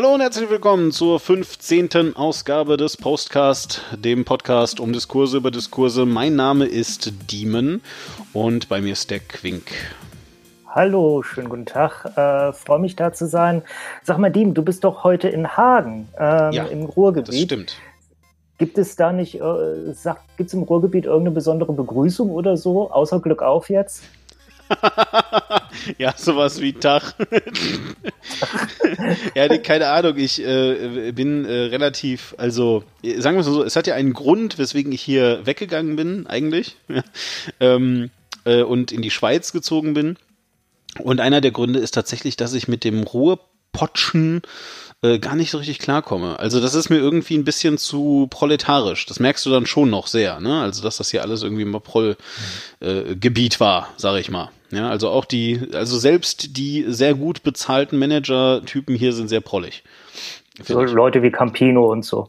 [0.00, 2.16] Hallo und herzlich willkommen zur 15.
[2.16, 6.06] Ausgabe des Postcast, dem Podcast um Diskurse über Diskurse.
[6.06, 7.82] Mein Name ist Demon
[8.32, 9.70] und bei mir ist der Quink.
[10.66, 12.06] Hallo, schönen guten Tag.
[12.16, 13.60] Äh, Freue mich da zu sein.
[14.02, 17.28] Sag mal, Diem, du bist doch heute in Hagen ähm, ja, im Ruhrgebiet.
[17.28, 17.76] Das stimmt.
[18.56, 19.92] Gibt es da nicht, äh,
[20.38, 24.04] gibt es im Ruhrgebiet irgendeine besondere Begrüßung oder so, außer Glück auf jetzt?
[25.98, 27.14] ja, sowas wie Tag.
[29.34, 32.84] ja, keine Ahnung, ich äh, bin äh, relativ, also
[33.18, 36.76] sagen wir es so, es hat ja einen Grund, weswegen ich hier weggegangen bin, eigentlich,
[37.60, 38.10] ähm,
[38.44, 40.16] äh, und in die Schweiz gezogen bin.
[40.98, 44.42] Und einer der Gründe ist tatsächlich, dass ich mit dem Ruhrpotschen
[45.02, 46.38] äh, gar nicht so richtig klarkomme.
[46.38, 49.06] Also das ist mir irgendwie ein bisschen zu proletarisch.
[49.06, 50.60] Das merkst du dann schon noch sehr, ne?
[50.60, 54.50] Also dass das hier alles irgendwie im Proll-Gebiet äh, war, sage ich mal.
[54.70, 59.82] Ja, also auch die, also selbst die sehr gut bezahlten Manager-Typen hier sind sehr prollig.
[60.62, 62.28] So Leute wie Campino und so.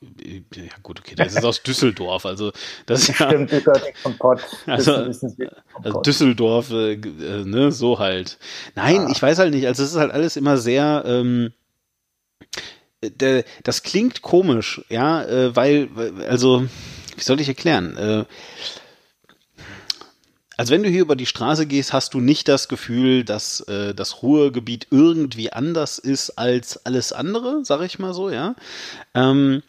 [0.00, 2.52] Ja gut, okay, das ist aus Düsseldorf, also
[2.86, 4.40] das ist ja, Stimmt, das gehört nicht vom Pott.
[4.66, 8.38] Also, also Düsseldorf, äh, äh, ne, so halt.
[8.76, 9.10] Nein, ah.
[9.10, 11.52] ich weiß halt nicht, also es ist halt alles immer sehr, ähm,
[13.02, 15.88] der, das klingt komisch, ja, äh, weil,
[16.28, 16.68] also,
[17.16, 17.96] wie soll ich erklären?
[17.96, 18.24] Äh,
[20.58, 23.94] also wenn du hier über die Straße gehst, hast du nicht das Gefühl, dass äh,
[23.94, 28.56] das Ruhrgebiet irgendwie anders ist als alles andere, sag ich mal so, ja.
[29.14, 29.62] Ähm,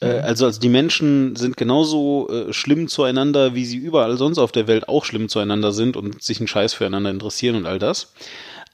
[0.00, 0.24] äh, mhm.
[0.24, 4.66] also, also die Menschen sind genauso äh, schlimm zueinander, wie sie überall sonst auf der
[4.68, 8.14] Welt auch schlimm zueinander sind und sich einen Scheiß füreinander interessieren und all das.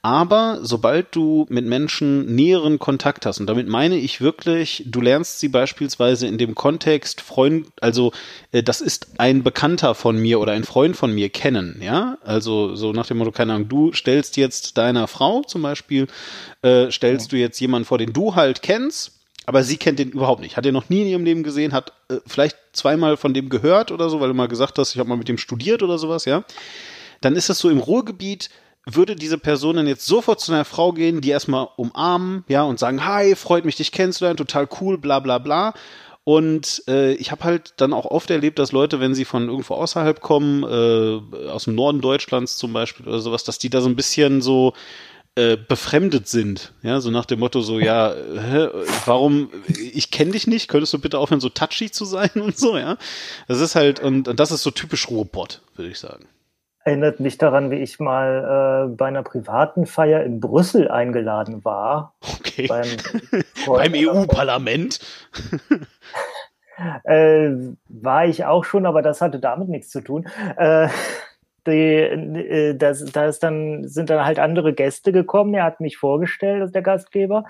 [0.01, 5.39] Aber sobald du mit Menschen näheren Kontakt hast, und damit meine ich wirklich, du lernst
[5.39, 8.13] sie beispielsweise in dem Kontext Freund, also
[8.53, 12.75] äh, das ist ein Bekannter von mir oder ein Freund von mir kennen, ja, also
[12.75, 16.07] so nach dem Motto, keine Ahnung, du stellst jetzt deiner Frau zum Beispiel,
[16.61, 17.37] äh, stellst ja.
[17.37, 19.11] du jetzt jemanden vor, den du halt kennst,
[19.47, 21.91] aber sie kennt den überhaupt nicht, hat den noch nie in ihrem Leben gesehen, hat
[22.09, 25.09] äh, vielleicht zweimal von dem gehört oder so, weil du mal gesagt hast, ich habe
[25.09, 26.45] mal mit dem studiert oder sowas, ja,
[27.19, 28.49] dann ist das so im Ruhrgebiet,
[28.85, 32.79] würde diese Person dann jetzt sofort zu einer Frau gehen, die erstmal umarmen, ja, und
[32.79, 35.73] sagen, hi, freut mich, dich kennenzulernen, total cool, bla bla bla.
[36.23, 39.73] Und äh, ich habe halt dann auch oft erlebt, dass Leute, wenn sie von irgendwo
[39.73, 43.89] außerhalb kommen, äh, aus dem Norden Deutschlands zum Beispiel oder sowas, dass die da so
[43.89, 44.73] ein bisschen so
[45.35, 48.67] äh, befremdet sind, ja, so nach dem Motto so, ja, hä,
[49.05, 52.77] warum, ich kenne dich nicht, könntest du bitte aufhören, so touchy zu sein und so,
[52.77, 52.97] ja.
[53.47, 56.27] Das ist halt, und, und das ist so typisch Ruhrpott, würde ich sagen
[56.83, 62.15] erinnert mich daran, wie ich mal äh, bei einer privaten Feier in Brüssel eingeladen war.
[62.39, 62.67] Okay.
[62.67, 62.87] Beim,
[63.67, 64.99] beim EU-Parlament.
[67.03, 67.51] äh,
[67.89, 70.27] war ich auch schon, aber das hatte damit nichts zu tun.
[70.57, 70.87] Äh,
[71.67, 75.53] die, äh, das, da ist dann, sind dann halt andere Gäste gekommen.
[75.53, 77.45] Er hat mich vorgestellt, als der Gastgeber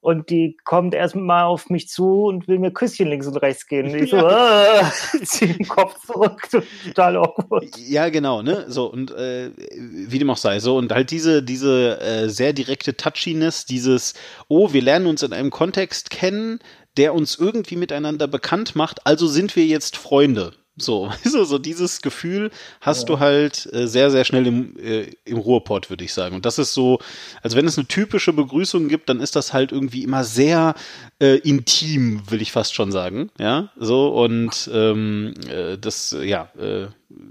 [0.00, 3.94] und die kommt erstmal auf mich zu und will mir Küsschen links und rechts geben.
[3.94, 4.80] Ich so, ja.
[4.80, 7.76] äh, zieh den Kopf zurück, total awkward.
[7.76, 8.66] Ja, genau, ne?
[8.68, 12.96] So, und äh, wie dem auch sei, so, und halt diese, diese äh, sehr direkte
[12.96, 14.14] Touchiness, dieses,
[14.48, 16.60] oh, wir lernen uns in einem Kontext kennen,
[16.96, 20.52] der uns irgendwie miteinander bekannt macht, also sind wir jetzt Freunde.
[20.76, 22.50] So, so, so dieses Gefühl
[22.80, 23.06] hast ja.
[23.06, 26.36] du halt äh, sehr, sehr schnell im, äh, im Ruhrpott, würde ich sagen.
[26.36, 26.98] Und das ist so,
[27.42, 30.74] also wenn es eine typische Begrüßung gibt, dann ist das halt irgendwie immer sehr
[31.18, 33.30] äh, intim, will ich fast schon sagen.
[33.38, 36.86] Ja, so und ähm, äh, das, ja, äh,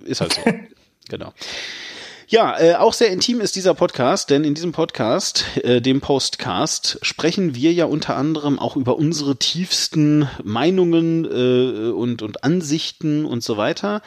[0.05, 0.41] ist halt so.
[1.09, 1.33] genau.
[2.27, 6.97] Ja, äh, auch sehr intim ist dieser Podcast, denn in diesem Podcast, äh, dem Postcast,
[7.03, 13.43] sprechen wir ja unter anderem auch über unsere tiefsten Meinungen äh, und, und Ansichten und
[13.43, 14.01] so weiter.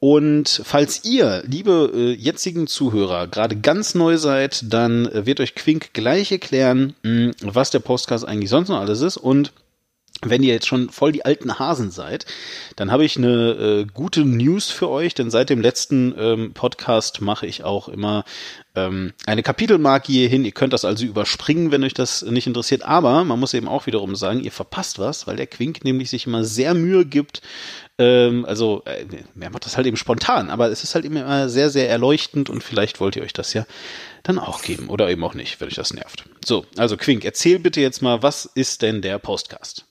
[0.00, 5.92] Und falls ihr, liebe äh, jetzigen Zuhörer, gerade ganz neu seid, dann wird euch Quink
[5.92, 9.52] gleich erklären, mh, was der Postcast eigentlich sonst noch alles ist und
[10.22, 12.26] wenn ihr jetzt schon voll die alten Hasen seid,
[12.76, 17.20] dann habe ich eine äh, gute News für euch, denn seit dem letzten ähm, Podcast
[17.22, 18.24] mache ich auch immer
[18.74, 20.44] ähm, eine Kapitelmarke hier hin.
[20.44, 22.82] Ihr könnt das also überspringen, wenn euch das nicht interessiert.
[22.82, 26.26] Aber man muss eben auch wiederum sagen, ihr verpasst was, weil der Quink nämlich sich
[26.26, 27.40] immer sehr Mühe gibt.
[27.98, 29.06] Ähm, also äh,
[29.40, 32.62] er macht das halt eben spontan, aber es ist halt immer sehr, sehr erleuchtend und
[32.62, 33.66] vielleicht wollt ihr euch das ja
[34.22, 36.24] dann auch geben oder eben auch nicht, wenn euch das nervt.
[36.44, 39.86] So, also Quink, erzähl bitte jetzt mal, was ist denn der Postcast?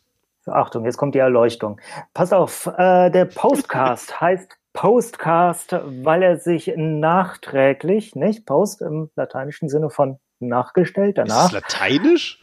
[0.50, 1.80] Achtung, jetzt kommt die Erleuchtung.
[2.14, 9.68] Pass auf, äh, der Postcast heißt Postcast, weil er sich nachträglich, nicht Post im lateinischen
[9.68, 11.46] Sinne von nachgestellt, danach.
[11.46, 12.40] Ist das lateinisch?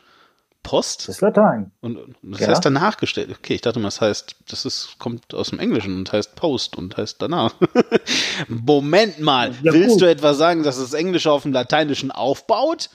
[0.67, 1.09] Post?
[1.09, 1.71] Das ist Latein.
[1.81, 2.49] Und, und das ja.
[2.49, 3.31] heißt danach gestellt.
[3.31, 6.77] Okay, ich dachte mal, das heißt, das ist, kommt aus dem Englischen und heißt Post
[6.77, 7.55] und heißt danach.
[8.49, 10.03] Moment mal, ja, willst gut.
[10.03, 12.91] du etwa sagen, dass das Englische auf dem Lateinischen aufbaut?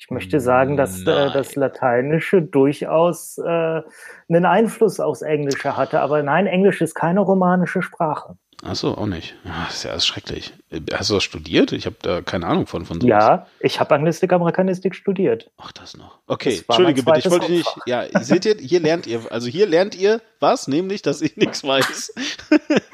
[0.00, 3.82] Ich möchte sagen, dass äh, das Lateinische durchaus äh,
[4.30, 8.36] einen Einfluss aufs Englische hatte, aber nein, Englisch ist keine romanische Sprache.
[8.62, 9.36] Achso, auch nicht.
[9.44, 10.54] Das ist ja schrecklich.
[10.92, 11.72] Hast du das studiert?
[11.72, 13.10] Ich habe da keine Ahnung von, von sowas.
[13.10, 15.50] Ja, ich habe Anglistik, Amerikanistik studiert.
[15.58, 16.18] Ach, das noch.
[16.26, 17.68] Okay, das entschuldige bitte, ich wollte nicht.
[17.86, 20.66] Ja, seht ihr, hier lernt ihr, also hier lernt ihr was?
[20.66, 22.14] Nämlich, dass ich nichts weiß.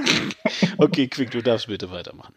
[0.79, 2.35] okay, Quick, du darfst bitte weitermachen.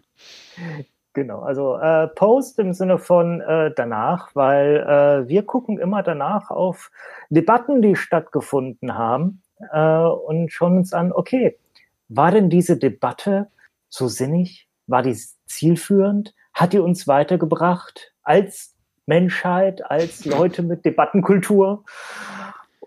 [1.19, 6.49] Genau, also äh, Post im Sinne von äh, danach, weil äh, wir gucken immer danach
[6.49, 6.91] auf
[7.29, 9.41] Debatten, die stattgefunden haben
[9.73, 11.59] äh, und schauen uns an, okay,
[12.07, 13.49] war denn diese Debatte
[13.89, 14.69] so sinnig?
[14.87, 16.33] War die zielführend?
[16.53, 21.83] Hat die uns weitergebracht als Menschheit, als Leute mit Debattenkultur?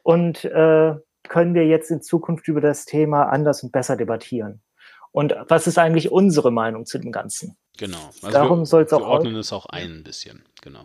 [0.02, 0.94] Und äh,
[1.28, 4.62] können wir jetzt in Zukunft über das Thema anders und besser debattieren?
[5.12, 7.56] Und was ist eigentlich unsere Meinung zu dem Ganzen?
[7.78, 8.10] Genau.
[8.22, 9.00] Also darum soll es auch.
[9.00, 10.84] Wir ordnen es auch ein, ein bisschen, genau.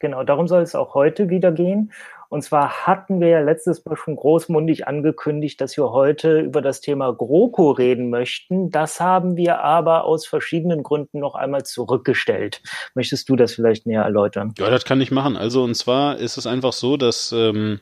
[0.00, 1.92] Genau, darum soll es auch heute wieder gehen.
[2.28, 6.80] Und zwar hatten wir ja letztes Mal schon großmundig angekündigt, dass wir heute über das
[6.80, 8.70] Thema GroKo reden möchten.
[8.70, 12.60] Das haben wir aber aus verschiedenen Gründen noch einmal zurückgestellt.
[12.94, 14.52] Möchtest du das vielleicht näher erläutern?
[14.58, 15.36] Ja, das kann ich machen.
[15.36, 17.80] Also, und zwar ist es einfach so, dass ähm,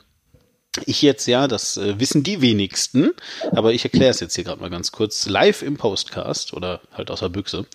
[0.86, 3.10] ich jetzt ja, das äh, wissen die wenigsten,
[3.50, 7.10] aber ich erkläre es jetzt hier gerade mal ganz kurz, live im Postcast oder halt
[7.10, 7.66] aus der Büchse,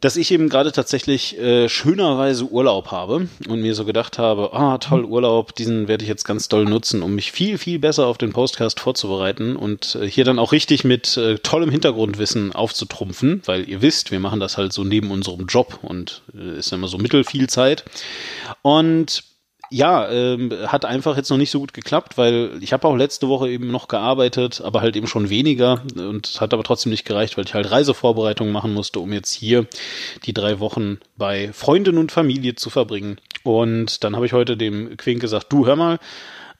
[0.00, 4.78] dass ich eben gerade tatsächlich äh, schönerweise Urlaub habe und mir so gedacht habe, ah,
[4.78, 8.18] toll, Urlaub, diesen werde ich jetzt ganz doll nutzen, um mich viel, viel besser auf
[8.18, 13.68] den Postcast vorzubereiten und äh, hier dann auch richtig mit äh, tollem Hintergrundwissen aufzutrumpfen, weil
[13.68, 16.98] ihr wisst, wir machen das halt so neben unserem Job und äh, ist immer so
[16.98, 17.84] mittel viel Zeit.
[18.62, 19.22] Und
[19.70, 23.28] ja, ähm, hat einfach jetzt noch nicht so gut geklappt, weil ich habe auch letzte
[23.28, 27.36] Woche eben noch gearbeitet, aber halt eben schon weniger und hat aber trotzdem nicht gereicht,
[27.36, 29.66] weil ich halt Reisevorbereitungen machen musste, um jetzt hier
[30.24, 33.18] die drei Wochen bei Freunden und Familie zu verbringen.
[33.42, 35.98] Und dann habe ich heute dem Quink gesagt, du hör mal,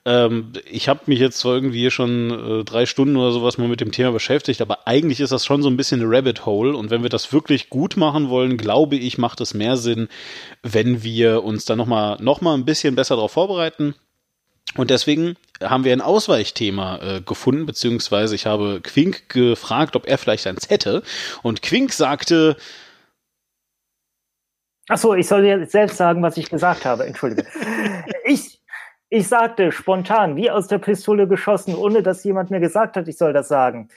[0.07, 3.81] ähm, ich habe mich jetzt zwar irgendwie schon äh, drei Stunden oder sowas mal mit
[3.81, 6.77] dem Thema beschäftigt, aber eigentlich ist das schon so ein bisschen eine Rabbit Hole.
[6.77, 10.09] Und wenn wir das wirklich gut machen wollen, glaube ich, macht es mehr Sinn,
[10.63, 13.97] wenn wir uns da nochmal noch mal ein bisschen besser darauf vorbereiten.
[14.77, 20.19] Und deswegen haben wir ein Ausweichthema äh, gefunden, beziehungsweise ich habe Quink gefragt, ob er
[20.19, 21.03] vielleicht eins hätte.
[21.43, 22.57] Und Quink sagte,
[24.89, 27.07] Ach so, ich soll jetzt selbst sagen, was ich gesagt habe.
[27.07, 27.45] Entschuldige.
[28.29, 28.56] Ich,
[29.17, 33.17] ich sagte spontan, wie aus der Pistole geschossen, ohne dass jemand mir gesagt hat, ich
[33.17, 33.89] soll das sagen.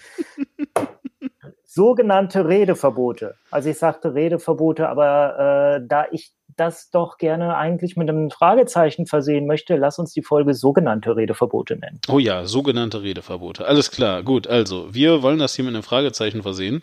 [1.66, 3.36] Sogenannte Redeverbote.
[3.52, 9.06] Also ich sagte Redeverbote, aber äh, da ich das doch gerne eigentlich mit einem Fragezeichen
[9.06, 12.00] versehen möchte, lass uns die Folge sogenannte Redeverbote nennen.
[12.10, 13.66] Oh ja, sogenannte Redeverbote.
[13.66, 14.48] Alles klar, gut.
[14.48, 16.82] Also, wir wollen das hier mit einem Fragezeichen versehen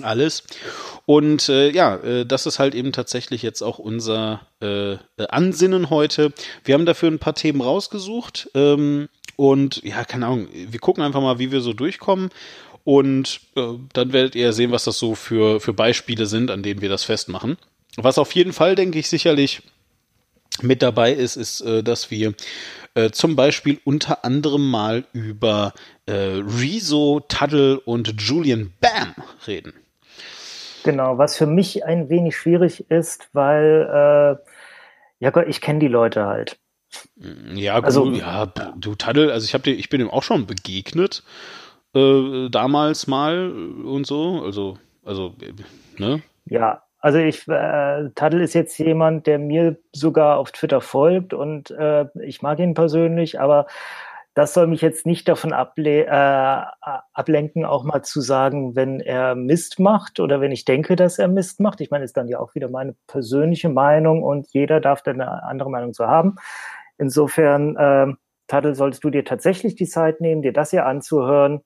[0.00, 0.44] alles.
[1.04, 4.96] Und äh, ja, äh, das ist halt eben tatsächlich jetzt auch unser äh,
[5.28, 6.32] Ansinnen heute.
[6.64, 11.20] Wir haben dafür ein paar Themen rausgesucht ähm, und ja, keine Ahnung, wir gucken einfach
[11.20, 12.30] mal, wie wir so durchkommen.
[12.84, 16.80] Und äh, dann werdet ihr sehen, was das so für, für Beispiele sind, an denen
[16.80, 17.56] wir das festmachen.
[17.96, 19.62] Was auf jeden Fall, denke ich, sicherlich
[20.62, 22.34] mit dabei ist, ist, äh, dass wir
[22.94, 25.72] äh, zum Beispiel unter anderem mal über
[26.06, 29.14] äh, Rezo, Tuddle und Julian Bam
[29.46, 29.72] reden.
[30.84, 34.52] Genau, was für mich ein wenig schwierig ist, weil äh,
[35.20, 36.58] ja Gott, ich kenne die Leute halt.
[37.54, 38.46] Ja, gut, also, ja,
[38.76, 41.22] du Taddel, also ich habe ich bin ihm auch schon begegnet
[41.94, 45.34] äh, damals mal und so, also also
[45.98, 46.22] ne?
[46.46, 51.70] Ja, also ich äh, Taddel ist jetzt jemand, der mir sogar auf Twitter folgt und
[51.70, 53.66] äh, ich mag ihn persönlich, aber
[54.34, 56.62] das soll mich jetzt nicht davon able äh,
[57.12, 61.28] ablenken, auch mal zu sagen, wenn er Mist macht oder wenn ich denke, dass er
[61.28, 61.80] Mist macht.
[61.80, 65.42] Ich meine, ist dann ja auch wieder meine persönliche Meinung und jeder darf dann eine
[65.42, 66.36] andere Meinung zu haben.
[66.98, 68.14] Insofern, äh,
[68.46, 71.60] Tadel, solltest du dir tatsächlich die Zeit nehmen, dir das hier anzuhören.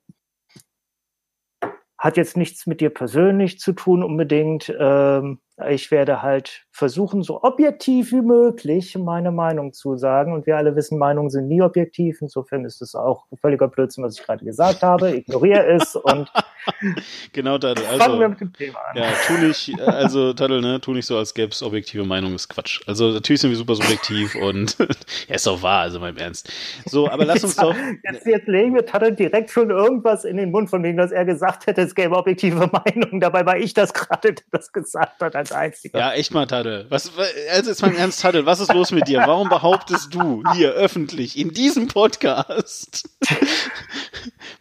[1.97, 4.73] Hat jetzt nichts mit dir persönlich zu tun unbedingt.
[4.79, 10.33] Ähm, ich werde halt versuchen, so objektiv wie möglich meine Meinung zu sagen.
[10.33, 12.21] Und wir alle wissen, Meinungen sind nie objektiv.
[12.21, 15.15] Insofern ist es auch völliger Blödsinn, was ich gerade gesagt habe.
[15.15, 16.31] Ignoriere es und
[17.33, 17.85] genau, Tadel.
[17.85, 18.97] Also, fangen wir mit dem Thema an.
[18.97, 22.49] Ja, tu nicht, also Tadel, ne, tu nicht so, als gäbe es objektive Meinung, ist
[22.49, 22.81] Quatsch.
[22.87, 24.77] Also natürlich sind wir super subjektiv und
[25.27, 26.51] ja, ist doch wahr, also mein Ernst.
[26.85, 27.75] So, aber lass uns doch.
[28.03, 31.25] Jetzt, jetzt legen wir Tadel direkt schon irgendwas in den Mund, von wegen, dass er
[31.25, 33.19] gesagt hätte, es gäbe objektive Meinung.
[33.19, 35.99] Dabei war ich das gerade, der das gesagt hat als einziger.
[35.99, 36.85] Ja, echt mal, Tadel.
[36.89, 37.11] Was,
[37.51, 39.23] also jetzt im Ernst, Tadel, was ist los mit dir?
[39.25, 43.09] Warum behauptest du hier öffentlich in diesem Podcast?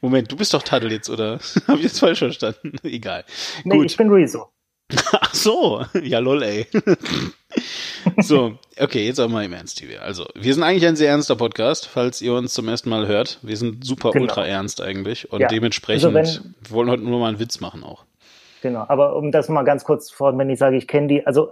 [0.01, 1.39] Moment, du bist doch Tadel jetzt, oder?
[1.67, 2.77] Hab ich jetzt falsch verstanden?
[2.83, 3.25] Egal.
[3.65, 3.87] Nee, Gut.
[3.87, 4.49] ich bin Rezo.
[5.13, 6.67] Ach so, ja lol, ey.
[8.19, 10.01] So, okay, jetzt auch mal im Ernst hier.
[10.01, 13.41] Also, wir sind eigentlich ein sehr ernster Podcast, falls ihr uns zum ersten Mal hört.
[13.43, 14.23] Wir sind super genau.
[14.23, 15.49] ultra ernst eigentlich und ja.
[15.49, 18.05] dementsprechend also wenn, wir wollen heute nur mal einen Witz machen auch.
[18.63, 21.51] Genau, aber um das mal ganz kurz vor, wenn ich sage, ich kenne die, also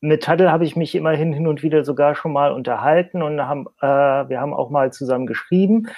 [0.00, 3.66] mit Tuttle habe ich mich immerhin hin und wieder sogar schon mal unterhalten und haben,
[3.80, 5.88] äh, wir haben auch mal zusammen geschrieben.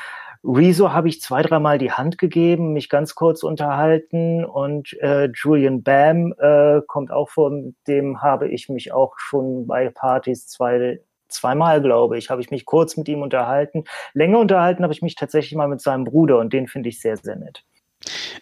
[0.42, 5.82] Rezo habe ich zwei, dreimal die Hand gegeben, mich ganz kurz unterhalten und äh, Julian
[5.82, 7.52] Bam äh, kommt auch vor,
[7.86, 12.64] dem habe ich mich auch schon bei Partys zwei, zweimal, glaube ich, habe ich mich
[12.64, 13.84] kurz mit ihm unterhalten.
[14.14, 17.18] Länger unterhalten habe ich mich tatsächlich mal mit seinem Bruder und den finde ich sehr,
[17.18, 17.62] sehr nett.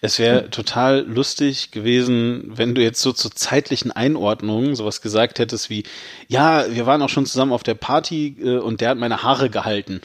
[0.00, 5.68] Es wäre total lustig gewesen, wenn du jetzt so zur zeitlichen Einordnung sowas gesagt hättest
[5.68, 5.82] wie,
[6.28, 9.50] ja, wir waren auch schon zusammen auf der Party äh, und der hat meine Haare
[9.50, 10.00] gehalten.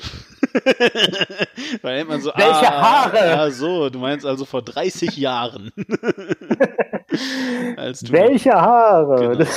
[1.82, 3.18] Weil man so, Welche ah, Haare?
[3.18, 5.72] Ja, so, du meinst also vor 30 Jahren.
[7.76, 9.38] Welche Haare?
[9.38, 9.50] Genau.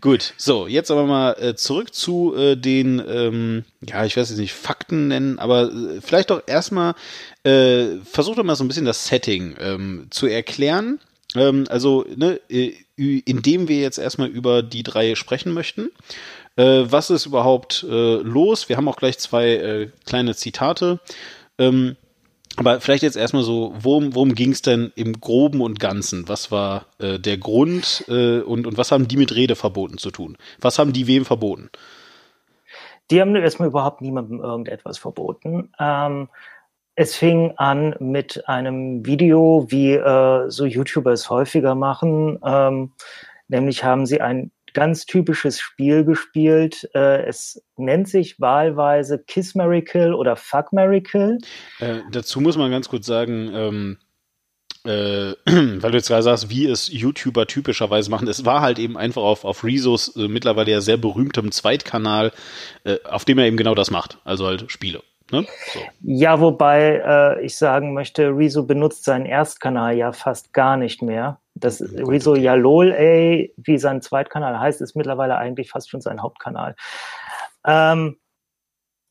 [0.00, 4.38] Gut, so, jetzt aber mal äh, zurück zu äh, den, ähm, ja, ich weiß jetzt
[4.38, 6.94] nicht, Fakten nennen, aber äh, vielleicht doch erstmal,
[7.44, 11.00] äh, versuch doch mal so ein bisschen das Setting ähm, zu erklären.
[11.34, 15.90] Ähm, also, ne, äh, indem wir jetzt erstmal über die drei sprechen möchten.
[16.56, 18.68] Äh, was ist überhaupt äh, los?
[18.68, 21.00] Wir haben auch gleich zwei äh, kleine Zitate.
[21.58, 21.96] Ähm,
[22.56, 26.28] aber vielleicht jetzt erstmal so, worum, worum ging es denn im Groben und Ganzen?
[26.28, 30.38] Was war äh, der Grund äh, und, und was haben die mit Redeverboten zu tun?
[30.60, 31.68] Was haben die wem verboten?
[33.10, 35.70] Die haben erstmal überhaupt niemandem irgendetwas verboten.
[35.78, 36.28] Ähm,
[36.94, 42.38] es fing an mit einem Video, wie äh, so YouTuber es häufiger machen.
[42.42, 42.92] Ähm,
[43.48, 46.88] nämlich haben sie ein ganz typisches Spiel gespielt.
[46.94, 51.38] Äh, es nennt sich wahlweise Kiss Miracle oder Fuck Miracle.
[51.80, 53.98] Äh, dazu muss man ganz kurz sagen, ähm,
[54.84, 55.32] äh,
[55.80, 58.28] weil du jetzt gerade sagst, wie es YouTuber typischerweise machen.
[58.28, 62.32] Es war halt eben einfach auf, auf Rezos äh, mittlerweile ja sehr berühmtem Zweitkanal,
[62.84, 64.18] äh, auf dem er eben genau das macht.
[64.24, 65.02] Also halt Spiele.
[65.32, 65.46] Ne?
[65.72, 65.80] So.
[66.02, 71.40] Ja, wobei äh, ich sagen möchte, Rezo benutzt seinen Erstkanal ja fast gar nicht mehr.
[71.58, 72.34] Das Rezo.
[72.34, 76.76] Yalol, ey, wie sein Zweitkanal heißt, ist mittlerweile eigentlich fast schon sein Hauptkanal.
[77.66, 78.16] Ähm,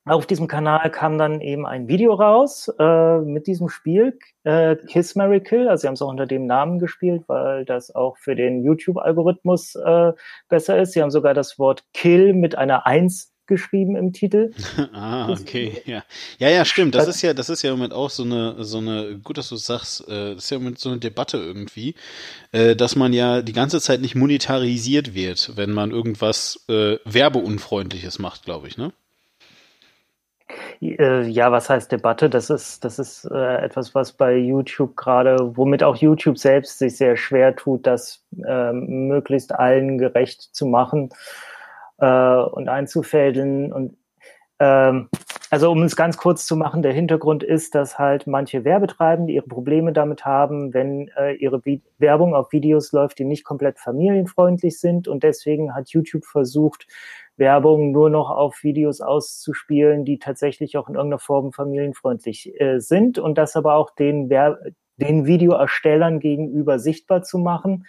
[0.08, 5.16] auf diesem Kanal kam dann eben ein Video raus äh, mit diesem Spiel, äh, Kiss
[5.16, 5.68] Mary Kill.
[5.68, 9.74] Also sie haben es auch unter dem Namen gespielt, weil das auch für den YouTube-Algorithmus
[9.74, 10.14] äh,
[10.48, 10.92] besser ist.
[10.92, 14.52] Sie haben sogar das Wort Kill mit einer Eins geschrieben im Titel.
[14.94, 16.04] ah, okay, ja.
[16.40, 16.96] Ja, ja, stimmt.
[16.96, 19.50] Das ist ja, das ist ja im Moment auch so eine, so eine, gut, dass
[19.50, 21.96] du es sagst, äh, das ist ja im Moment so eine Debatte irgendwie,
[22.52, 28.20] äh, dass man ja die ganze Zeit nicht monetarisiert wird, wenn man irgendwas äh, werbeunfreundliches
[28.20, 28.92] macht, glaube ich, ne?
[30.82, 32.30] Äh, ja, was heißt Debatte?
[32.30, 36.98] Das ist, das ist äh, etwas, was bei YouTube gerade, womit auch YouTube selbst sich
[36.98, 41.10] sehr schwer tut, das äh, möglichst allen gerecht zu machen
[41.98, 43.72] äh, und einzufädeln.
[43.72, 43.98] Und
[44.60, 45.10] ähm,
[45.52, 49.48] also um es ganz kurz zu machen, der Hintergrund ist, dass halt manche Werbetreibende ihre
[49.48, 54.80] Probleme damit haben, wenn äh, ihre Vi Werbung auf Videos läuft, die nicht komplett familienfreundlich
[54.80, 55.08] sind.
[55.08, 56.88] Und deswegen hat YouTube versucht,
[57.38, 63.20] Werbung nur noch auf Videos auszuspielen, die tatsächlich auch in irgendeiner Form familienfreundlich äh, sind
[63.20, 64.60] und das aber auch den, Wer
[64.98, 67.86] den Videoerstellern gegenüber sichtbar zu machen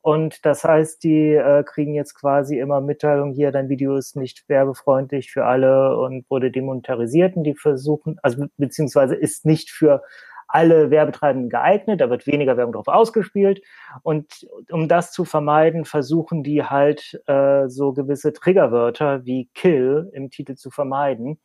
[0.00, 4.48] und das heißt, die äh, kriegen jetzt quasi immer Mitteilung hier, dein Video ist nicht
[4.48, 10.02] werbefreundlich für alle und wurde demonetarisiert und die versuchen, also beziehungsweise ist nicht für
[10.48, 13.60] alle Werbetreibenden geeignet, da wird weniger Werbung drauf ausgespielt.
[14.02, 20.30] Und um das zu vermeiden, versuchen die halt äh, so gewisse Triggerwörter wie Kill im
[20.30, 21.38] Titel zu vermeiden.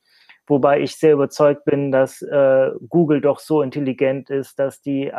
[0.48, 5.14] Wobei ich sehr überzeugt bin, dass äh, Google doch so intelligent ist, dass die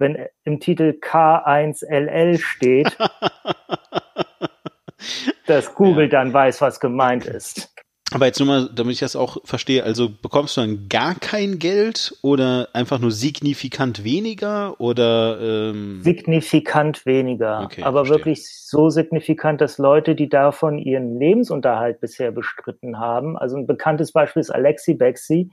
[0.00, 2.96] wenn im Titel K1LL steht,
[5.46, 6.10] dass Google ja.
[6.10, 7.72] dann weiß, was gemeint ist.
[8.12, 11.60] Aber jetzt nur mal, damit ich das auch verstehe, also bekommst du dann gar kein
[11.60, 18.18] Geld oder einfach nur signifikant weniger oder ähm signifikant weniger, okay, aber verstehe.
[18.18, 24.10] wirklich so signifikant, dass Leute, die davon ihren Lebensunterhalt bisher bestritten haben, also ein bekanntes
[24.10, 25.50] Beispiel ist Alexi Bexi,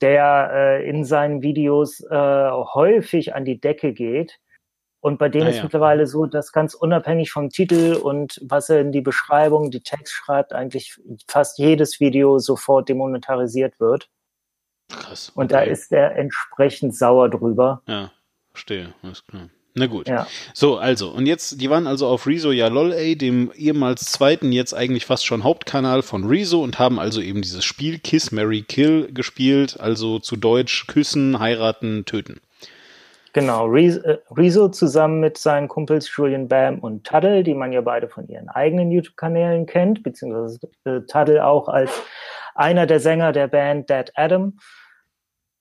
[0.00, 4.38] der äh, in seinen Videos äh, häufig an die Decke geht.
[5.02, 5.62] Und bei dem ah, ist ja.
[5.62, 10.12] mittlerweile so, dass ganz unabhängig vom Titel und was er in die Beschreibung, die Text
[10.12, 14.10] schreibt, eigentlich fast jedes Video sofort demonetarisiert wird.
[14.90, 15.30] Krass.
[15.30, 15.40] Okay.
[15.40, 17.82] Und da ist er entsprechend sauer drüber.
[17.86, 18.10] Ja,
[18.52, 19.48] verstehe, alles klar.
[19.74, 20.08] Na gut.
[20.08, 20.26] Ja.
[20.52, 24.50] So, also, und jetzt, die waren also auf Rezo ja lol, ey, dem ehemals zweiten,
[24.50, 28.62] jetzt eigentlich fast schon Hauptkanal von Rezo und haben also eben dieses Spiel Kiss, Mary
[28.62, 32.40] Kill gespielt, also zu Deutsch küssen, heiraten, töten.
[33.32, 38.26] Genau, Rezo zusammen mit seinen Kumpels Julian Bam und Tuddle, die man ja beide von
[38.26, 41.92] ihren eigenen YouTube-Kanälen kennt, beziehungsweise äh, Tuddle auch als
[42.56, 44.58] einer der Sänger der Band Dead Adam.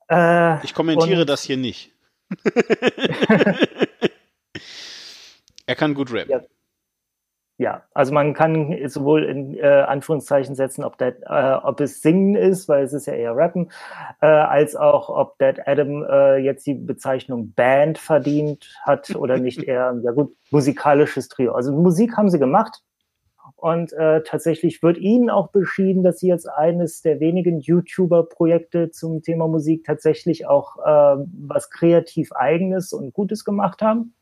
[0.09, 1.91] Äh, ich kommentiere das hier nicht.
[5.69, 6.31] er kann gut rappen.
[6.31, 6.41] Ja.
[7.61, 12.35] Ja, also man kann sowohl in äh, Anführungszeichen setzen, ob, that, äh, ob es Singen
[12.35, 13.69] ist, weil es ist ja eher Rappen,
[14.21, 19.61] äh, als auch, ob Dead Adam äh, jetzt die Bezeichnung Band verdient hat oder nicht
[19.61, 21.51] eher, ja gut, musikalisches Trio.
[21.51, 22.81] Also Musik haben sie gemacht
[23.57, 29.21] und äh, tatsächlich wird ihnen auch beschieden, dass sie jetzt eines der wenigen YouTuber-Projekte zum
[29.21, 34.13] Thema Musik tatsächlich auch äh, was kreativ eigenes und Gutes gemacht haben.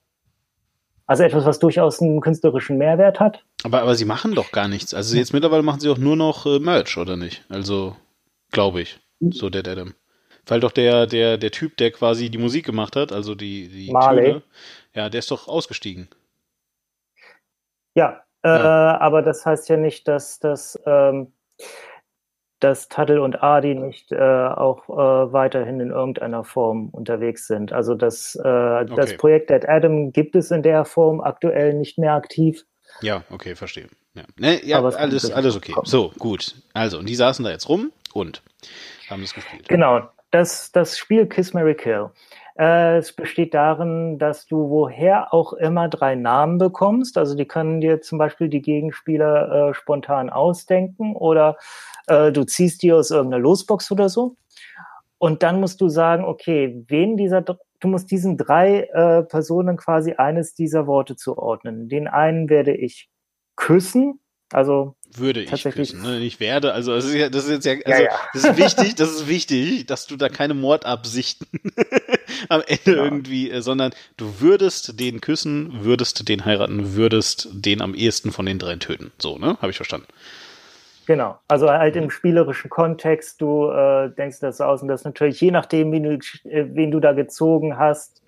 [1.07, 3.43] Also etwas, was durchaus einen künstlerischen Mehrwert hat.
[3.63, 4.93] Aber, aber sie machen doch gar nichts.
[4.93, 7.45] Also jetzt mittlerweile machen sie auch nur noch äh, Merch, oder nicht?
[7.49, 7.95] Also,
[8.51, 8.99] glaube ich.
[9.21, 9.93] So der Adam.
[10.45, 13.91] Weil doch der, der, der Typ, der quasi die Musik gemacht hat, also die, die
[13.91, 14.25] Marley.
[14.25, 14.43] Töne,
[14.93, 16.09] ja, der ist doch ausgestiegen.
[17.95, 18.99] Ja, äh, ja.
[18.99, 21.31] aber das heißt ja nicht, dass das ähm,
[22.59, 27.71] dass Taddle und Adi nicht äh, auch äh, weiterhin in irgendeiner Form unterwegs sind.
[27.71, 28.93] Also das, äh, okay.
[28.95, 32.63] das Projekt Dead Adam gibt es in der Form aktuell nicht mehr aktiv.
[33.01, 33.87] Ja, okay, verstehe.
[34.15, 35.73] Ja, ne, ja alles, alles okay.
[35.73, 35.85] Kommen.
[35.85, 36.55] So, gut.
[36.73, 38.41] Also, und die saßen da jetzt rum und
[39.09, 39.67] haben das gespielt.
[39.69, 40.09] Genau.
[40.31, 42.09] Das, das Spiel Kiss Mary Kill.
[42.57, 47.17] Äh, es besteht darin, dass du woher auch immer drei Namen bekommst.
[47.17, 51.57] Also die können dir zum Beispiel die Gegenspieler äh, spontan ausdenken oder
[52.07, 54.35] äh, du ziehst die aus irgendeiner Losbox oder so.
[55.19, 60.13] Und dann musst du sagen, okay, wen dieser, du musst diesen drei äh, Personen quasi
[60.13, 61.89] eines dieser Worte zuordnen.
[61.89, 63.09] Den einen werde ich
[63.55, 64.19] küssen,
[64.51, 66.19] also würde ich küssen, ne?
[66.19, 66.73] nicht werde.
[66.73, 68.19] Also das ist, ja, das ist jetzt ja, also ja, ja.
[68.33, 71.47] das ist wichtig, das ist wichtig, dass du da keine Mordabsichten
[72.49, 73.03] am Ende ja.
[73.03, 78.45] irgendwie, äh, sondern du würdest den küssen, würdest den heiraten, würdest den am ehesten von
[78.45, 79.11] den dreien töten.
[79.17, 79.57] So, ne?
[79.61, 80.07] Habe ich verstanden.
[81.07, 85.51] Genau, also halt im spielerischen Kontext, du äh, denkst das aus und das natürlich je
[85.51, 86.11] nachdem, wen du,
[86.49, 88.21] äh, wen du da gezogen hast,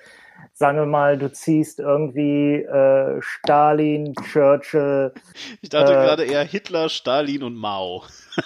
[0.59, 5.13] sagen wir mal, du ziehst irgendwie äh, Stalin, Churchill.
[5.61, 8.03] Ich dachte äh, gerade eher Hitler, Stalin und Mao.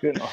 [0.00, 0.28] genau.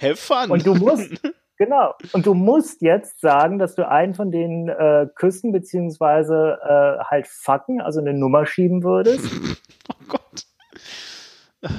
[0.00, 0.50] Have fun.
[0.52, 1.20] Und du musst,
[1.58, 7.02] genau, und du musst jetzt sagen, dass du einen von den äh, küssen, beziehungsweise äh,
[7.04, 9.28] halt fucken, also eine Nummer schieben würdest.
[9.88, 10.20] oh Gott.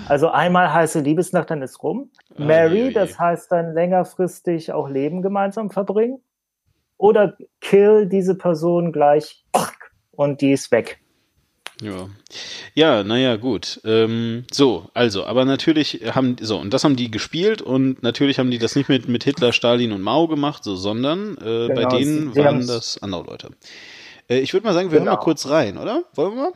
[0.09, 2.11] Also einmal heiße Liebesnacht, dann ist rum.
[2.37, 2.91] Oh, Mary, je, je.
[2.91, 6.21] das heißt dann längerfristig auch Leben gemeinsam verbringen.
[6.99, 9.43] Oder kill diese Person gleich
[10.11, 10.99] und die ist weg.
[11.81, 12.09] Ja,
[12.73, 13.79] ja, naja, gut.
[13.85, 18.51] Ähm, so, also, aber natürlich haben, so, und das haben die gespielt und natürlich haben
[18.51, 21.85] die das nicht mit, mit Hitler, Stalin und Mao gemacht, so, sondern äh, genau, bei
[21.85, 23.51] denen waren das andere Leute.
[24.29, 25.11] Äh, ich würde mal sagen, wir genau.
[25.11, 26.03] hören mal kurz rein, oder?
[26.15, 26.53] Wollen wir mal?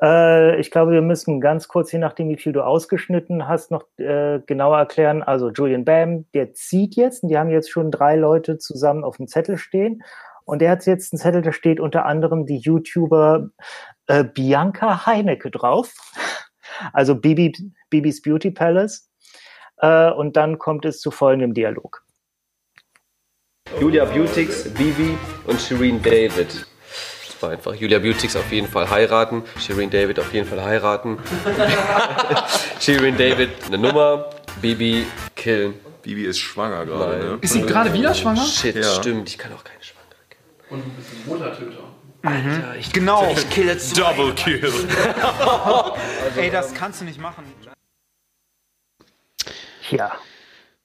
[0.00, 3.84] Äh, ich glaube, wir müssen ganz kurz, je nachdem, wie viel du ausgeschnitten hast, noch
[3.98, 5.22] äh, genauer erklären.
[5.22, 9.16] Also Julian Bam, der zieht jetzt und die haben jetzt schon drei Leute zusammen auf
[9.16, 10.02] dem Zettel stehen.
[10.44, 13.48] Und der hat jetzt einen Zettel, da steht unter anderem die YouTuber
[14.08, 15.92] äh, Bianca Heinecke drauf.
[16.92, 17.52] Also Bibi,
[17.88, 19.08] Bibis Beauty Palace.
[19.76, 22.02] Äh, und dann kommt es zu folgendem Dialog.
[23.80, 26.66] Julia Beautix, Bibi und Shireen David
[27.44, 31.18] war einfach Julia Beautix auf jeden Fall heiraten, Shireen David auf jeden Fall heiraten,
[32.80, 34.30] Shireen David eine Nummer,
[34.60, 35.74] Bibi killen.
[36.02, 37.38] Bibi ist schwanger gerade, ne?
[37.40, 38.44] Ist sie gerade wieder schwanger?
[38.44, 38.82] Shit, ja.
[38.82, 40.44] stimmt, ich kann auch keine Schwangere kennen.
[40.70, 41.84] Und ein Muttertöter.
[42.22, 43.30] Alter, ich, genau.
[43.30, 44.72] ich kill jetzt Double Kill.
[46.36, 47.44] Ey, das kannst du nicht machen.
[49.90, 50.12] Ja.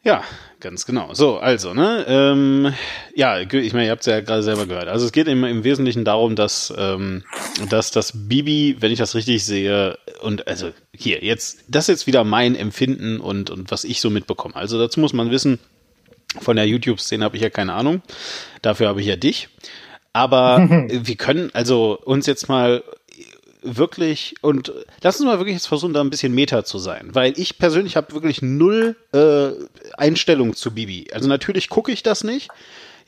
[0.03, 0.23] Ja,
[0.59, 1.13] ganz genau.
[1.13, 2.73] So, also, ne, ähm,
[3.15, 4.87] ja, ich meine, ihr habt es ja gerade selber gehört.
[4.87, 7.23] Also es geht im, im Wesentlichen darum, dass, ähm,
[7.69, 12.07] dass das Bibi, wenn ich das richtig sehe, und also hier, jetzt, das ist jetzt
[12.07, 14.55] wieder mein Empfinden und, und was ich so mitbekomme.
[14.55, 15.59] Also dazu muss man wissen,
[16.39, 18.01] von der YouTube-Szene habe ich ja keine Ahnung.
[18.61, 19.49] Dafür habe ich ja dich.
[20.13, 22.83] Aber wir können also uns jetzt mal
[23.61, 27.37] wirklich und lass uns mal wirklich jetzt versuchen, da ein bisschen Meta zu sein, weil
[27.37, 29.49] ich persönlich habe wirklich null äh,
[29.97, 31.07] Einstellung zu Bibi.
[31.13, 32.49] Also natürlich gucke ich das nicht,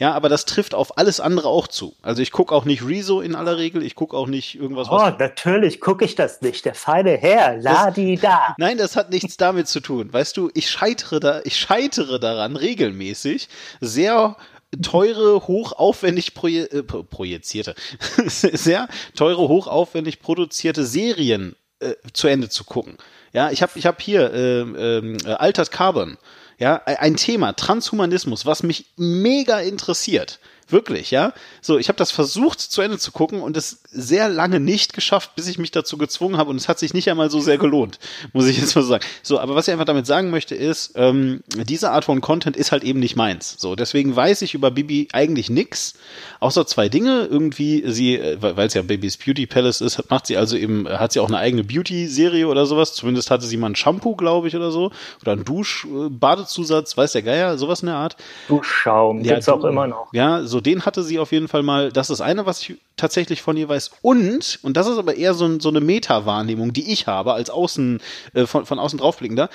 [0.01, 1.93] ja, aber das trifft auf alles andere auch zu.
[2.01, 4.89] Also ich gucke auch nicht Rezo in aller Regel, ich gucke auch nicht irgendwas.
[4.89, 6.65] Oh, natürlich gucke ich das nicht.
[6.65, 8.55] Der feine Herr, ladi da.
[8.57, 10.11] Nein, das hat nichts damit zu tun.
[10.11, 13.47] Weißt du, ich scheitere da, ich scheitere daran regelmäßig,
[13.79, 14.35] sehr
[14.81, 17.75] teure, hochaufwendig proje äh, projizierte,
[18.25, 22.97] sehr teure, hochaufwendig produzierte Serien äh, zu Ende zu gucken.
[23.33, 26.17] Ja, ich habe ich hab hier äh, äh, Altered Carbon.
[26.57, 30.39] Ja, ein Thema, Transhumanismus, was mich mega interessiert.
[30.71, 31.33] Wirklich, ja.
[31.61, 35.35] So, ich habe das versucht zu Ende zu gucken und es sehr lange nicht geschafft,
[35.35, 37.99] bis ich mich dazu gezwungen habe und es hat sich nicht einmal so sehr gelohnt,
[38.33, 39.03] muss ich jetzt mal sagen.
[39.23, 42.71] So, aber was ich einfach damit sagen möchte ist, ähm, diese Art von Content ist
[42.71, 43.55] halt eben nicht meins.
[43.59, 45.95] So, deswegen weiß ich über Bibi eigentlich nix,
[46.39, 47.27] außer zwei Dinge.
[47.29, 51.11] Irgendwie sie, äh, weil es ja Babys Beauty Palace ist, macht sie also eben, hat
[51.11, 52.93] sie auch eine eigene Beauty-Serie oder sowas.
[52.93, 54.91] Zumindest hatte sie mal ein Shampoo, glaube ich, oder so.
[55.21, 58.15] Oder ein Dusch-Badezusatz, weiß der Geier, sowas in der Art.
[58.47, 60.07] Duschschaum, Ja, gibt's auch du- immer noch.
[60.13, 61.91] Ja, so den hatte sie auf jeden Fall mal.
[61.91, 63.91] Das ist eine, was ich tatsächlich von ihr weiß.
[64.01, 68.01] Und, und das ist aber eher so, so eine Meta-Wahrnehmung, die ich habe, als außen,
[68.33, 69.49] äh, von, von außen draufblickender.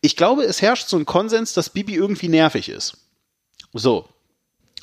[0.00, 2.96] Ich glaube, es herrscht so ein Konsens, dass Bibi irgendwie nervig ist.
[3.72, 4.08] So.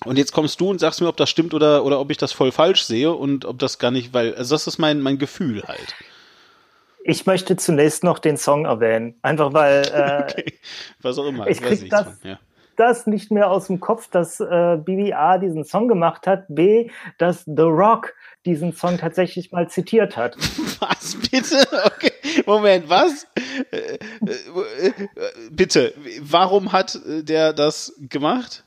[0.06, 2.32] Und jetzt kommst du und sagst mir, ob das stimmt oder, oder ob ich das
[2.32, 5.64] voll falsch sehe und ob das gar nicht, weil, also das ist mein, mein Gefühl
[5.64, 5.96] halt.
[7.04, 9.16] Ich möchte zunächst noch den Song erwähnen.
[9.22, 10.60] Einfach weil äh, Okay.
[11.02, 11.48] Was auch immer.
[11.48, 12.40] Ich weiß krieg das- von, ja.
[12.78, 16.46] Das nicht mehr aus dem Kopf, dass äh, BBA diesen Song gemacht hat.
[16.48, 18.14] B, dass The Rock
[18.46, 20.38] diesen Song tatsächlich mal zitiert hat.
[20.80, 21.58] Was bitte?
[21.86, 22.12] Okay.
[22.46, 23.28] Moment, was?
[23.72, 24.92] Äh, äh,
[25.52, 28.64] bitte, warum hat der das gemacht?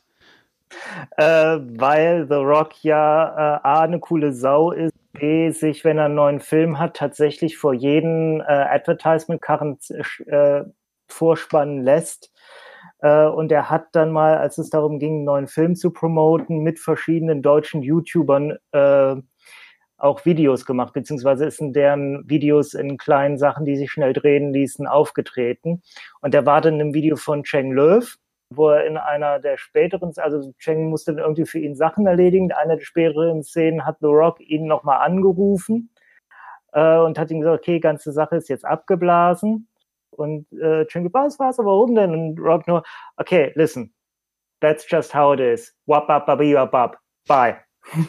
[1.17, 6.07] Äh, weil The Rock ja äh, A, eine coole Sau ist, B, sich, wenn er
[6.07, 9.79] einen neuen Film hat, tatsächlich vor jedem äh, Advertisement-Karren
[10.27, 10.65] äh,
[11.09, 12.31] vorspannen lässt.
[13.03, 16.59] Äh, und er hat dann mal, als es darum ging, einen neuen Film zu promoten,
[16.63, 19.17] mit verschiedenen deutschen YouTubern äh,
[20.01, 24.53] auch Videos gemacht, beziehungsweise ist in deren Videos in kleinen Sachen, die sich schnell drehen
[24.53, 25.83] ließen, aufgetreten.
[26.23, 28.17] Und er war dann in einem Video von Cheng Löw,
[28.53, 32.47] wo er in einer der späteren, also Cheng musste dann irgendwie für ihn Sachen erledigen.
[32.47, 35.91] In einer der späteren Szenen hat The Rock ihn nochmal angerufen
[36.73, 39.69] äh, und hat ihm gesagt, okay, ganze Sache ist jetzt abgeblasen.
[40.21, 42.13] Und äh, gesagt, was, was, warum denn?
[42.13, 42.83] Und Rock nur,
[43.17, 43.93] okay, listen,
[44.61, 45.75] that's just how it is.
[45.87, 46.99] Wap, wap, wap, wap, wap.
[47.27, 47.57] Bye.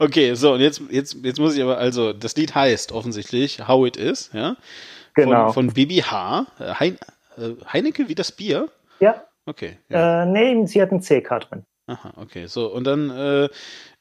[0.00, 3.86] Okay, so, und jetzt, jetzt, jetzt muss ich aber, also, das Lied heißt offensichtlich How
[3.86, 4.56] It Is, ja?
[5.14, 5.52] Genau.
[5.52, 6.46] Von, von Bibi H.
[6.58, 6.98] Äh, Hein,
[7.36, 8.68] äh, Heineke wie das Bier?
[9.00, 9.78] ja, Okay.
[9.88, 10.24] Ja.
[10.24, 11.64] äh, nee, sie hat ein CK drin.
[11.88, 12.46] Aha, okay.
[12.48, 13.48] So, und dann, äh,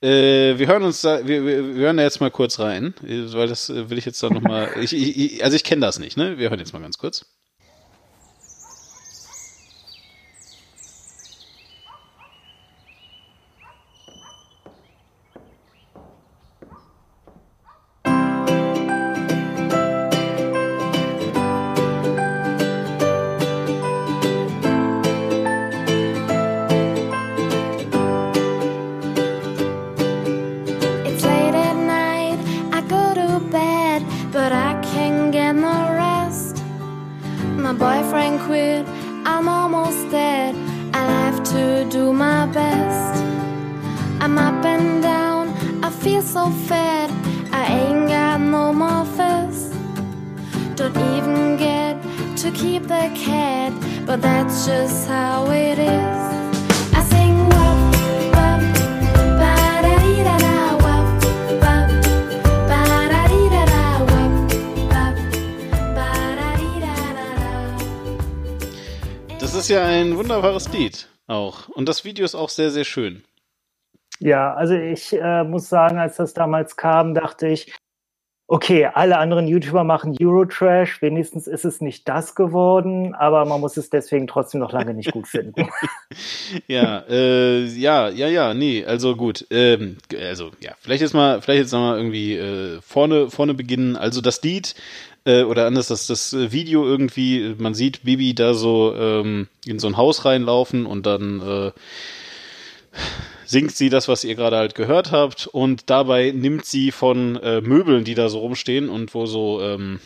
[0.02, 3.48] äh, wir hören uns da, wir, wir, wir hören da jetzt mal kurz rein, weil
[3.48, 6.38] das äh, will ich jetzt dann nochmal, ich, ich, also ich kenne das nicht, ne?
[6.38, 7.26] Wir hören jetzt mal ganz kurz.
[52.48, 53.74] To keep the cat,
[54.06, 56.18] but that's just how it is.
[56.96, 57.78] I sing wop,
[58.36, 58.62] wop,
[59.42, 61.08] ba-da-dee-da-da, wop,
[61.64, 61.90] wop,
[62.70, 64.32] ba-da-dee-da-da, wop,
[64.94, 65.16] wop,
[65.96, 67.44] ba-da-dee-da-da-da.
[69.40, 71.68] Das ist ja ein wunderbares Lied auch.
[71.70, 73.26] Und das Video ist auch sehr, sehr schön.
[74.20, 77.74] Ja, also ich äh, muss sagen, als das damals kam, dachte ich,
[78.48, 83.76] okay, alle anderen YouTuber machen Eurotrash, wenigstens ist es nicht das geworden, aber man muss
[83.76, 85.68] es deswegen trotzdem noch lange nicht gut finden.
[86.68, 89.46] Ja, äh, ja, ja, ja, nee, also gut.
[89.52, 93.98] Ähm, also ja, vielleicht jetzt mal, vielleicht jetzt noch mal irgendwie äh, vorne, vorne beginnen.
[93.98, 94.76] Also das Lied
[95.26, 99.88] äh, oder anders, das, das Video irgendwie, man sieht Bibi da so ähm, in so
[99.88, 101.72] ein Haus reinlaufen und dann äh,
[103.48, 107.62] singt sie das, was ihr gerade halt gehört habt und dabei nimmt sie von äh,
[107.62, 110.00] Möbeln, die da so rumstehen und wo so, ähm,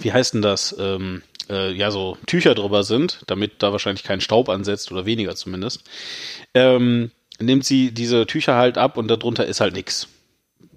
[0.00, 4.20] wie heißt denn das, ähm, äh, ja, so Tücher drüber sind, damit da wahrscheinlich kein
[4.20, 5.82] Staub ansetzt oder weniger zumindest,
[6.54, 10.08] ähm, nimmt sie diese Tücher halt ab und darunter ist halt nix.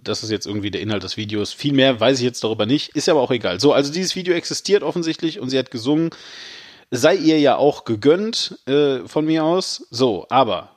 [0.03, 1.53] Das ist jetzt irgendwie der Inhalt des Videos.
[1.53, 3.59] Viel mehr weiß ich jetzt darüber nicht, ist aber auch egal.
[3.59, 6.09] So, also dieses Video existiert offensichtlich und sie hat gesungen.
[6.89, 9.87] Sei ihr ja auch gegönnt äh, von mir aus.
[9.91, 10.71] So, aber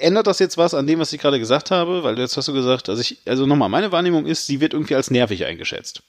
[0.00, 2.04] ändert das jetzt was an dem, was ich gerade gesagt habe?
[2.04, 4.94] Weil jetzt hast du gesagt, also ich, also nochmal, meine Wahrnehmung ist, sie wird irgendwie
[4.94, 6.02] als nervig eingeschätzt.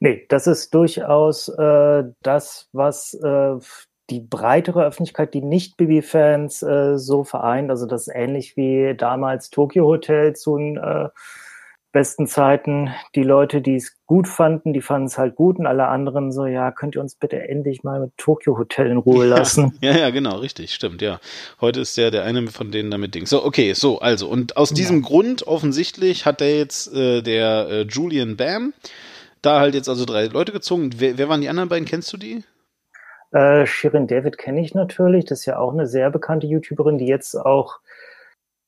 [0.00, 3.56] nee, das ist durchaus äh, das, was äh,
[4.10, 7.70] die breitere Öffentlichkeit, die Nicht-Bibi-Fans äh, so vereint.
[7.70, 11.08] Also das ist ähnlich wie damals Tokyo Hotel zu äh,
[11.96, 12.90] besten Zeiten.
[13.14, 16.44] Die Leute, die es gut fanden, die fanden es halt gut und alle anderen so,
[16.44, 19.78] ja, könnt ihr uns bitte endlich mal mit Tokyo Hotel in Ruhe lassen?
[19.80, 21.20] Ja, ja, genau, richtig, stimmt, ja.
[21.58, 23.24] Heute ist der der eine von denen damit Ding.
[23.24, 27.82] So, okay, so, also, und aus diesem Grund offensichtlich hat der jetzt, äh, der äh,
[27.88, 28.74] Julian Bam,
[29.40, 30.90] da halt jetzt also drei Leute gezogen.
[30.98, 31.88] Wer, wer waren die anderen beiden?
[31.88, 32.44] Kennst du die?
[33.32, 35.24] Äh, Shirin David kenne ich natürlich.
[35.24, 37.78] Das ist ja auch eine sehr bekannte YouTuberin, die jetzt auch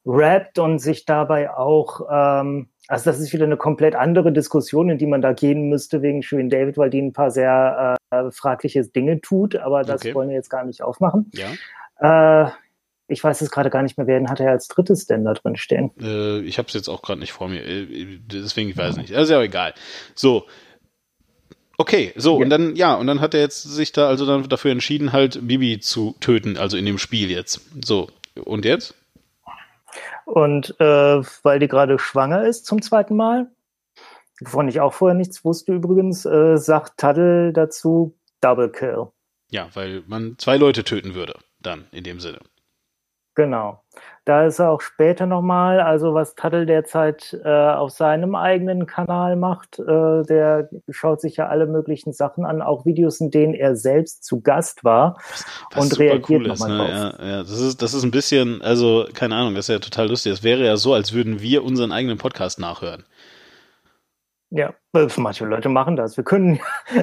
[0.09, 4.97] rappt und sich dabei auch, ähm, also das ist wieder eine komplett andere Diskussion, in
[4.99, 8.83] die man da gehen müsste wegen Shirin David, weil die ein paar sehr äh, fragliche
[8.87, 10.15] Dinge tut, aber das Okay.
[10.15, 11.31] wollen wir jetzt gar nicht aufmachen.
[11.35, 12.47] Ja.
[12.47, 12.51] Äh,
[13.11, 15.57] ich weiß es gerade gar nicht mehr, wer hat er als drittes denn da drin
[15.57, 15.91] stehen.
[16.01, 19.15] Äh, ich habe es jetzt auch gerade nicht vor mir, äh, deswegen ich weiß nicht.
[19.15, 19.75] Also ja, egal.
[20.15, 20.45] So.
[21.77, 22.45] Okay, so Ja.
[22.45, 25.47] und dann ja und dann hat er jetzt sich da also dann dafür entschieden halt
[25.47, 27.61] Bibi zu töten, also in dem Spiel jetzt.
[27.85, 28.09] So
[28.45, 28.95] und jetzt?
[30.25, 33.51] Und äh, weil die gerade schwanger ist zum zweiten Mal,
[34.41, 39.09] wovon ich auch vorher nichts wusste übrigens, äh, sagt Taddle dazu Double Kill.
[39.51, 42.39] Ja, weil man zwei Leute töten würde, dann in dem Sinne.
[43.39, 43.85] Genau.
[44.25, 49.37] Da ist er auch später nochmal, also was Taddle derzeit äh, auf seinem eigenen Kanal
[49.37, 53.77] macht, äh, der schaut sich ja alle möglichen Sachen an, auch Videos, in denen er
[53.77, 56.79] selbst zu Gast war Was und super reagiert cool nochmal ne?
[56.79, 56.89] drauf.
[56.89, 60.09] Ja, ja, das ist das ist ein bisschen, also keine Ahnung, das ist ja total
[60.09, 60.33] lustig.
[60.33, 63.05] Es wäre ja so, als würden wir unseren eigenen Podcast nachhören.
[64.51, 66.17] Ja, äh, manche Leute machen das.
[66.17, 66.59] Wir können,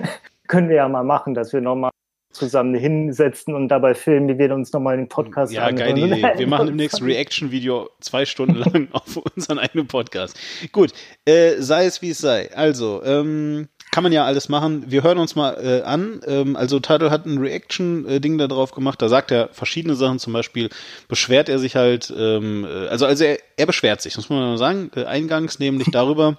[0.50, 1.91] können wir ja mal machen, dass wir nochmal
[2.36, 6.19] zusammen hinsetzen und dabei filmen, wie wir uns nochmal den Podcast Ja, geile anhören.
[6.19, 6.39] Idee.
[6.39, 10.38] Wir machen demnächst ein Reaction-Video zwei Stunden lang auf unseren eigenen Podcast.
[10.71, 10.91] Gut,
[11.26, 12.50] äh, sei es wie es sei.
[12.54, 14.84] Also, ähm, kann man ja alles machen.
[14.88, 16.19] Wir hören uns mal äh, an.
[16.28, 19.02] Ähm, also Tidal hat ein Reaction-Ding da drauf gemacht.
[19.02, 20.19] Da sagt er verschiedene Sachen.
[20.19, 20.69] Zum Beispiel
[21.08, 24.50] beschwert er sich halt, ähm, äh, also, also er, er beschwert sich, das muss man
[24.50, 26.38] mal sagen, äh, eingangs nämlich darüber,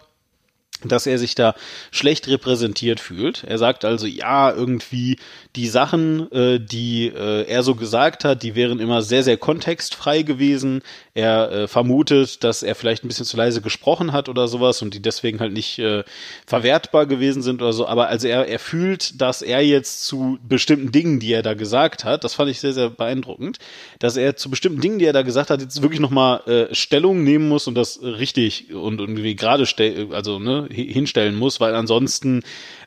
[0.84, 1.54] dass er sich da
[1.90, 3.44] schlecht repräsentiert fühlt.
[3.44, 5.18] Er sagt also, ja, irgendwie
[5.54, 10.22] die Sachen, äh, die äh, er so gesagt hat, die wären immer sehr, sehr kontextfrei
[10.22, 10.82] gewesen.
[11.14, 14.92] Er äh, vermutet, dass er vielleicht ein bisschen zu leise gesprochen hat oder sowas und
[14.92, 16.04] die deswegen halt nicht äh,
[16.46, 17.86] verwertbar gewesen sind oder so.
[17.86, 22.04] Aber also er, er fühlt, dass er jetzt zu bestimmten Dingen, die er da gesagt
[22.04, 23.58] hat, das fand ich sehr, sehr beeindruckend,
[23.98, 27.24] dass er zu bestimmten Dingen, die er da gesagt hat, jetzt wirklich nochmal äh, Stellung
[27.24, 29.66] nehmen muss und das richtig und irgendwie gerade
[30.12, 32.42] also ne, hi- hinstellen muss, weil ansonsten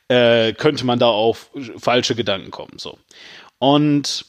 [0.07, 2.77] äh, könnte man da auf falsche Gedanken kommen.
[2.77, 2.97] So.
[3.59, 4.25] Und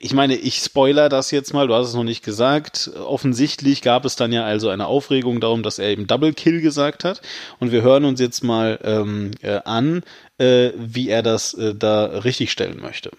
[0.00, 2.90] ich meine, ich spoiler das jetzt mal, du hast es noch nicht gesagt.
[3.06, 7.04] Offensichtlich gab es dann ja also eine Aufregung darum, dass er eben Double Kill gesagt
[7.04, 7.22] hat.
[7.58, 10.02] Und wir hören uns jetzt mal ähm, äh, an,
[10.36, 13.10] äh, wie er das äh, da richtig stellen möchte.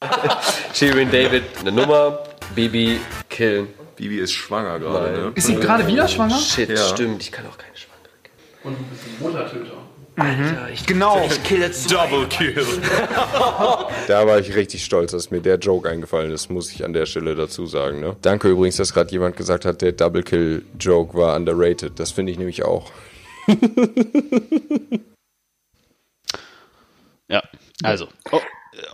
[0.74, 2.18] Shirin David, eine Nummer.
[2.56, 2.98] Bibi,
[3.30, 3.68] killen.
[3.96, 5.32] Bibi ist schwanger gerade, ne?
[5.36, 6.38] Ist sie gerade wieder schwanger?
[6.38, 6.76] Shit, Ja.
[6.88, 7.22] stimmt.
[7.22, 7.91] Ich kann auch keine Schwangere.
[8.64, 9.72] Und du bist ein Muttertöter.
[10.16, 11.24] Alter, ich, Genau.
[11.26, 12.54] ich kill jetzt Double Kill.
[14.08, 17.06] Da war ich richtig stolz, dass mir der Joke eingefallen ist, muss ich an der
[17.06, 18.00] Stelle dazu sagen.
[18.00, 18.16] Ne?
[18.20, 21.98] Danke übrigens, dass gerade jemand gesagt hat, der Double Kill Joke war underrated.
[21.98, 22.90] Das finde ich nämlich auch.
[27.28, 27.42] Ja,
[27.82, 28.08] also.
[28.30, 28.40] o-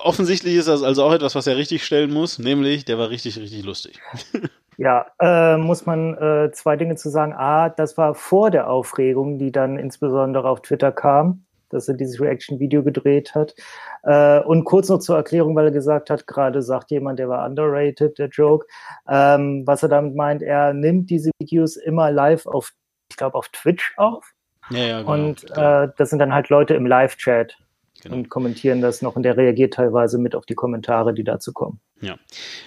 [0.01, 3.38] offensichtlich ist das also auch etwas, was er richtig stellen muss, nämlich der war richtig,
[3.38, 4.01] richtig lustig.
[4.81, 7.33] Ja, äh, muss man äh, zwei Dinge zu sagen.
[7.33, 12.20] A, das war vor der Aufregung, die dann insbesondere auf Twitter kam, dass er dieses
[12.20, 13.57] Reaction-Video gedreht hat.
[14.05, 17.44] Äh, und kurz noch zur Erklärung, weil er gesagt hat, gerade sagt jemand, der war
[17.44, 18.66] underrated, der Joke.
[19.09, 22.70] Ähm, was er damit meint, er nimmt diese Videos immer live auf,
[23.11, 24.33] ich glaube, auf Twitch auf.
[24.70, 25.12] Ja, ja, genau.
[25.12, 25.83] Und genau.
[25.83, 27.57] äh, das sind dann halt Leute im Live-Chat
[28.02, 28.14] Genau.
[28.14, 31.80] und kommentieren das noch und der reagiert teilweise mit auf die Kommentare, die dazu kommen.
[32.00, 32.16] Ja,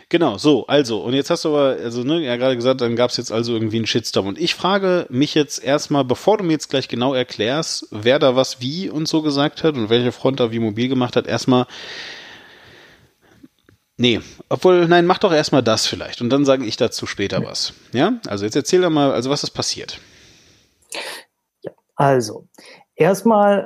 [0.10, 3.12] genau, so, also, und jetzt hast du aber, also, ne, ja, gerade gesagt, dann gab
[3.12, 4.28] es jetzt also irgendwie einen Shitstorm.
[4.28, 8.36] Und ich frage mich jetzt erstmal, bevor du mir jetzt gleich genau erklärst, wer da
[8.36, 11.66] was wie und so gesagt hat und welche Front da wie mobil gemacht hat, erstmal,
[13.96, 17.74] nee, obwohl, nein, mach doch erstmal das vielleicht und dann sage ich dazu später was.
[17.94, 19.98] Ja, also jetzt erzähl doch mal, also was ist passiert?
[21.96, 22.50] Also,
[22.96, 23.66] erstmal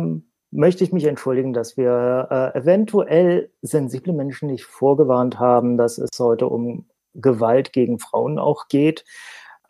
[0.00, 5.98] ähm, möchte ich mich entschuldigen, dass wir äh, eventuell sensible Menschen nicht vorgewarnt haben, dass
[5.98, 9.04] es heute um Gewalt gegen Frauen auch geht.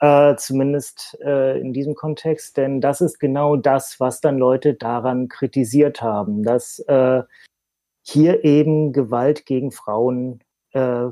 [0.00, 5.28] Äh, zumindest äh, in diesem Kontext, denn das ist genau das, was dann Leute daran
[5.28, 7.22] kritisiert haben, dass äh,
[8.02, 10.42] hier eben Gewalt gegen Frauen
[10.72, 11.08] äh,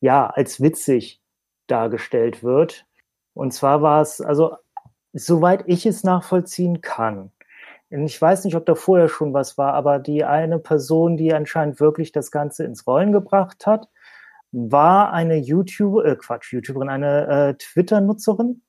[0.00, 1.20] ja als witzig
[1.66, 2.86] dargestellt wird.
[3.34, 4.56] Und zwar war es, also
[5.12, 7.30] soweit ich es nachvollziehen kann.
[7.90, 11.80] Ich weiß nicht, ob da vorher schon was war, aber die eine Person, die anscheinend
[11.80, 13.88] wirklich das Ganze ins Rollen gebracht hat,
[14.52, 18.62] war eine YouTuber, äh Quatsch, YouTuberin, eine äh, Twitter-Nutzerin,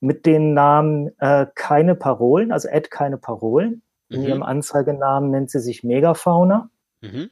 [0.00, 3.82] mit den Namen äh, keine Parolen, also Ed keine Parolen.
[4.08, 4.26] In Mhm.
[4.26, 6.70] ihrem Anzeigenamen nennt sie sich Megafauna.
[7.00, 7.30] Mhm.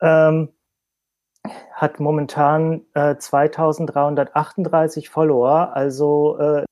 [0.00, 0.48] Ähm,
[1.72, 6.64] hat momentan äh, 2338 Follower, also äh,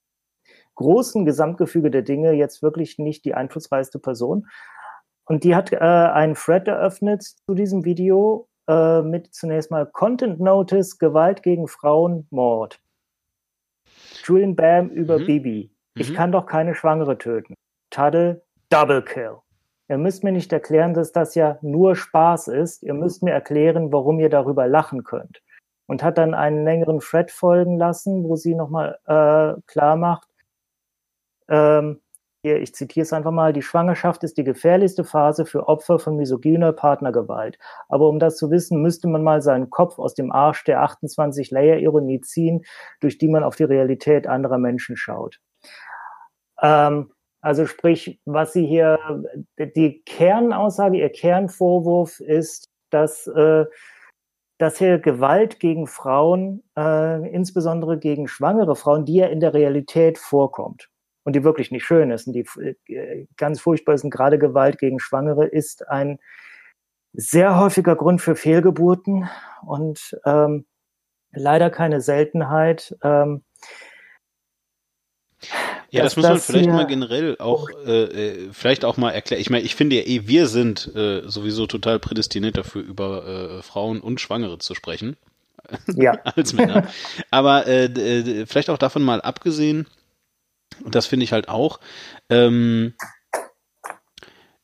[0.81, 4.47] großen Gesamtgefüge der Dinge jetzt wirklich nicht die einflussreichste Person.
[5.27, 10.41] Und die hat äh, einen Thread eröffnet zu diesem Video äh, mit zunächst mal Content
[10.41, 12.81] Notice, Gewalt gegen Frauen, Mord.
[14.25, 15.27] Julian Bam über Mhm.
[15.27, 15.71] Bibi.
[15.97, 16.15] Ich Mhm.
[16.15, 17.55] kann doch keine Schwangere töten.
[17.91, 19.37] Taddle, Double Kill.
[19.89, 22.83] Ihr müsst mir nicht erklären, dass das ja nur Spaß ist.
[22.83, 25.43] Ihr müsst mir erklären, warum ihr darüber lachen könnt.
[25.89, 30.29] Und hat dann einen längeren Thread folgen lassen, wo sie nochmal äh, klar macht,
[31.51, 32.01] ähm,
[32.43, 36.17] hier, ich zitiere es einfach mal, die Schwangerschaft ist die gefährlichste Phase für Opfer von
[36.17, 37.59] misogyner Partnergewalt.
[37.89, 41.51] Aber um das zu wissen, müsste man mal seinen Kopf aus dem Arsch der 28
[41.51, 42.65] Layer Ironie ziehen,
[43.01, 45.39] durch die man auf die Realität anderer Menschen schaut.
[46.63, 48.99] Ähm, also sprich, was sie hier,
[49.59, 53.67] die Kernaussage, ihr Kernvorwurf ist, dass, äh,
[54.59, 60.17] dass hier Gewalt gegen Frauen, äh, insbesondere gegen schwangere Frauen, die ja in der Realität
[60.19, 60.89] vorkommt
[61.31, 62.45] und die wirklich nicht schön ist und die
[62.93, 66.19] äh, ganz furchtbar ist und gerade Gewalt gegen Schwangere ist ein
[67.13, 69.29] sehr häufiger Grund für Fehlgeburten
[69.65, 70.67] und ähm,
[71.33, 72.97] leider keine Seltenheit.
[73.05, 73.45] Ähm,
[75.91, 79.13] Ja, das dass muss man das vielleicht mal generell auch, äh, äh, vielleicht auch mal
[79.13, 79.41] erklären.
[79.41, 83.63] Ich meine, ich finde ja eh, wir sind äh, sowieso total prädestiniert dafür, über äh,
[83.63, 85.17] Frauen und Schwangere zu sprechen,
[85.95, 86.89] ja, als Männer.
[87.31, 89.87] Aber äh, vielleicht auch davon mal abgesehen,
[90.85, 91.81] und das finde ich halt auch,
[92.29, 92.95] ähm,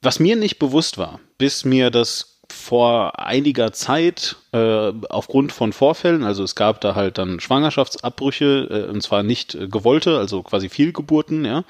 [0.03, 6.25] was mir nicht bewusst war, bis mir das vor einiger Zeit äh, aufgrund von Vorfällen,
[6.25, 10.69] also es gab da halt dann Schwangerschaftsabbrüche, äh, und zwar nicht äh, gewollte, also quasi
[10.69, 11.65] Fehlgeburten, ja.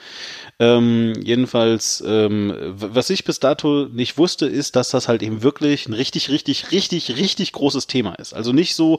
[0.58, 5.88] Ähm, jedenfalls, ähm, was ich bis dato nicht wusste, ist, dass das halt eben wirklich
[5.88, 8.32] ein richtig, richtig, richtig, richtig großes Thema ist.
[8.32, 8.98] Also nicht so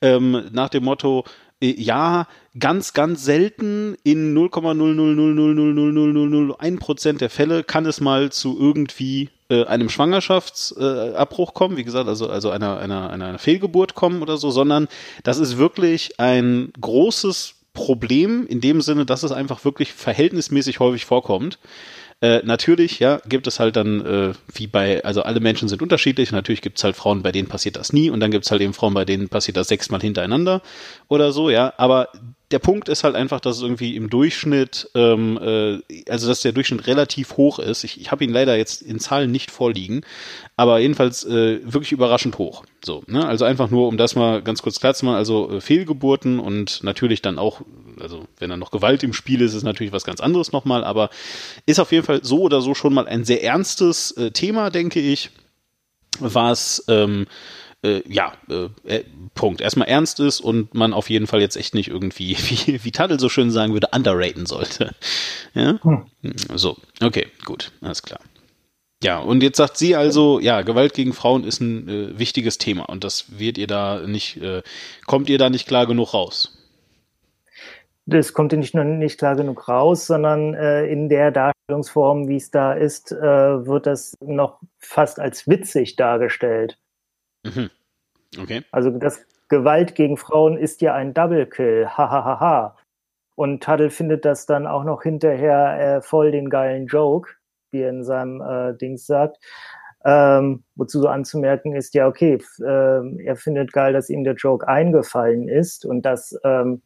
[0.00, 1.24] ähm, nach dem Motto,
[1.60, 2.26] ja,
[2.58, 9.88] ganz, ganz selten in 0,000000001 Prozent der Fälle kann es mal zu irgendwie äh, einem
[9.88, 14.50] Schwangerschaftsabbruch äh, Abbruch kommen, wie gesagt, also, also einer, einer, einer Fehlgeburt kommen oder so,
[14.50, 14.88] sondern
[15.22, 21.04] das ist wirklich ein großes Problem in dem Sinne, dass es einfach wirklich verhältnismäßig häufig
[21.04, 21.58] vorkommt.
[22.22, 26.32] Äh, natürlich, ja, gibt es halt dann, äh, wie bei, also alle Menschen sind unterschiedlich.
[26.32, 28.62] Natürlich gibt es halt Frauen, bei denen passiert das nie und dann gibt es halt
[28.62, 30.62] eben Frauen, bei denen passiert das sechsmal hintereinander
[31.08, 31.74] oder so, ja.
[31.76, 32.08] Aber
[32.52, 36.52] der Punkt ist halt einfach, dass es irgendwie im Durchschnitt, ähm, äh, also dass der
[36.52, 37.82] Durchschnitt relativ hoch ist.
[37.82, 40.02] Ich, ich habe ihn leider jetzt in Zahlen nicht vorliegen,
[40.56, 42.64] aber jedenfalls äh, wirklich überraschend hoch.
[42.84, 43.26] So, ne?
[43.26, 46.84] Also einfach nur, um das mal ganz kurz klar zu machen, also äh, Fehlgeburten und
[46.84, 47.62] natürlich dann auch,
[48.00, 51.10] also wenn dann noch Gewalt im Spiel ist, ist natürlich was ganz anderes nochmal, aber
[51.66, 55.00] ist auf jeden Fall so oder so schon mal ein sehr ernstes äh, Thema, denke
[55.00, 55.30] ich,
[56.20, 57.26] was ähm,
[57.86, 59.60] äh, ja, äh, äh, Punkt.
[59.60, 63.20] Erstmal ernst ist und man auf jeden Fall jetzt echt nicht irgendwie, wie, wie Tadel
[63.20, 64.94] so schön sagen würde, underraten sollte.
[65.54, 65.78] Ja?
[65.82, 66.06] Hm.
[66.54, 68.20] So, okay, gut, alles klar.
[69.02, 72.88] Ja, und jetzt sagt sie also, ja, Gewalt gegen Frauen ist ein äh, wichtiges Thema
[72.88, 74.62] und das wird ihr da nicht, äh,
[75.06, 76.52] kommt ihr da nicht klar genug raus.
[78.06, 82.36] das kommt ja nicht nur nicht klar genug raus, sondern äh, in der Darstellungsform, wie
[82.36, 86.78] es da ist, äh, wird das noch fast als witzig dargestellt.
[87.44, 87.70] Mhm.
[88.38, 88.62] Okay.
[88.70, 92.76] Also das Gewalt gegen Frauen ist ja ein Double Kill, hahaha.
[93.36, 97.30] Und Taddle findet das dann auch noch hinterher äh, voll den geilen Joke,
[97.70, 99.38] wie er in seinem äh, Dings sagt.
[100.04, 104.66] Ähm, wozu so anzumerken ist, ja, okay, ähm, er findet geil, dass ihm der Joke
[104.66, 106.80] eingefallen ist und dass, ähm,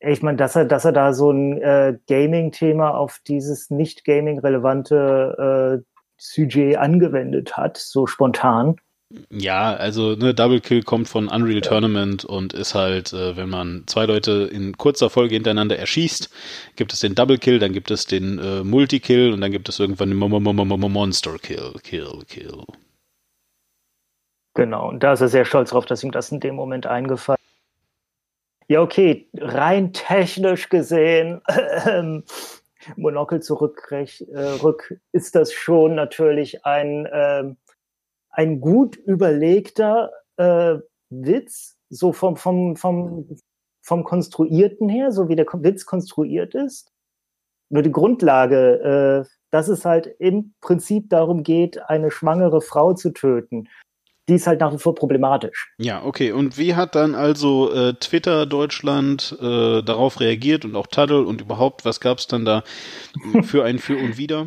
[0.00, 5.82] ich meine, dass er, dass er da so ein äh, Gaming-Thema auf dieses nicht Gaming-relevante
[5.82, 5.84] äh,
[6.16, 8.76] Sujet angewendet hat, so spontan.
[9.30, 13.82] Ja, also ne, Double Kill kommt von Unreal Tournament und ist halt, äh, wenn man
[13.86, 16.30] zwei Leute in kurzer Folge hintereinander erschießt,
[16.76, 19.80] gibt es den Double Kill, dann gibt es den äh, Multi-Kill und dann gibt es
[19.80, 22.62] irgendwann den Mo- Mo- Mo- Mo- Mo- Monster Kill, Kill, Kill.
[24.54, 27.38] Genau, und da ist er sehr stolz drauf, dass ihm das in dem Moment eingefallen
[27.40, 27.50] ist.
[28.68, 31.40] Ja, okay, rein technisch gesehen,
[31.84, 32.22] ähm,
[32.96, 37.56] Monokel zurück, äh, rück, ist das schon natürlich ein, ähm,
[38.30, 40.76] ein gut überlegter äh,
[41.10, 43.28] Witz, so vom, vom, vom,
[43.82, 46.92] vom Konstruierten her, so wie der Witz konstruiert ist.
[47.68, 53.12] Nur die Grundlage, äh, dass es halt im Prinzip darum geht, eine schwangere Frau zu
[53.12, 53.68] töten
[54.30, 55.72] die ist halt nach wie vor problematisch.
[55.78, 56.30] Ja, okay.
[56.32, 61.40] Und wie hat dann also äh, Twitter Deutschland äh, darauf reagiert und auch Taddle und
[61.40, 62.62] überhaupt, was gab es dann da
[63.42, 64.46] für ein Für und Wider?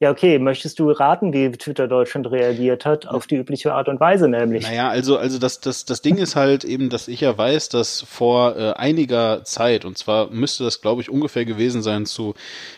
[0.00, 3.06] Ja, okay, möchtest du raten, wie Twitter Deutschland reagiert hat?
[3.06, 4.64] Auf die übliche Art und Weise nämlich.
[4.64, 8.02] Naja, also, also das, das, das Ding ist halt eben, dass ich ja weiß, dass
[8.02, 12.34] vor äh, einiger Zeit, und zwar müsste das, glaube ich, ungefähr gewesen sein zu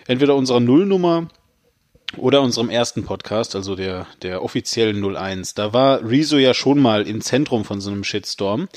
[0.06, 1.28] entweder unserer Nullnummer
[2.16, 7.06] oder unserem ersten Podcast, also der, der offiziellen 01, da war Rezo ja schon mal
[7.06, 8.68] im Zentrum von so einem Shitstorm.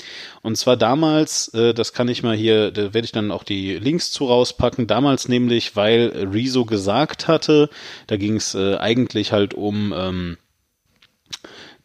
[0.42, 3.76] Und zwar damals, äh, das kann ich mal hier, da werde ich dann auch die
[3.76, 7.70] Links zu rauspacken, damals nämlich, weil Rezo gesagt hatte,
[8.08, 10.36] da ging es äh, eigentlich halt um ähm,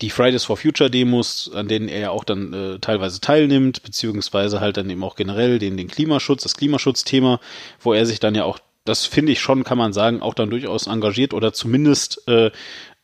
[0.02, 4.60] die Fridays for Future Demos, an denen er ja auch dann äh, teilweise teilnimmt, beziehungsweise
[4.60, 7.40] halt dann eben auch generell den, den Klimaschutz, das Klimaschutzthema,
[7.80, 10.50] wo er sich dann ja auch das finde ich schon, kann man sagen, auch dann
[10.50, 12.52] durchaus engagiert oder zumindest äh,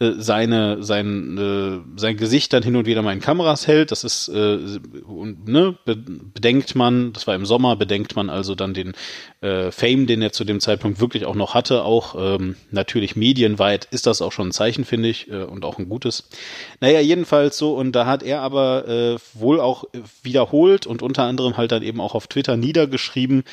[0.01, 3.91] äh, seine, sein, äh, sein Gesicht dann hin und wieder mal in Kameras hält.
[3.91, 4.57] Das ist, äh,
[5.45, 8.93] ne, bedenkt man, das war im Sommer, bedenkt man also dann den
[9.41, 13.87] äh, Fame, den er zu dem Zeitpunkt wirklich auch noch hatte, auch ähm, natürlich medienweit
[13.91, 16.29] ist das auch schon ein Zeichen, finde ich, äh, und auch ein gutes.
[16.79, 19.85] Naja, jedenfalls so, und da hat er aber äh, wohl auch
[20.21, 23.43] wiederholt und unter anderem halt dann eben auch auf Twitter niedergeschrieben,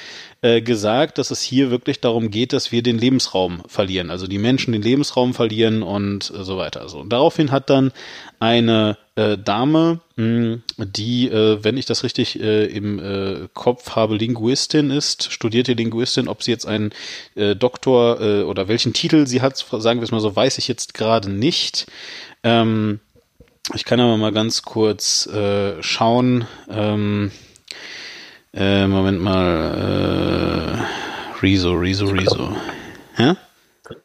[0.43, 4.39] äh, gesagt, dass es hier wirklich darum geht, dass wir den Lebensraum verlieren, also die
[4.39, 6.82] Menschen den Lebensraum verlieren und so weiter.
[6.82, 7.93] Also, und daraufhin hat dann
[8.41, 14.14] eine äh, Dame, mh, die, äh, wenn ich das richtig äh, im äh, Kopf habe,
[14.14, 16.93] Linguistin ist, studierte Linguistin, ob sie jetzt einen
[17.35, 20.69] äh, Doktor äh, oder welchen Titel sie hat, sagen wir es mal so, weiß ich
[20.69, 21.87] jetzt gerade nicht.
[22.45, 23.01] Ähm,
[23.75, 25.29] ich kann aber mal ganz kurz
[25.81, 26.47] schauen.
[26.71, 27.31] Ähm,
[28.55, 30.87] äh, Moment mal.
[31.43, 32.49] Rezo, Rezo, Rezo.
[33.19, 33.37] Ja?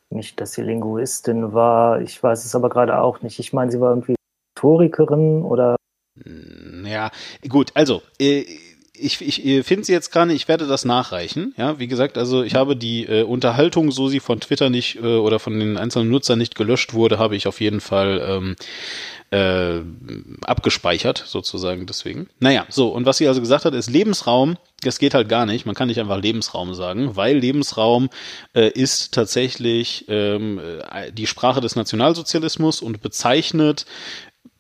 [0.09, 2.01] Nicht, dass sie Linguistin war.
[2.01, 3.39] Ich weiß es aber gerade auch nicht.
[3.39, 4.15] Ich meine, sie war irgendwie
[4.63, 5.75] Historikerin oder.
[6.85, 7.11] Ja,
[7.47, 8.01] gut, also.
[8.19, 8.45] Äh,
[8.95, 11.55] ich, ich finde sie jetzt gerade, ich werde das nachreichen.
[11.57, 15.17] Ja, wie gesagt, also ich habe die äh, Unterhaltung, so sie von Twitter nicht äh,
[15.17, 18.55] oder von den einzelnen Nutzern nicht gelöscht wurde, habe ich auf jeden Fall ähm,
[19.31, 19.81] äh,
[20.45, 22.29] abgespeichert, sozusagen deswegen.
[22.39, 25.65] Naja, so, und was sie also gesagt hat, ist Lebensraum, das geht halt gar nicht,
[25.65, 28.09] man kann nicht einfach Lebensraum sagen, weil Lebensraum
[28.53, 33.87] äh, ist tatsächlich ähm, äh, die Sprache des Nationalsozialismus und bezeichnet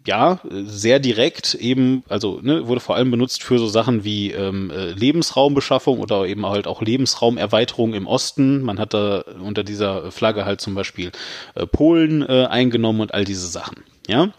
[0.05, 4.69] ja, sehr direkt eben, also ne, wurde vor allem benutzt für so Sachen wie ähm,
[4.71, 8.61] äh, Lebensraumbeschaffung oder eben halt auch Lebensraumerweiterung im Osten.
[8.63, 11.11] Man hat da unter dieser Flagge halt zum Beispiel
[11.55, 13.83] äh, Polen äh, eingenommen und all diese Sachen.
[14.07, 14.33] Ja,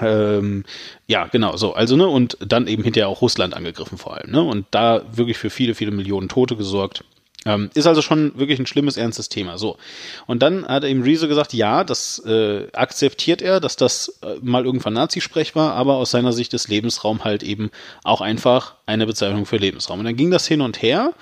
[0.00, 0.64] ähm,
[1.06, 4.42] ja, genau, so, also, ne, und dann eben hinterher auch Russland angegriffen vor allem, ne,
[4.42, 7.04] und da wirklich für viele, viele Millionen Tote gesorgt.
[7.46, 9.56] Ähm, ist also schon wirklich ein schlimmes, ernstes Thema.
[9.56, 9.78] So.
[10.26, 14.64] Und dann hat eben Rezo gesagt, ja, das äh, akzeptiert er, dass das äh, mal
[14.64, 17.70] irgendwann Nazi-Sprech war, aber aus seiner Sicht ist Lebensraum halt eben
[18.04, 20.00] auch einfach eine Bezeichnung für Lebensraum.
[20.00, 21.14] Und dann ging das hin und her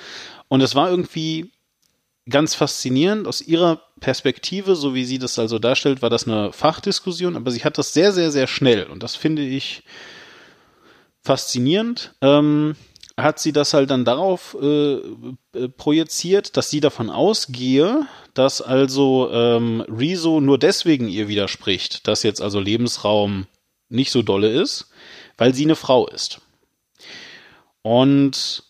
[0.49, 1.53] und es war irgendwie
[2.29, 3.27] ganz faszinierend.
[3.27, 7.64] Aus ihrer Perspektive, so wie sie das also darstellt, war das eine Fachdiskussion, aber sie
[7.64, 9.85] hat das sehr, sehr, sehr schnell und das finde ich
[11.23, 12.14] faszinierend.
[12.23, 12.75] Ähm,
[13.19, 19.31] hat sie das halt dann darauf äh, äh, projiziert, dass sie davon ausgehe, dass also
[19.33, 23.47] ähm, Rezo nur deswegen ihr widerspricht, dass jetzt also Lebensraum
[23.89, 24.91] nicht so dolle ist,
[25.37, 26.41] weil sie eine Frau ist.
[27.83, 28.62] Und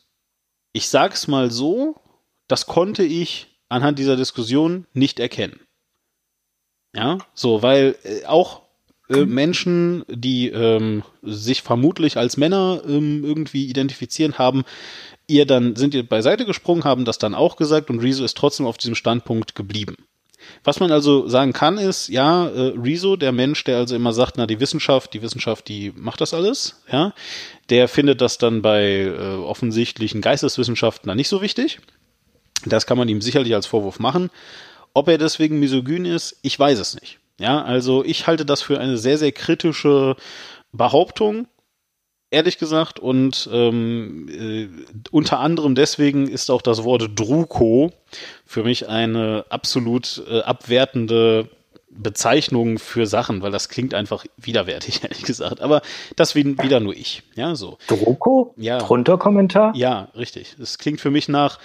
[0.72, 1.96] ich sag's mal so,
[2.46, 5.61] das konnte ich anhand dieser Diskussion nicht erkennen.
[6.94, 8.62] Ja, so, weil äh, auch
[9.09, 14.64] äh, Menschen, die ähm, sich vermutlich als Männer ähm, irgendwie identifizieren, haben
[15.26, 18.66] ihr dann, sind ihr beiseite gesprungen, haben das dann auch gesagt und Rezo ist trotzdem
[18.66, 19.96] auf diesem Standpunkt geblieben.
[20.64, 24.36] Was man also sagen kann, ist, ja, äh, Rezo, der Mensch, der also immer sagt,
[24.36, 27.12] na, die Wissenschaft, die Wissenschaft, die macht das alles, ja,
[27.70, 31.80] der findet das dann bei äh, offensichtlichen Geisteswissenschaften dann nicht so wichtig.
[32.64, 34.30] Das kann man ihm sicherlich als Vorwurf machen.
[34.94, 37.18] Ob er deswegen misogyn ist, ich weiß es nicht.
[37.39, 40.16] Ja, also ich halte das für eine sehr, sehr kritische
[40.72, 41.47] Behauptung,
[42.30, 42.99] ehrlich gesagt.
[42.99, 44.68] Und ähm, äh,
[45.11, 47.93] unter anderem deswegen ist auch das Wort Druko
[48.45, 51.49] für mich eine absolut äh, abwertende
[51.91, 55.61] Bezeichnung für Sachen, weil das klingt einfach widerwärtig, ehrlich gesagt.
[55.61, 55.82] Aber
[56.16, 57.22] das wieder nur ich.
[57.34, 57.78] Ja, so.
[57.86, 58.55] Druko?
[58.57, 58.78] Ja.
[58.78, 59.74] Drunter Kommentar?
[59.74, 60.57] Ja, richtig.
[60.61, 61.59] Es klingt für mich nach,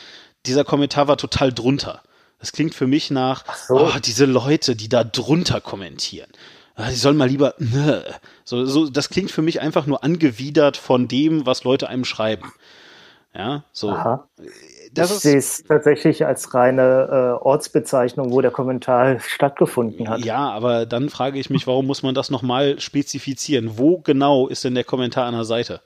[0.46, 2.02] dieser Kommentar war total drunter.
[2.44, 3.76] Das klingt für mich nach, so.
[3.76, 6.30] oh, diese Leute, die da drunter kommentieren.
[6.76, 8.04] Ah, die sollen mal lieber, ne.
[8.44, 12.52] So, so, das klingt für mich einfach nur angewidert von dem, was Leute einem schreiben.
[13.34, 13.92] Ja, so.
[13.92, 14.28] Aha.
[14.92, 20.26] das ich ist, sehe es tatsächlich als reine äh, Ortsbezeichnung, wo der Kommentar stattgefunden hat.
[20.26, 23.78] Ja, aber dann frage ich mich, warum muss man das nochmal spezifizieren?
[23.78, 25.80] Wo genau ist denn der Kommentar an der Seite?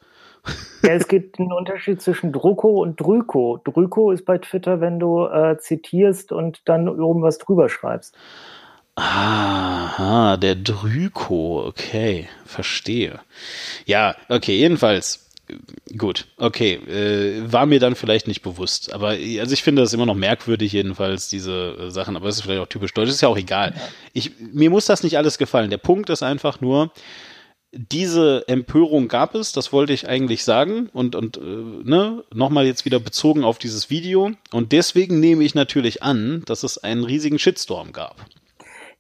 [0.84, 3.60] Ja, es gibt einen Unterschied zwischen Druko und Drüko.
[3.64, 8.16] Drüko ist bei Twitter, wenn du äh, zitierst und dann oben was drüber schreibst.
[8.96, 13.20] Aha, der Drüko, okay, verstehe.
[13.86, 15.30] Ja, okay, jedenfalls,
[15.98, 20.08] gut, okay, äh, war mir dann vielleicht nicht bewusst, aber also ich finde das immer
[20.08, 23.30] noch merkwürdig jedenfalls, diese äh, Sachen, aber es ist vielleicht auch typisch deutsch, ist ja
[23.30, 23.76] auch egal.
[24.14, 26.92] Ich, mir muss das nicht alles gefallen, der Punkt ist einfach nur,
[27.72, 32.86] diese Empörung gab es, das wollte ich eigentlich sagen und, und äh, ne, nochmal jetzt
[32.86, 37.40] wieder bezogen auf dieses Video und deswegen nehme ich natürlich an, dass es einen riesigen
[37.40, 38.16] Shitstorm gab.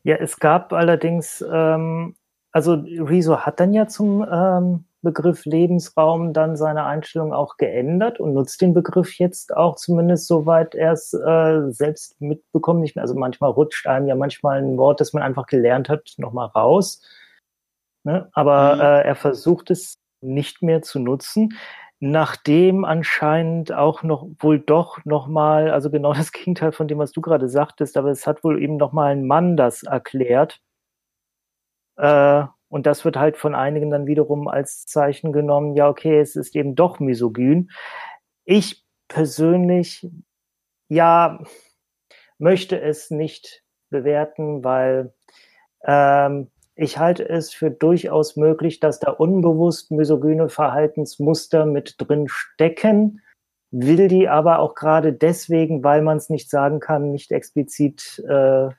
[0.03, 2.15] Ja, es gab allerdings, ähm,
[2.51, 8.34] also Rezo hat dann ja zum ähm, Begriff Lebensraum dann seine Einstellung auch geändert und
[8.34, 12.38] nutzt den Begriff jetzt auch zumindest soweit er es äh, selbst mehr.
[12.95, 17.01] Also manchmal rutscht einem ja manchmal ein Wort, das man einfach gelernt hat, nochmal raus.
[18.08, 18.30] Ne?
[18.32, 18.82] Aber Mhm.
[18.82, 21.49] äh, er versucht es nicht mehr zu nutzen,
[21.99, 27.20] nachdem anscheinend auch noch wohl doch nochmal, also genau das Gegenteil von dem, was du
[27.20, 30.62] gerade sagtest, aber es hat wohl eben nochmal ein Mann das erklärt.
[31.97, 36.38] Äh, und das wird halt von einigen dann wiederum als Zeichen genommen, ja, okay, es
[36.38, 37.70] ist eben doch misogyn.
[38.45, 40.08] Ich persönlich,
[40.88, 41.39] ja,
[42.38, 45.14] möchte es nicht bewerten, weil
[45.84, 53.21] ähm, ich halte es für durchaus möglich, dass da unbewusst misogyne Verhaltensmuster mit drin stecken,
[53.71, 58.69] will die aber auch gerade deswegen, weil man es nicht sagen kann, nicht explizit äh,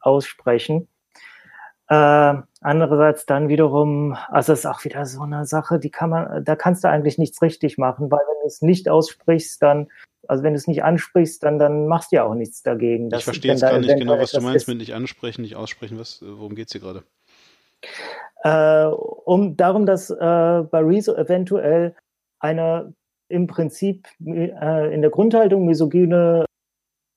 [0.00, 0.86] aussprechen.
[1.88, 6.44] Äh, andererseits dann wiederum, also es ist auch wieder so eine Sache, die kann man,
[6.44, 9.88] da kannst du eigentlich nichts richtig machen, weil wenn du es nicht aussprichst, dann,
[10.28, 13.12] also wenn du es nicht ansprichst, dann, dann machst du ja auch nichts dagegen.
[13.12, 14.68] Ich verstehe jetzt gar nicht genau, was du meinst ist.
[14.68, 15.98] mit nicht ansprechen, nicht aussprechen.
[15.98, 17.02] Was, worum geht's hier gerade?
[18.42, 21.94] Äh, um darum, dass äh, bei Rezo eventuell
[22.40, 22.94] eine
[23.28, 26.46] im Prinzip äh, in der Grundhaltung misogyne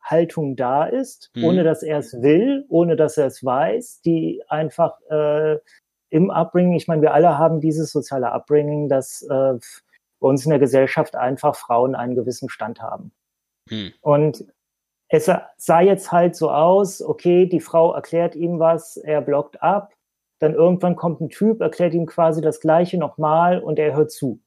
[0.04, 1.44] Haltung da ist, Mhm.
[1.46, 5.58] ohne dass er es will, ohne dass er es weiß, die einfach äh,
[6.10, 9.54] im Upbringing, ich meine, wir alle haben dieses soziale Upbringing, dass äh,
[10.20, 13.14] bei uns in der Gesellschaft einfach Frauen einen gewissen Stand haben.
[13.70, 13.94] Hm.
[14.02, 14.46] Und
[15.08, 19.94] es sah jetzt halt so aus, okay, die Frau erklärt ihm was, er blockt ab,
[20.42, 24.42] dann irgendwann kommt ein Typ, erklärt ihm quasi das Gleiche nochmal und er hört zu.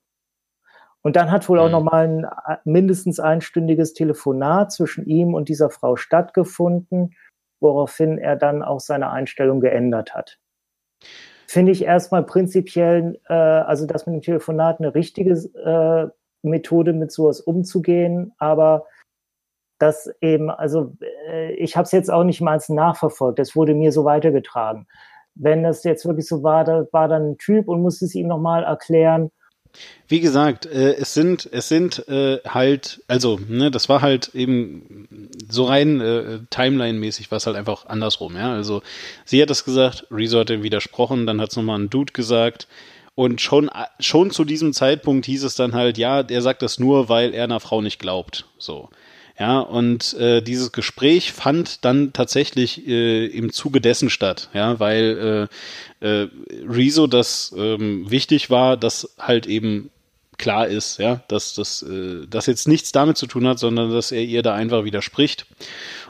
[1.02, 1.72] Und dann hat wohl auch Mhm.
[1.72, 2.26] nochmal ein
[2.64, 7.14] mindestens einstündiges Telefonat zwischen ihm und dieser Frau stattgefunden,
[7.60, 10.40] woraufhin er dann auch seine Einstellung geändert hat.
[11.46, 16.08] Finde ich erstmal prinzipiell, äh, also das mit dem Telefonat eine richtige äh,
[16.42, 18.86] Methode, mit sowas umzugehen, aber
[19.78, 20.96] das eben, also
[21.28, 24.88] äh, ich habe es jetzt auch nicht mal als nachverfolgt, das wurde mir so weitergetragen.
[25.34, 28.28] Wenn das jetzt wirklich so war, da war dann ein Typ und musste es ihm
[28.28, 29.30] nochmal erklären.
[30.06, 35.08] Wie gesagt, äh, es sind, es sind äh, halt, also, ne, das war halt eben
[35.48, 38.52] so rein äh, Timeline-mäßig, war es halt einfach andersrum, ja.
[38.52, 38.82] Also,
[39.24, 42.68] sie hat es gesagt, Rezo hat ihm widersprochen, dann hat es nochmal ein Dude gesagt.
[43.16, 43.70] Und schon,
[44.00, 47.44] schon zu diesem Zeitpunkt hieß es dann halt, ja, der sagt das nur, weil er
[47.44, 48.46] einer Frau nicht glaubt.
[48.58, 48.90] So.
[49.38, 55.48] Ja, und äh, dieses Gespräch fand dann tatsächlich äh, im Zuge dessen statt, ja, weil
[56.00, 56.28] äh, äh,
[56.68, 59.90] Rezo das ähm, wichtig war, dass halt eben
[60.38, 64.12] klar ist, ja, dass das äh, das jetzt nichts damit zu tun hat, sondern dass
[64.12, 65.46] er ihr da einfach widerspricht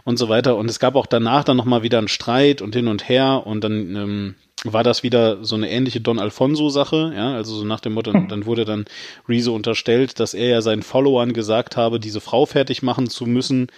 [0.04, 0.56] und so weiter.
[0.56, 3.64] Und es gab auch danach dann nochmal wieder einen Streit und hin und her und
[3.64, 4.34] dann ähm,
[4.64, 8.46] war das wieder so eine ähnliche Don Alfonso-Sache, ja, also so nach dem Motto, dann
[8.46, 8.86] wurde dann
[9.28, 13.68] Rezo unterstellt, dass er ja seinen Followern gesagt habe, diese Frau fertig machen zu müssen.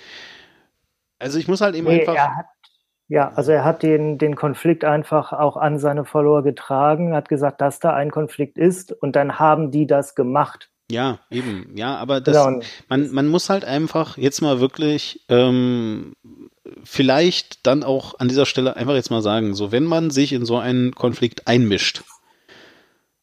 [1.19, 2.17] Also ich muss halt eben Nee, einfach.
[2.17, 2.47] hat,
[3.09, 7.61] ja, also er hat den, den Konflikt einfach auch an seine Follower getragen, hat gesagt,
[7.61, 10.71] dass da ein Konflikt ist und dann haben die das gemacht.
[10.91, 16.15] Ja, eben, ja, aber das, Genau, man, man muss halt einfach jetzt mal wirklich ähm,
[16.85, 20.45] vielleicht dann auch an dieser Stelle einfach jetzt mal sagen, so wenn man sich in
[20.45, 22.03] so einen Konflikt einmischt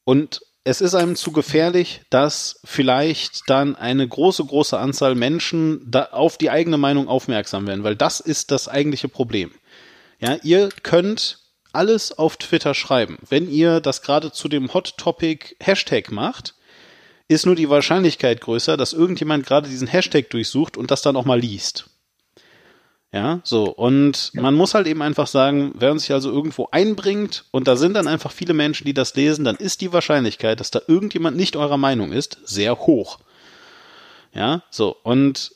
[0.04, 6.38] und es ist einem zu gefährlich, dass vielleicht dann eine große, große Anzahl Menschen auf
[6.38, 9.52] die eigene Meinung aufmerksam werden, weil das ist das eigentliche Problem.
[10.20, 11.39] Ja, ihr könnt
[11.74, 13.18] alles auf Twitter schreiben.
[13.28, 16.56] Wenn ihr das gerade zu dem Hot Topic Hashtag macht,
[17.28, 21.26] ist nur die Wahrscheinlichkeit größer, dass irgendjemand gerade diesen Hashtag durchsucht und das dann auch
[21.26, 21.89] mal liest.
[23.14, 23.66] Ja, so.
[23.66, 27.76] Und man muss halt eben einfach sagen, wer uns sich also irgendwo einbringt und da
[27.76, 31.38] sind dann einfach viele Menschen, die das lesen, dann ist die Wahrscheinlichkeit, dass da irgendjemand
[31.38, 33.20] nicht eurer Meinung ist, sehr hoch.
[34.34, 34.97] Ja, so.
[35.03, 35.51] Und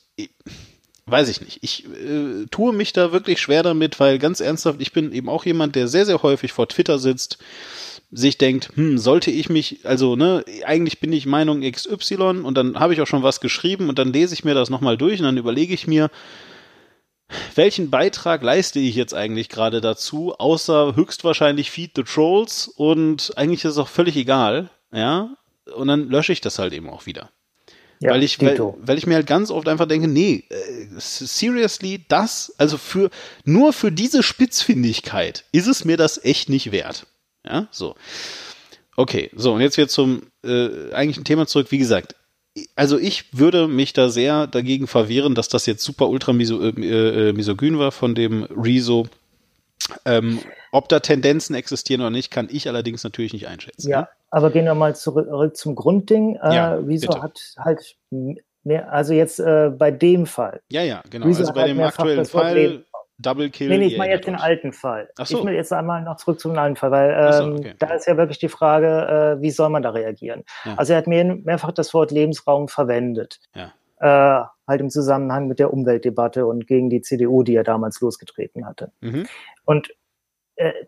[1.06, 1.58] weiß ich nicht.
[1.62, 5.44] Ich äh, tue mich da wirklich schwer damit, weil ganz ernsthaft, ich bin eben auch
[5.44, 7.38] jemand, der sehr, sehr häufig vor Twitter sitzt,
[8.12, 12.78] sich denkt, hm, sollte ich mich, also, ne, eigentlich bin ich Meinung XY und dann
[12.78, 15.26] habe ich auch schon was geschrieben und dann lese ich mir das nochmal durch und
[15.26, 16.10] dann überlege ich mir,
[17.54, 23.64] welchen Beitrag leiste ich jetzt eigentlich gerade dazu, außer höchstwahrscheinlich Feed the Trolls und eigentlich
[23.64, 25.36] ist es auch völlig egal, ja,
[25.74, 27.30] und dann lösche ich das halt eben auch wieder.
[28.00, 32.04] Ja, weil ich, weil, weil ich mir halt ganz oft einfach denke, nee, äh, seriously,
[32.08, 33.10] das, also für,
[33.44, 37.06] nur für diese Spitzfindigkeit ist es mir das echt nicht wert.
[37.44, 37.96] Ja, so.
[38.94, 41.68] Okay, so, und jetzt wieder zum äh, eigentlichen Thema zurück.
[41.70, 42.14] Wie gesagt,
[42.74, 47.28] also ich würde mich da sehr dagegen verwehren, dass das jetzt super ultra miso, äh,
[47.28, 49.06] äh, misogyn war von dem Rezo.
[50.04, 50.40] Ähm,
[50.72, 53.88] ob da Tendenzen existieren oder nicht, kann ich allerdings natürlich nicht einschätzen.
[53.88, 56.36] Ja, aber gehen wir mal zurück, zum Grundding.
[56.36, 57.22] Äh, Ja, bitte.
[57.22, 57.96] hat halt
[58.64, 60.60] mehr, also jetzt äh, bei dem Fall.
[60.70, 61.26] Ja, ja, genau.
[61.26, 62.84] Wieso also bei halt dem aktuellen Fall
[63.18, 63.68] Double Kill.
[63.68, 65.10] Nee, nee, ich meine jetzt den alten Fall.
[65.18, 65.38] Ach so.
[65.38, 67.74] Ich will jetzt einmal noch zurück zum alten Fall, weil Ach so, ähm, okay.
[67.78, 70.44] da ist ja wirklich die Frage, äh, wie soll man da reagieren?
[70.64, 70.74] Ja.
[70.76, 73.40] Also er hat mehr, mehrfach das Wort Lebensraum verwendet.
[73.54, 73.72] Ja.
[74.00, 78.66] Äh, halt im Zusammenhang mit der Umweltdebatte und gegen die CDU, die er damals losgetreten
[78.66, 78.92] hatte.
[79.00, 79.26] Mhm.
[79.64, 79.90] Und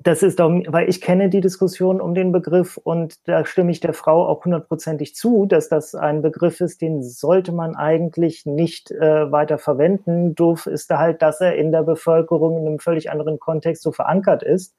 [0.03, 3.79] das ist doch, weil ich kenne die Diskussion um den Begriff und da stimme ich
[3.79, 8.91] der Frau auch hundertprozentig zu, dass das ein Begriff ist, den sollte man eigentlich nicht
[8.91, 10.35] äh, weiter verwenden.
[10.35, 13.93] Doof ist da halt, dass er in der Bevölkerung in einem völlig anderen Kontext so
[13.93, 14.75] verankert ist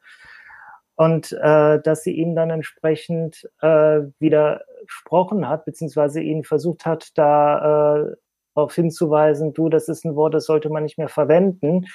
[0.95, 8.07] und äh, dass sie ihn dann entsprechend äh, widersprochen hat, beziehungsweise ihn versucht hat, da
[8.07, 8.15] äh,
[8.55, 11.85] darauf hinzuweisen, du, das ist ein Wort, das sollte man nicht mehr verwenden.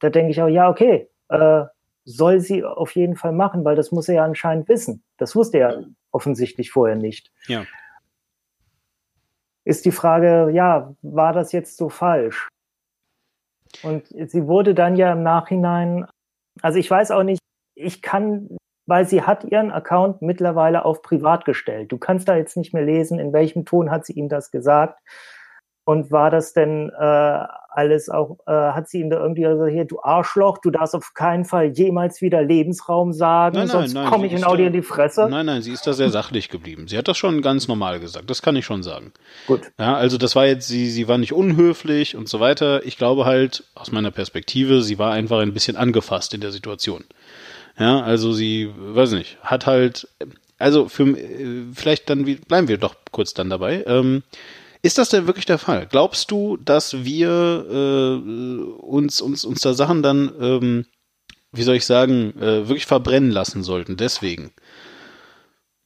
[0.00, 1.64] Da denke ich auch, ja, okay, äh,
[2.06, 5.02] soll sie auf jeden Fall machen, weil das muss er ja anscheinend wissen.
[5.18, 7.32] Das wusste er offensichtlich vorher nicht.
[7.48, 7.64] Ja.
[9.64, 12.48] Ist die Frage, ja, war das jetzt so falsch?
[13.82, 16.06] Und sie wurde dann ja im Nachhinein,
[16.62, 17.40] also ich weiß auch nicht,
[17.74, 21.90] ich kann, weil sie hat ihren Account mittlerweile auf privat gestellt.
[21.90, 25.00] Du kannst da jetzt nicht mehr lesen, in welchem Ton hat sie ihm das gesagt.
[25.84, 27.46] Und war das denn äh,
[27.76, 31.14] alles auch, äh, hat sie ihm da irgendwie gesagt, hier, du Arschloch, du darfst auf
[31.14, 34.82] keinen Fall jemals wieder Lebensraum sagen, Nein, nein, sonst komme ich da- dir in die
[34.82, 35.28] Fresse.
[35.30, 36.88] Nein, nein, sie ist da sehr sachlich geblieben.
[36.88, 38.30] Sie hat das schon ganz normal gesagt.
[38.30, 39.12] Das kann ich schon sagen.
[39.46, 39.60] Gut.
[39.78, 42.84] Ja, also das war jetzt, sie, sie war nicht unhöflich und so weiter.
[42.86, 47.04] Ich glaube halt, aus meiner Perspektive, sie war einfach ein bisschen angefasst in der Situation.
[47.78, 50.08] Ja, also sie, weiß nicht, hat halt,
[50.58, 53.84] also für, äh, vielleicht dann, bleiben wir doch kurz dann dabei.
[53.86, 54.22] Ähm,
[54.86, 55.86] ist das denn wirklich der Fall?
[55.90, 60.86] Glaubst du, dass wir äh, uns, uns, uns da Sachen dann, ähm,
[61.50, 63.96] wie soll ich sagen, äh, wirklich verbrennen lassen sollten?
[63.96, 64.52] Deswegen.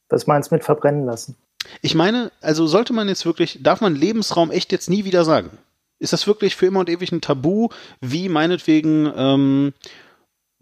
[0.09, 1.35] Was meinst du mit verbrennen lassen?
[1.81, 5.57] Ich meine, also sollte man jetzt wirklich, darf man Lebensraum echt jetzt nie wieder sagen?
[5.97, 7.69] Ist das wirklich für immer und ewig ein Tabu,
[8.01, 9.73] wie meinetwegen, ähm,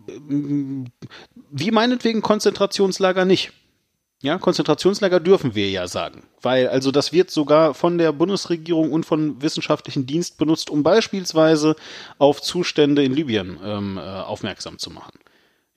[0.08, 0.86] ähm,
[1.52, 3.52] wie meinetwegen Konzentrationslager nicht?
[4.22, 9.06] Ja, Konzentrationslager dürfen wir ja sagen, weil also das wird sogar von der Bundesregierung und
[9.06, 11.78] von wissenschaftlichen Dienst benutzt, um beispielsweise
[12.18, 15.20] auf Zustände in Libyen ähm, äh, aufmerksam zu machen.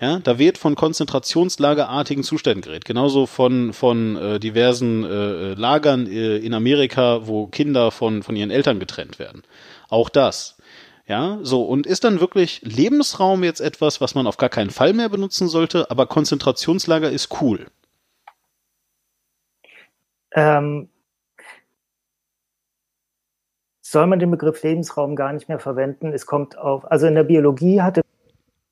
[0.00, 2.84] Ja, da wird von konzentrationslagerartigen Zuständen geredet.
[2.84, 8.50] Genauso von, von äh, diversen äh, Lagern äh, in Amerika, wo Kinder von, von ihren
[8.50, 9.44] Eltern getrennt werden.
[9.88, 10.56] Auch das.
[11.06, 11.62] Ja, so.
[11.62, 15.46] Und ist dann wirklich Lebensraum jetzt etwas, was man auf gar keinen Fall mehr benutzen
[15.46, 17.68] sollte, aber Konzentrationslager ist cool.
[20.34, 20.88] Ähm,
[23.80, 26.12] soll man den Begriff Lebensraum gar nicht mehr verwenden?
[26.12, 28.02] Es kommt auf, also in der Biologie hatte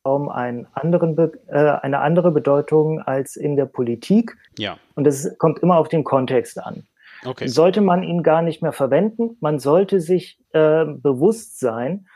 [0.07, 1.17] Raum einen anderen
[1.49, 6.05] äh, eine andere Bedeutung als in der Politik Ja, und es kommt immer auf den
[6.05, 6.85] Kontext an.
[7.27, 7.49] okay.
[7.49, 9.37] Sollte man ihn gar nicht mehr verwenden?
[9.41, 12.07] Man sollte sich äh, bewusst sein,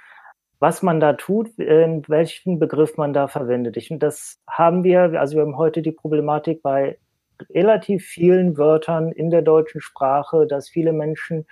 [0.61, 3.77] was man da tut, äh, welchen Begriff man da verwendet.
[3.77, 6.97] Ich, und das haben wir, also wir haben heute die Problematik bei
[7.51, 11.47] relativ vielen Wörtern in der deutschen Sprache, dass viele Menschen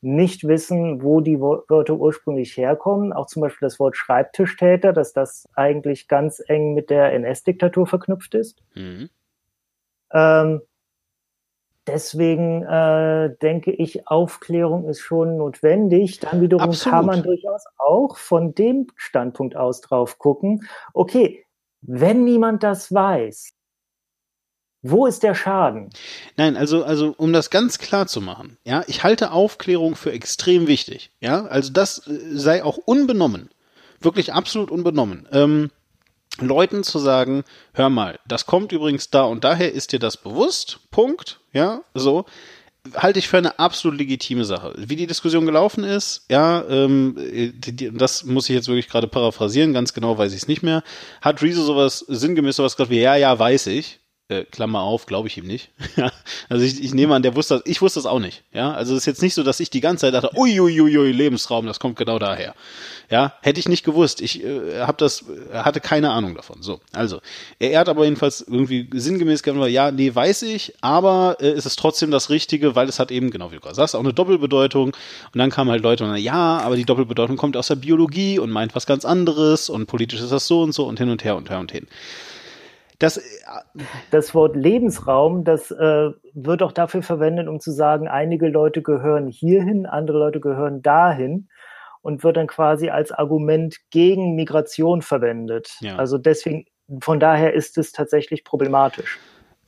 [0.00, 3.12] nicht wissen, wo die Wörter ursprünglich herkommen.
[3.12, 8.34] Auch zum Beispiel das Wort Schreibtischtäter, dass das eigentlich ganz eng mit der NS-Diktatur verknüpft
[8.34, 8.62] ist.
[8.74, 9.10] Mhm.
[10.12, 10.62] Ähm,
[11.86, 16.20] deswegen äh, denke ich, Aufklärung ist schon notwendig.
[16.20, 16.94] Dann wiederum Absolut.
[16.94, 20.64] kann man durchaus auch von dem Standpunkt aus drauf gucken.
[20.94, 21.44] Okay,
[21.80, 23.52] wenn niemand das weiß,
[24.82, 25.90] wo ist der Schaden?
[26.36, 30.66] Nein, also, also, um das ganz klar zu machen, ja, ich halte Aufklärung für extrem
[30.66, 33.50] wichtig, ja, also das äh, sei auch unbenommen,
[34.00, 35.70] wirklich absolut unbenommen, ähm,
[36.40, 37.42] Leuten zu sagen,
[37.74, 42.26] hör mal, das kommt übrigens da und daher ist dir das bewusst, Punkt, ja, so,
[42.94, 44.74] halte ich für eine absolut legitime Sache.
[44.76, 49.08] Wie die Diskussion gelaufen ist, ja, ähm, die, die, das muss ich jetzt wirklich gerade
[49.08, 50.82] paraphrasieren, ganz genau weiß ich es nicht mehr.
[51.20, 53.97] Hat Rezo sowas sinngemäß sowas gesagt wie, ja, ja, weiß ich.
[54.30, 55.70] Äh, Klammer auf, glaube ich ihm nicht.
[56.50, 58.42] Also ich, ich nehme an, der wusste ich wusste das auch nicht.
[58.54, 61.66] Ja, also es ist jetzt nicht so, dass ich die ganze Zeit dachte, uiuiui, Lebensraum,
[61.66, 62.54] das kommt genau daher.
[63.10, 64.22] Ja, hätte ich nicht gewusst.
[64.22, 66.62] Ich äh, habe das, hatte keine Ahnung davon.
[66.62, 67.20] So, also
[67.58, 71.76] er hat aber jedenfalls irgendwie sinngemäß gesagt, ja, nee, weiß ich, aber äh, ist es
[71.76, 74.88] trotzdem das Richtige, weil es hat eben, genau wie du gerade sagst, auch eine Doppelbedeutung.
[74.88, 78.50] Und dann kamen halt Leute und ja, aber die Doppelbedeutung kommt aus der Biologie und
[78.50, 81.36] meint was ganz anderes und politisch ist das so und so und hin und her
[81.36, 81.86] und her und hin.
[82.98, 83.20] Das,
[84.10, 89.28] das Wort Lebensraum, das äh, wird auch dafür verwendet, um zu sagen, einige Leute gehören
[89.28, 91.48] hierhin, andere Leute gehören dahin
[92.02, 95.76] und wird dann quasi als Argument gegen Migration verwendet.
[95.80, 95.96] Ja.
[95.96, 96.66] Also deswegen,
[97.00, 99.18] von daher ist es tatsächlich problematisch.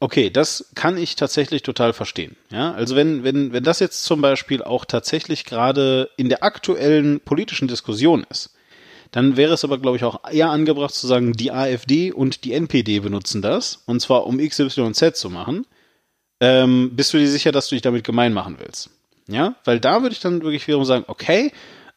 [0.00, 2.34] Okay, das kann ich tatsächlich total verstehen.
[2.50, 7.20] Ja, also wenn, wenn, wenn das jetzt zum Beispiel auch tatsächlich gerade in der aktuellen
[7.20, 8.56] politischen Diskussion ist,
[9.10, 12.52] dann wäre es aber, glaube ich, auch eher angebracht zu sagen, die AfD und die
[12.52, 15.66] NPD benutzen das, und zwar um X, Y und Z zu machen.
[16.40, 18.90] Ähm, bist du dir sicher, dass du dich damit gemein machen willst?
[19.28, 21.52] Ja, weil da würde ich dann wirklich wiederum sagen, okay,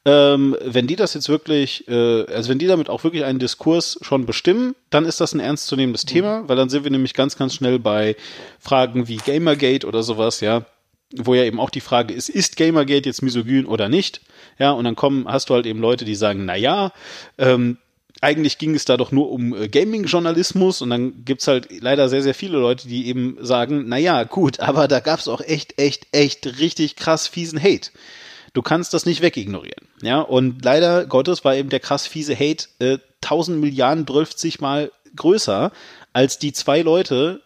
[0.05, 3.97] ähm, wenn die das jetzt wirklich, äh, also wenn die damit auch wirklich einen Diskurs
[4.01, 6.09] schon bestimmen, dann ist das ein ernstzunehmendes mhm.
[6.09, 8.15] Thema, weil dann sind wir nämlich ganz, ganz schnell bei
[8.59, 10.65] Fragen wie Gamergate oder sowas, ja,
[11.15, 14.21] wo ja eben auch die Frage ist, ist Gamergate jetzt misogyn oder nicht?
[14.59, 16.91] Ja, und dann kommen, hast du halt eben Leute, die sagen, na ja,
[17.37, 17.77] ähm,
[18.21, 22.23] eigentlich ging es da doch nur um äh, Gaming-Journalismus und dann gibt's halt leider sehr,
[22.23, 26.07] sehr viele Leute, die eben sagen, na ja, gut, aber da gab's auch echt, echt,
[26.11, 27.91] echt richtig krass fiesen Hate.
[28.53, 29.87] Du kannst das nicht wegignorieren.
[30.01, 34.91] Ja, und leider Gottes war eben der krass fiese Hate äh, 1000 Milliarden 12 mal
[35.15, 35.71] größer
[36.13, 37.41] als die zwei Leute,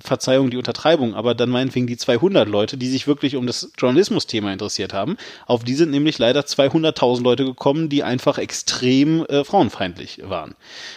[0.00, 4.52] Verzeihung die Untertreibung, aber dann meinetwegen die 200 Leute, die sich wirklich um das Journalismus-Thema
[4.52, 5.18] interessiert haben.
[5.46, 10.54] Auf die sind nämlich leider 200.000 Leute gekommen, die einfach extrem äh, frauenfeindlich waren.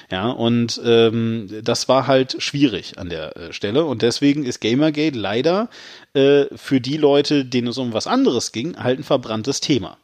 [0.10, 5.18] Ja, und ähm, das war halt schwierig an der äh, Stelle und deswegen ist Gamergate
[5.18, 5.70] leider
[6.14, 9.98] äh, für die Leute, denen es um was anderes ging, halt ein verbranntes Thema.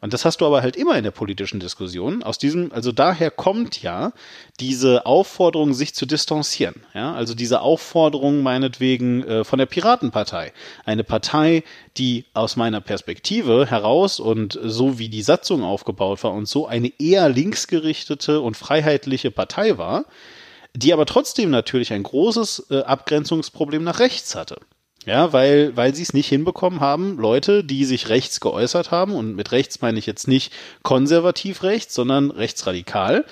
[0.00, 2.22] Und das hast du aber halt immer in der politischen Diskussion.
[2.22, 4.12] Aus diesem, also daher kommt ja
[4.60, 6.82] diese Aufforderung, sich zu distanzieren.
[6.94, 10.52] Ja, also diese Aufforderung meinetwegen äh, von der Piratenpartei.
[10.84, 11.64] Eine Partei,
[11.96, 16.92] die aus meiner Perspektive heraus und so wie die Satzung aufgebaut war und so eine
[17.00, 20.04] eher linksgerichtete und freiheitliche Partei war,
[20.76, 24.60] die aber trotzdem natürlich ein großes äh, Abgrenzungsproblem nach rechts hatte.
[25.06, 29.36] Ja, weil, weil sie es nicht hinbekommen haben, Leute, die sich rechts geäußert haben, und
[29.36, 33.24] mit rechts meine ich jetzt nicht konservativ rechts, sondern rechtsradikal,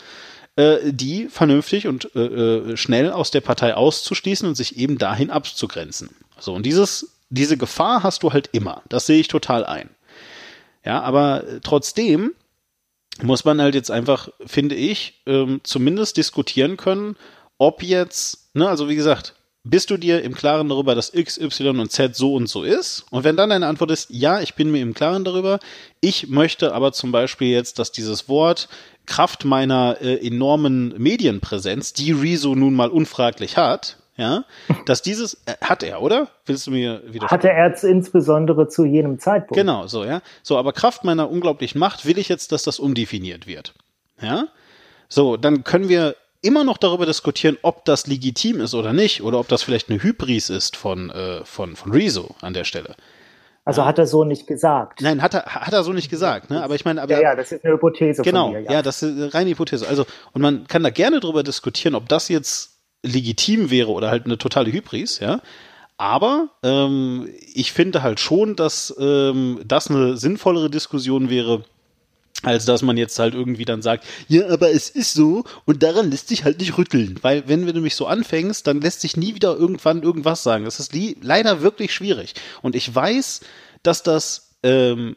[0.56, 5.30] äh, die vernünftig und äh, äh, schnell aus der Partei auszuschließen und sich eben dahin
[5.30, 6.10] abzugrenzen.
[6.38, 8.82] So, und dieses, diese Gefahr hast du halt immer.
[8.88, 9.90] Das sehe ich total ein.
[10.84, 12.32] Ja, aber trotzdem
[13.22, 17.16] muss man halt jetzt einfach, finde ich, ähm, zumindest diskutieren können,
[17.58, 19.34] ob jetzt, ne, also wie gesagt,
[19.68, 23.04] bist du dir im Klaren darüber, dass X, Y und Z so und so ist?
[23.10, 25.58] Und wenn dann deine Antwort ist, ja, ich bin mir im Klaren darüber,
[26.00, 28.68] ich möchte aber zum Beispiel jetzt, dass dieses Wort
[29.06, 34.44] Kraft meiner äh, enormen Medienpräsenz, die Rezo nun mal unfraglich hat, ja,
[34.86, 36.28] dass dieses, äh, hat er, oder?
[36.44, 37.28] Willst du mir wieder?
[37.28, 39.54] Hatte er insbesondere zu jenem Zeitpunkt.
[39.54, 40.22] Genau, so, ja.
[40.42, 43.74] So, aber Kraft meiner unglaublichen Macht will ich jetzt, dass das umdefiniert wird.
[44.20, 44.46] Ja.
[45.08, 49.38] So, dann können wir immer noch darüber diskutieren, ob das legitim ist oder nicht, oder
[49.38, 52.96] ob das vielleicht eine Hybris ist von, äh, von, von Rezo an der Stelle.
[53.64, 55.02] Also hat er so nicht gesagt.
[55.02, 56.62] Nein, hat er, hat er so nicht gesagt, ne?
[56.62, 57.12] Aber ich meine, aber.
[57.14, 58.22] Ja, ja, das ist eine Hypothese.
[58.22, 58.74] Genau, mir, ja.
[58.74, 59.88] ja, das ist eine reine Hypothese.
[59.88, 64.26] Also, und man kann da gerne darüber diskutieren, ob das jetzt legitim wäre oder halt
[64.26, 65.40] eine totale Hybris, ja.
[65.98, 71.64] Aber ähm, ich finde halt schon, dass ähm, das eine sinnvollere Diskussion wäre,
[72.46, 76.10] als dass man jetzt halt irgendwie dann sagt, ja, aber es ist so und daran
[76.10, 79.34] lässt sich halt nicht rütteln, weil wenn du nämlich so anfängst, dann lässt sich nie
[79.34, 80.64] wieder irgendwann irgendwas sagen.
[80.64, 83.40] Das ist leider wirklich schwierig und ich weiß,
[83.82, 85.16] dass das ähm,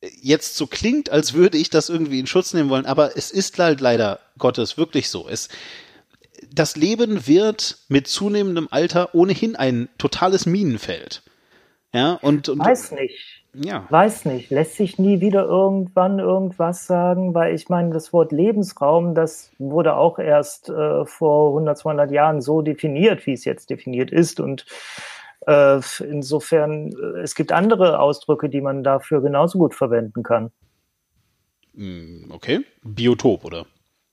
[0.00, 3.58] jetzt so klingt, als würde ich das irgendwie in Schutz nehmen wollen, aber es ist
[3.58, 5.28] halt leider Gottes wirklich so.
[5.28, 5.50] Es,
[6.50, 11.22] das Leben wird mit zunehmendem Alter ohnehin ein totales Minenfeld.
[11.92, 13.31] Ja, und, und weiß nicht.
[13.54, 13.86] Ja.
[13.90, 19.14] Weiß nicht, lässt sich nie wieder irgendwann irgendwas sagen, weil ich meine, das Wort Lebensraum,
[19.14, 24.10] das wurde auch erst äh, vor 100, 200 Jahren so definiert, wie es jetzt definiert
[24.10, 24.40] ist.
[24.40, 24.64] Und
[25.46, 30.50] äh, insofern, äh, es gibt andere Ausdrücke, die man dafür genauso gut verwenden kann.
[31.74, 33.66] Hm, okay, Biotop, oder?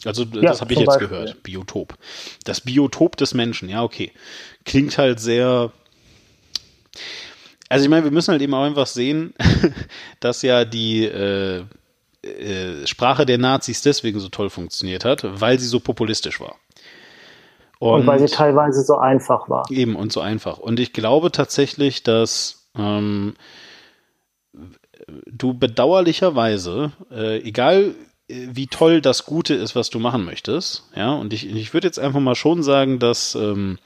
[0.04, 1.08] Also das ja, habe ich jetzt Beispiel.
[1.08, 1.44] gehört.
[1.44, 1.96] Biotop.
[2.44, 4.12] Das Biotop des Menschen, ja, okay.
[4.66, 5.72] Klingt halt sehr
[7.70, 9.34] Also ich meine, wir müssen halt eben auch einfach sehen,
[10.20, 11.64] dass ja die äh,
[12.24, 16.56] äh, Sprache der Nazis deswegen so toll funktioniert hat, weil sie so populistisch war.
[17.80, 19.66] Und, weil sie teilweise so einfach war.
[19.70, 20.58] Eben und so einfach.
[20.58, 23.36] Und ich glaube tatsächlich, dass ähm,
[25.26, 27.96] du bedauerlicherweise, äh, egal
[28.30, 32.00] wie toll das Gute ist, was du machen möchtest, ja, und ich, ich würde jetzt
[32.00, 33.80] einfach mal schon sagen, dass ähm,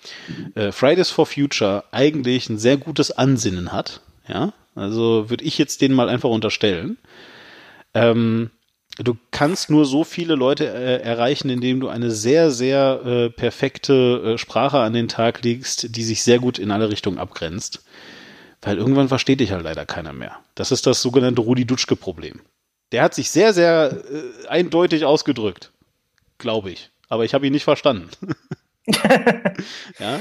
[0.56, 5.82] äh, Fridays for Future eigentlich ein sehr gutes Ansinnen hat, ja, also würde ich jetzt
[5.82, 6.98] denen mal einfach unterstellen.
[7.94, 8.50] Ähm,
[8.98, 14.34] du kannst nur so viele Leute äh, erreichen, indem du eine sehr, sehr äh, perfekte
[14.34, 17.84] äh, Sprache an den Tag legst, die sich sehr gut in alle Richtungen abgrenzt.
[18.62, 20.40] Weil irgendwann versteht dich halt leider keiner mehr.
[20.56, 22.40] Das ist das sogenannte Rudi-Dutschke-Problem.
[22.94, 25.72] Der hat sich sehr, sehr äh, eindeutig ausgedrückt.
[26.38, 26.92] Glaube ich.
[27.10, 28.10] Aber ich habe ihn nicht verstanden.
[30.00, 30.20] ja.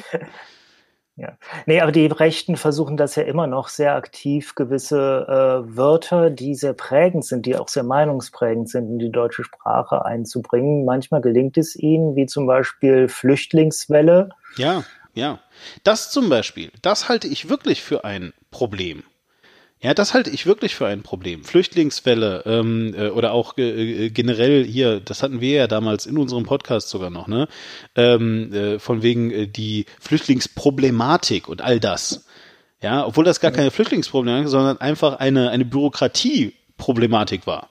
[1.16, 1.37] Ja.
[1.66, 6.55] Nee, aber die Rechten versuchen das ja immer noch sehr aktiv, gewisse äh, Wörter, die
[6.55, 10.87] sehr prägend sind, die auch sehr meinungsprägend sind, in die deutsche Sprache einzubringen.
[10.87, 14.31] Manchmal gelingt es ihnen, wie zum Beispiel Flüchtlingswelle.
[14.57, 15.39] Ja, ja.
[15.85, 19.05] Das zum Beispiel, das halte ich wirklich für ein Problem.
[19.83, 21.43] Ja, das halte ich wirklich für ein Problem.
[21.43, 26.45] Flüchtlingswelle ähm, äh, oder auch äh, generell hier, das hatten wir ja damals in unserem
[26.45, 27.49] Podcast sogar noch, ne?
[27.97, 32.26] Ähm, äh, von wegen äh, die Flüchtlingsproblematik und all das.
[32.80, 37.68] Ja, obwohl das gar keine Flüchtlingsproblematik, sondern einfach eine eine Bürokratieproblematik war.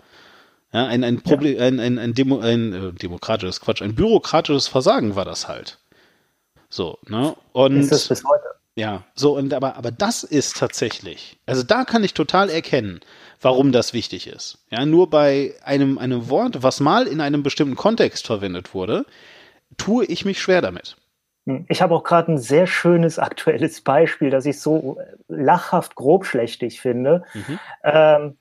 [0.73, 1.63] Ja, ein ein Problem, ja.
[1.63, 5.77] ein ein, ein, Demo, ein äh, demokratisches Quatsch, ein bürokratisches Versagen war das halt.
[6.69, 7.35] So, ne?
[7.53, 8.50] Und ist das bis heute?
[8.75, 13.01] Ja, so und aber aber das ist tatsächlich, also da kann ich total erkennen,
[13.41, 14.59] warum das wichtig ist.
[14.69, 19.05] Ja, nur bei einem einem Wort, was mal in einem bestimmten Kontext verwendet wurde,
[19.77, 20.95] tue ich mich schwer damit.
[21.45, 26.79] Hm, ich habe auch gerade ein sehr schönes aktuelles Beispiel, das ich so lachhaft grobschlächtig
[26.79, 27.23] finde.
[27.33, 27.59] Mhm.
[27.83, 28.37] Ähm,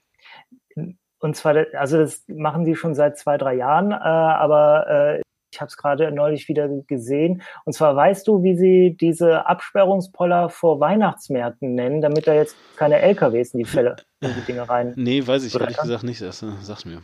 [1.19, 5.23] und zwar, also das machen sie schon seit zwei, drei Jahren, äh, aber äh,
[5.53, 7.43] ich habe es gerade neulich wieder gesehen.
[7.65, 13.01] Und zwar weißt du, wie sie diese Absperrungspoller vor Weihnachtsmärkten nennen, damit da jetzt keine
[13.01, 14.93] LKWs in die Fälle in die Dinge rein.
[14.97, 16.23] Nee, weiß ich ehrlich gesagt nicht.
[16.23, 17.03] Erst, sag's mir.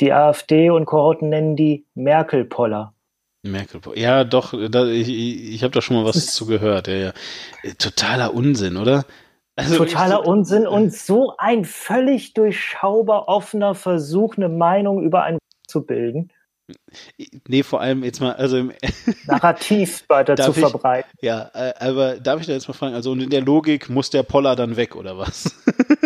[0.00, 2.94] Die AfD und Kohorten nennen die Merkel-Poller.
[3.42, 6.88] Merkel, ja, doch, da, ich, ich habe da schon mal was zu gehört.
[6.88, 7.12] Ja, ja.
[7.78, 9.04] Totaler Unsinn, oder?
[9.56, 15.84] Also Totaler Unsinn und so ein völlig durchschaubar offener Versuch, eine Meinung über ein zu
[15.84, 16.30] bilden.
[17.48, 18.72] Nee, vor allem jetzt mal, also im
[19.26, 21.10] Narrativ weiter zu ich, verbreiten.
[21.20, 24.22] Ja, äh, aber darf ich da jetzt mal fragen, also in der Logik muss der
[24.22, 25.54] Poller dann weg, oder was?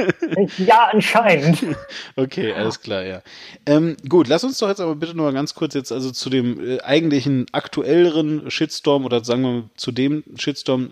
[0.58, 1.58] ja, anscheinend.
[2.16, 3.22] Okay, alles klar, ja.
[3.66, 6.30] Ähm, gut, lass uns doch jetzt aber bitte nur mal ganz kurz jetzt also zu
[6.30, 10.90] dem äh, eigentlichen aktuelleren Shitstorm oder sagen wir mal zu dem Shitstorm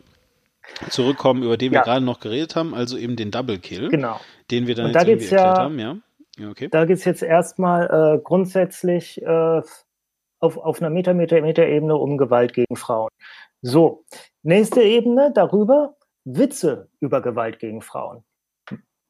[0.91, 1.81] zurückkommen, über den ja.
[1.81, 4.21] wir gerade noch geredet haben, also eben den Double Kill, genau.
[4.51, 5.97] den wir dann Und jetzt da irgendwie erklärt ja, haben, ja.
[6.41, 6.69] Okay.
[6.69, 9.63] Da geht es jetzt erstmal äh, grundsätzlich äh,
[10.41, 13.11] auf, auf einer Meter-Meter-Meter-Ebene um Gewalt gegen Frauen.
[13.61, 14.05] So,
[14.43, 18.25] nächste Ebene darüber, Witze über Gewalt gegen Frauen.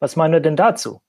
[0.00, 1.00] Was meinen wir denn dazu?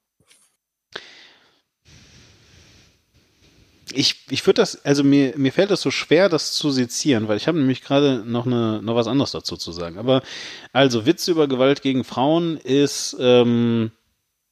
[3.91, 7.37] Ich, ich würde das, also mir, mir fällt das so schwer, das zu sezieren, weil
[7.37, 9.97] ich habe nämlich gerade noch, eine, noch was anderes dazu zu sagen.
[9.97, 10.23] Aber
[10.71, 13.91] also Witze über Gewalt gegen Frauen ist, ähm,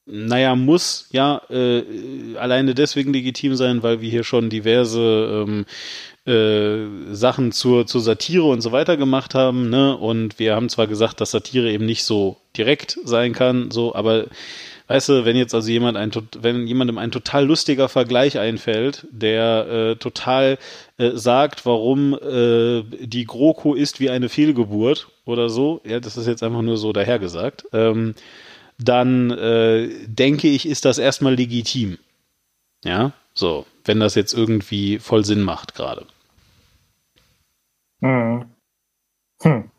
[0.06, 1.82] naja, muss ja äh,
[2.36, 5.64] alleine deswegen legitim sein, weil wir hier schon diverse ähm,
[6.26, 9.96] äh, Sachen zur, zur Satire und so weiter gemacht haben, ne?
[9.96, 14.26] Und wir haben zwar gesagt, dass Satire eben nicht so direkt sein kann, so, aber
[14.88, 19.66] weißt du, wenn jetzt also jemand ein, wenn jemandem ein total lustiger Vergleich einfällt, der
[19.68, 20.58] äh, total
[20.98, 26.26] äh, sagt, warum äh, die GroKo ist wie eine Fehlgeburt oder so, ja, das ist
[26.26, 28.14] jetzt einfach nur so dahergesagt, ähm,
[28.84, 31.98] dann äh, denke ich, ist das erstmal legitim.
[32.84, 36.06] Ja, so, wenn das jetzt irgendwie voll Sinn macht gerade.
[38.00, 38.44] Hm.
[39.42, 39.70] Hm.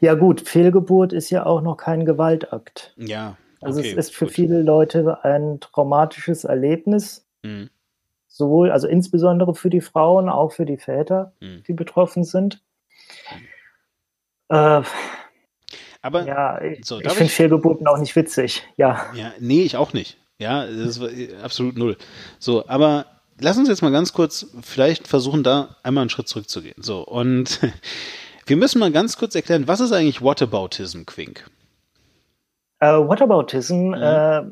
[0.00, 2.94] Ja gut, Fehlgeburt ist ja auch noch kein Gewaltakt.
[2.96, 3.36] Ja.
[3.60, 4.34] Also es ist für gut.
[4.34, 7.26] viele Leute ein traumatisches Erlebnis.
[7.42, 7.70] Hm.
[8.28, 11.62] Sowohl, also insbesondere für die Frauen, auch für die Väter, hm.
[11.66, 12.62] die betroffen sind.
[14.48, 14.82] Äh,
[16.06, 18.62] aber ja, ich, so, ich finde Fehlgeburten auch nicht witzig.
[18.76, 19.06] Ja.
[19.14, 20.16] Ja, nee, ich auch nicht.
[20.38, 21.08] Ja, das war
[21.42, 21.96] absolut null.
[22.38, 23.06] So, aber
[23.40, 26.80] lass uns jetzt mal ganz kurz vielleicht versuchen, da einmal einen Schritt zurückzugehen.
[26.80, 27.60] So, und
[28.46, 31.50] wir müssen mal ganz kurz erklären, was ist eigentlich Whataboutism, Quink?
[32.82, 33.94] Uh, Whataboutism mhm.
[33.94, 34.42] äh,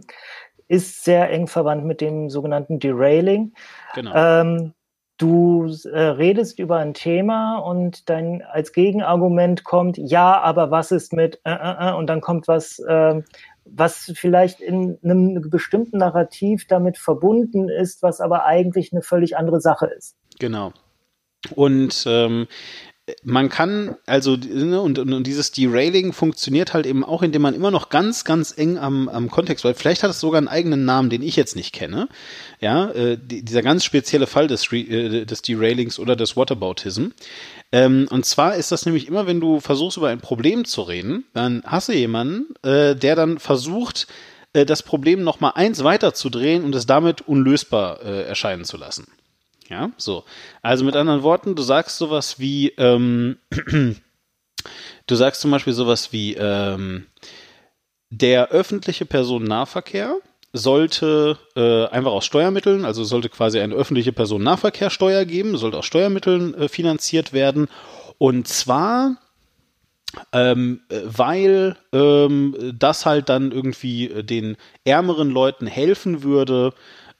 [0.66, 3.52] ist sehr eng verwandt mit dem sogenannten Derailing.
[3.94, 4.12] Genau.
[4.14, 4.72] Ähm,
[5.18, 11.12] du äh, redest über ein Thema und dann als Gegenargument kommt, ja, aber was ist
[11.12, 13.22] mit, äh, äh, äh und dann kommt was, äh,
[13.64, 19.60] was vielleicht in einem bestimmten Narrativ damit verbunden ist, was aber eigentlich eine völlig andere
[19.60, 20.16] Sache ist.
[20.38, 20.72] Genau.
[21.54, 22.46] Und ähm,
[23.22, 27.70] man kann, also, ne, und, und, dieses Derailing funktioniert halt eben auch, indem man immer
[27.70, 29.78] noch ganz, ganz eng am, am Kontext bleibt.
[29.78, 32.08] Vielleicht hat es sogar einen eigenen Namen, den ich jetzt nicht kenne.
[32.60, 37.08] Ja, äh, die, dieser ganz spezielle Fall des, äh, des Derailings oder des Whataboutism.
[37.72, 41.24] Ähm, und zwar ist das nämlich immer, wenn du versuchst, über ein Problem zu reden,
[41.34, 44.06] dann hast du jemanden, äh, der dann versucht,
[44.54, 49.08] äh, das Problem noch mal eins weiterzudrehen und es damit unlösbar äh, erscheinen zu lassen.
[49.68, 50.24] Ja, so.
[50.62, 53.38] Also mit anderen Worten, du sagst sowas wie, ähm,
[55.06, 57.06] du sagst zum Beispiel sowas wie, ähm,
[58.10, 60.16] der öffentliche Personennahverkehr
[60.52, 66.54] sollte äh, einfach aus Steuermitteln, also sollte quasi eine öffentliche Personennahverkehrsteuer geben, sollte aus Steuermitteln
[66.54, 67.66] äh, finanziert werden.
[68.18, 69.16] Und zwar,
[70.32, 76.72] ähm, weil ähm, das halt dann irgendwie äh, den ärmeren Leuten helfen würde,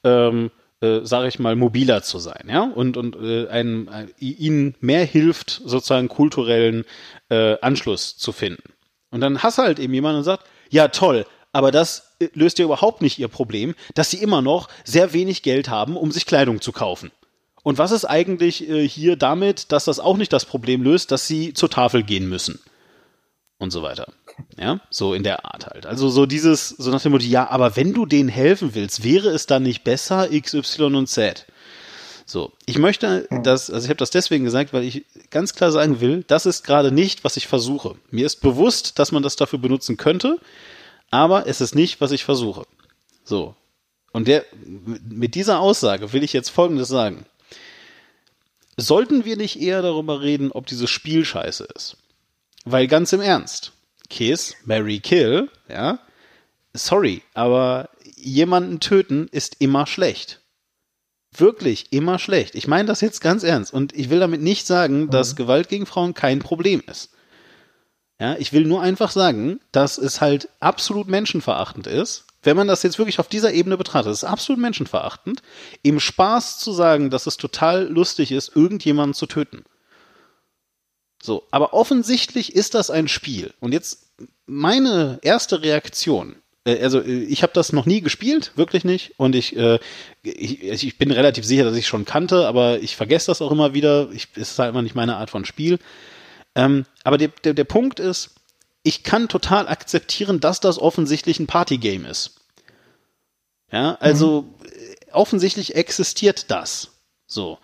[0.05, 0.53] ähm,
[0.85, 5.05] äh, sage ich mal, mobiler zu sein, ja, und, und äh, ein, ein, ihnen mehr
[5.05, 6.85] hilft, sozusagen kulturellen
[7.30, 8.72] äh, Anschluss zu finden.
[9.11, 12.64] Und dann hast halt eben jemanden und sagt, ja toll, aber das äh, löst ja
[12.64, 16.61] überhaupt nicht ihr Problem, dass sie immer noch sehr wenig Geld haben, um sich Kleidung
[16.61, 17.11] zu kaufen.
[17.62, 21.26] Und was ist eigentlich äh, hier damit, dass das auch nicht das Problem löst, dass
[21.26, 22.61] sie zur Tafel gehen müssen?
[23.59, 24.13] Und so weiter.
[24.59, 25.87] Ja, so in der Art halt.
[25.87, 29.29] Also so dieses, so nach dem Motto, ja, aber wenn du denen helfen willst, wäre
[29.29, 31.47] es dann nicht besser X, Y und Z?
[32.27, 36.01] So, ich möchte das, also ich habe das deswegen gesagt, weil ich ganz klar sagen
[36.01, 37.97] will, das ist gerade nicht, was ich versuche.
[38.11, 40.39] Mir ist bewusst, dass man das dafür benutzen könnte,
[41.11, 42.67] aber es ist nicht, was ich versuche.
[43.25, 43.55] So.
[44.13, 44.45] Und der,
[45.09, 47.27] mit dieser Aussage will ich jetzt Folgendes sagen.
[48.77, 51.97] Sollten wir nicht eher darüber reden, ob dieses Spiel scheiße ist?
[52.65, 53.73] Weil ganz im Ernst,
[54.09, 55.99] Kiss, Mary Kill, ja,
[56.73, 60.41] sorry, aber jemanden töten ist immer schlecht.
[61.37, 62.55] Wirklich immer schlecht.
[62.55, 63.73] Ich meine das jetzt ganz ernst.
[63.73, 65.37] Und ich will damit nicht sagen, dass mhm.
[65.37, 67.11] Gewalt gegen Frauen kein Problem ist.
[68.21, 72.85] Ja, ich will nur einfach sagen, dass es halt absolut menschenverachtend ist, wenn man das
[72.85, 74.12] jetzt wirklich auf dieser Ebene betrachtet.
[74.12, 75.43] Es ist absolut menschenverachtend,
[75.83, 79.65] im Spaß zu sagen, dass es total lustig ist, irgendjemanden zu töten.
[81.25, 83.55] So, aber offensichtlich ist das ein Spiel.
[83.59, 84.11] Und jetzt
[84.45, 86.37] meine erste Reaktion.
[86.66, 89.14] Äh, also äh, ich habe das noch nie gespielt, wirklich nicht.
[89.16, 89.79] Und ich, äh,
[90.22, 93.72] ich, ich bin relativ sicher, dass ich schon kannte, aber ich vergesse das auch immer
[93.72, 94.11] wieder.
[94.12, 95.79] Ich, es ist halt immer nicht meine Art von Spiel.
[96.55, 98.35] Ähm, aber der, der, der Punkt ist,
[98.83, 102.43] ich kann total akzeptieren, dass das offensichtlich ein Partygame ist.
[103.72, 104.66] Ja, also mhm.
[105.11, 106.91] offensichtlich existiert das.
[107.27, 107.61] So.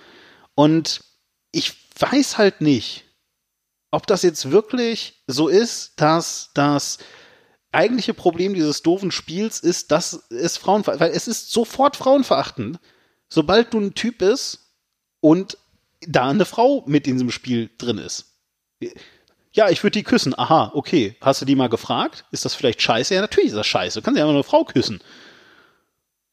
[0.54, 1.02] Und
[1.52, 3.04] ich weiß halt nicht,
[3.90, 6.98] ob das jetzt wirklich so ist, dass das
[7.72, 12.78] eigentliche Problem dieses doofen Spiels ist, dass es Frauen, weil es ist sofort frauenverachtend,
[13.28, 14.70] sobald du ein Typ bist
[15.20, 15.56] und
[16.00, 18.26] da eine Frau mit in diesem Spiel drin ist.
[19.52, 20.38] Ja, ich würde die küssen.
[20.38, 21.16] Aha, okay.
[21.20, 22.24] Hast du die mal gefragt?
[22.30, 23.14] Ist das vielleicht scheiße?
[23.14, 24.00] Ja, natürlich ist das scheiße.
[24.00, 25.00] Du kannst ja immer eine Frau küssen.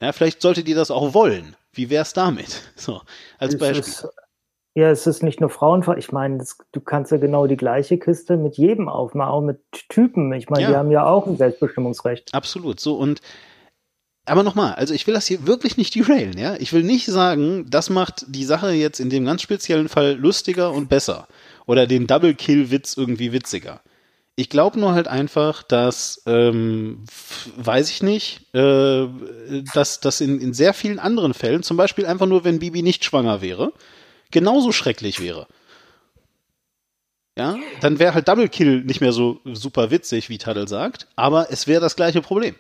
[0.01, 1.55] Ja, vielleicht sollte die das auch wollen.
[1.74, 2.62] Wie wär's damit?
[2.76, 3.01] So,
[3.39, 4.10] als es Beispiel.
[4.78, 5.95] Ja, es ist nicht nur Frauenfrau.
[5.95, 9.59] Ich meine, das, du kannst ja genau die gleiche Kiste mit jedem aufmachen, auch mit
[9.89, 10.32] Typen.
[10.34, 10.69] Ich meine, ja.
[10.69, 12.32] die haben ja auch ein Selbstbestimmungsrecht.
[12.32, 12.80] Absolut.
[12.80, 13.19] So und
[14.25, 16.57] aber nochmal, also ich will das hier wirklich nicht derailen, ja.
[16.59, 20.71] Ich will nicht sagen, das macht die Sache jetzt in dem ganz speziellen Fall lustiger
[20.71, 21.28] und besser.
[21.65, 23.82] Oder den Double-Kill-Witz irgendwie witziger.
[24.36, 27.03] Ich glaube nur halt einfach, dass, ähm,
[27.55, 29.07] weiß ich nicht, äh,
[29.73, 33.05] dass das in, in sehr vielen anderen Fällen, zum Beispiel einfach nur, wenn Bibi nicht
[33.05, 33.73] schwanger wäre,
[34.32, 35.47] genauso schrecklich wäre.
[37.38, 41.51] Ja, dann wäre halt Double Kill nicht mehr so super witzig, wie Taddle sagt, aber
[41.51, 42.55] es wäre das gleiche Problem.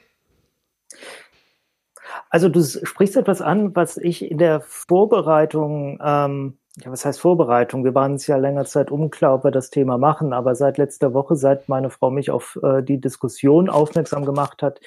[2.29, 7.83] Also du sprichst etwas an, was ich in der Vorbereitung, ähm, ja, was heißt Vorbereitung?
[7.85, 11.13] Wir waren uns ja länger Zeit unklar, ob wir das Thema machen, aber seit letzter
[11.13, 14.79] Woche, seit meine Frau mich auf äh, die Diskussion aufmerksam gemacht hat,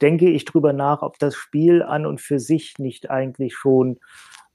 [0.00, 3.98] denke ich drüber nach, ob das Spiel an und für sich nicht eigentlich schon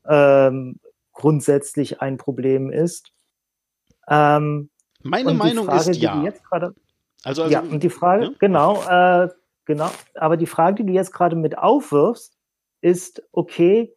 [0.07, 0.79] ähm,
[1.17, 3.11] grundsätzlich ein Problem ist.
[4.07, 4.69] Ähm,
[5.01, 6.13] Meine Meinung Frage, ist ja.
[6.47, 6.75] Grade,
[7.23, 8.31] also, also, ja, und die Frage, ja?
[8.39, 9.29] genau, äh,
[9.65, 12.37] genau, aber die Frage, die du jetzt gerade mit aufwirfst,
[12.81, 13.95] ist, okay,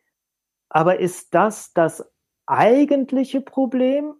[0.71, 2.11] aber ist das das
[2.47, 4.15] eigentliche Problem?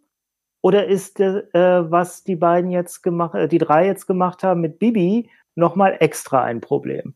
[0.63, 1.43] Oder ist, äh,
[1.91, 6.45] was die beiden jetzt gemacht, äh, die drei jetzt gemacht haben mit Bibi, nochmal extra
[6.45, 7.15] ein Problem?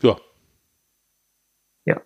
[0.00, 0.16] Ja.
[1.84, 2.00] Ja.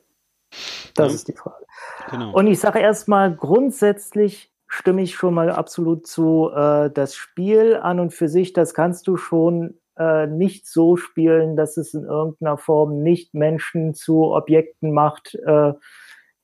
[0.94, 1.14] Das Ja.
[1.14, 1.64] ist die Frage.
[2.10, 2.32] Genau.
[2.32, 6.50] Und ich sage erstmal, grundsätzlich stimme ich schon mal absolut zu.
[6.54, 11.56] Äh, das Spiel an und für sich, das kannst du schon äh, nicht so spielen,
[11.56, 15.72] dass es in irgendeiner Form nicht Menschen zu Objekten macht, äh,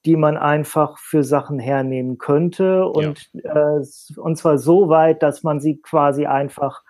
[0.05, 2.87] die man einfach für Sachen hernehmen könnte.
[2.87, 3.81] Und, äh,
[4.21, 6.83] und zwar so weit, dass man sie quasi einfach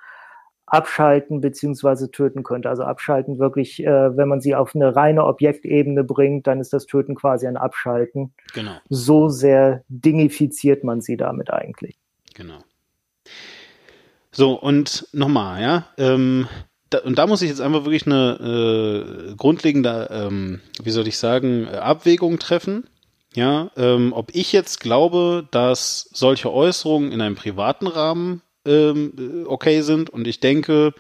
[0.67, 2.69] abschalten beziehungsweise töten könnte.
[2.69, 6.87] Also abschalten wirklich, äh, wenn man sie auf eine reine Objektebene bringt, dann ist das
[6.87, 8.35] Töten quasi ein Abschalten.
[8.53, 8.77] genau.
[8.89, 11.97] So sehr dingifiziert man sie damit eigentlich.
[12.35, 12.59] Genau.
[14.33, 15.87] So, und nochmal, ja.
[15.97, 16.47] Ähm,
[16.91, 21.17] da, und da muss ich jetzt einfach wirklich eine äh, grundlegende, ähm, wie soll ich
[21.17, 22.87] sagen, Abwägung treffen.
[23.35, 29.47] Ja, ähm, ob ich jetzt glaube, dass solche Äußerungen in einem privaten Rahmen ähm, äh,
[29.47, 30.11] okay sind.
[30.11, 30.95] Und ich denke,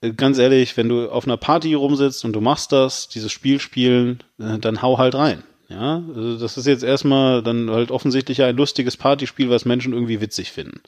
[0.00, 3.60] äh, ganz ehrlich, wenn du auf einer Party rumsitzt und du machst das, dieses Spiel
[3.60, 5.42] spielen, äh, dann hau halt rein.
[5.68, 10.20] Ja, also das ist jetzt erstmal dann halt offensichtlich ein lustiges Partyspiel, was Menschen irgendwie
[10.20, 10.82] witzig finden.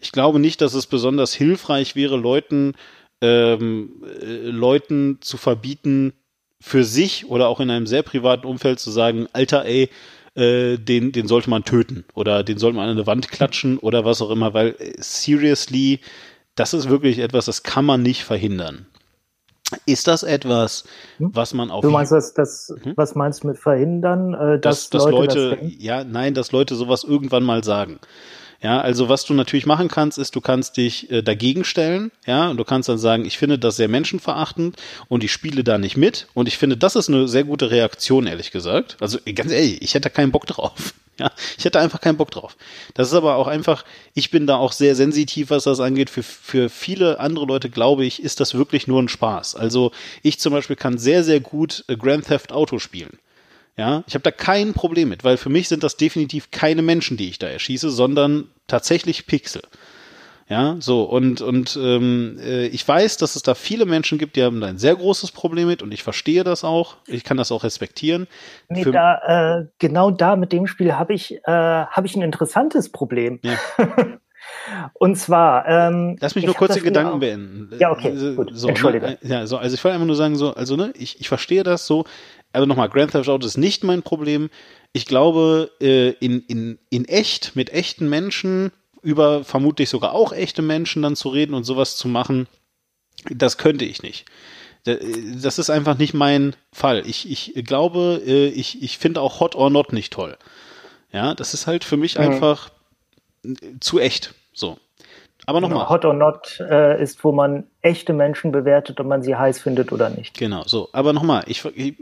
[0.00, 2.74] Ich glaube nicht, dass es besonders hilfreich wäre, Leuten,
[3.20, 6.12] ähm, äh, Leuten zu verbieten,
[6.60, 9.90] für sich oder auch in einem sehr privaten Umfeld zu sagen, Alter, ey,
[10.36, 14.04] äh, den, den sollte man töten oder den sollte man an eine Wand klatschen oder
[14.04, 16.00] was auch immer, weil äh, seriously,
[16.54, 18.86] das ist wirklich etwas, das kann man nicht verhindern.
[19.84, 20.84] Ist das etwas,
[21.18, 22.92] was man auf Du meinst das, das Mhm.
[22.96, 24.34] was meinst du mit verhindern?
[24.34, 27.98] Äh, dass, dass, dass Leute, Leute, das ja, nein, dass Leute sowas irgendwann mal sagen.
[28.66, 32.50] Ja, also was du natürlich machen kannst, ist, du kannst dich äh, dagegen stellen, ja,
[32.50, 34.74] und du kannst dann sagen, ich finde das sehr menschenverachtend
[35.06, 38.26] und ich spiele da nicht mit und ich finde, das ist eine sehr gute Reaktion,
[38.26, 38.96] ehrlich gesagt.
[38.98, 40.94] Also ganz ehrlich, ich hätte keinen Bock drauf.
[41.18, 42.58] Ja, ich hätte einfach keinen Bock drauf.
[42.92, 46.10] Das ist aber auch einfach, ich bin da auch sehr sensitiv, was das angeht.
[46.10, 49.56] Für, für viele andere Leute, glaube ich, ist das wirklich nur ein Spaß.
[49.56, 49.92] Also
[50.22, 53.18] ich zum Beispiel kann sehr, sehr gut äh, Grand Theft Auto spielen.
[53.78, 57.16] Ja, ich habe da kein Problem mit, weil für mich sind das definitiv keine Menschen,
[57.16, 59.62] die ich da erschieße, sondern tatsächlich Pixel.
[60.48, 64.44] Ja, so und und ähm, äh, ich weiß, dass es da viele Menschen gibt, die
[64.44, 66.96] haben da ein sehr großes Problem mit und ich verstehe das auch.
[67.08, 68.28] Ich kann das auch respektieren.
[68.68, 72.22] Nee, Für- da, äh, genau da mit dem Spiel habe ich, äh, habe ich ein
[72.22, 73.40] interessantes Problem.
[73.42, 73.58] Ja.
[74.94, 77.70] Und zwar, ähm, Lass mich ich nur kurz den Gedanken auch- beenden.
[77.80, 78.50] Ja, okay, Äh, gut.
[78.54, 79.04] So, Entschuldige.
[79.06, 79.18] Ne?
[79.22, 81.86] Ja, so, also ich wollte einfach nur sagen, so, also ne, ich, ich verstehe das
[81.88, 82.04] so,
[82.56, 84.50] aber nochmal, Grand Theft Auto ist nicht mein Problem.
[84.92, 90.62] Ich glaube, äh, in, in, in echt, mit echten Menschen, über vermutlich sogar auch echte
[90.62, 92.48] Menschen dann zu reden und sowas zu machen,
[93.30, 94.24] das könnte ich nicht.
[94.84, 94.96] Da-
[95.42, 97.02] Das ist einfach nicht mein Fall.
[97.06, 100.36] Ich, ich glaube, äh, ich, ich finde auch Hot or Not nicht toll.
[101.12, 102.70] Ja, das ist halt für mich einfach
[103.44, 103.50] äh,
[103.80, 104.34] zu echt.
[104.52, 104.78] So.
[105.46, 105.88] Aber nochmal.
[105.88, 109.92] Hot or Not äh, ist, wo man echte Menschen bewertet, ob man sie heiß findet
[109.92, 110.36] oder nicht.
[110.36, 110.88] Genau, so.
[110.92, 111.94] Aber nochmal, ich, ich,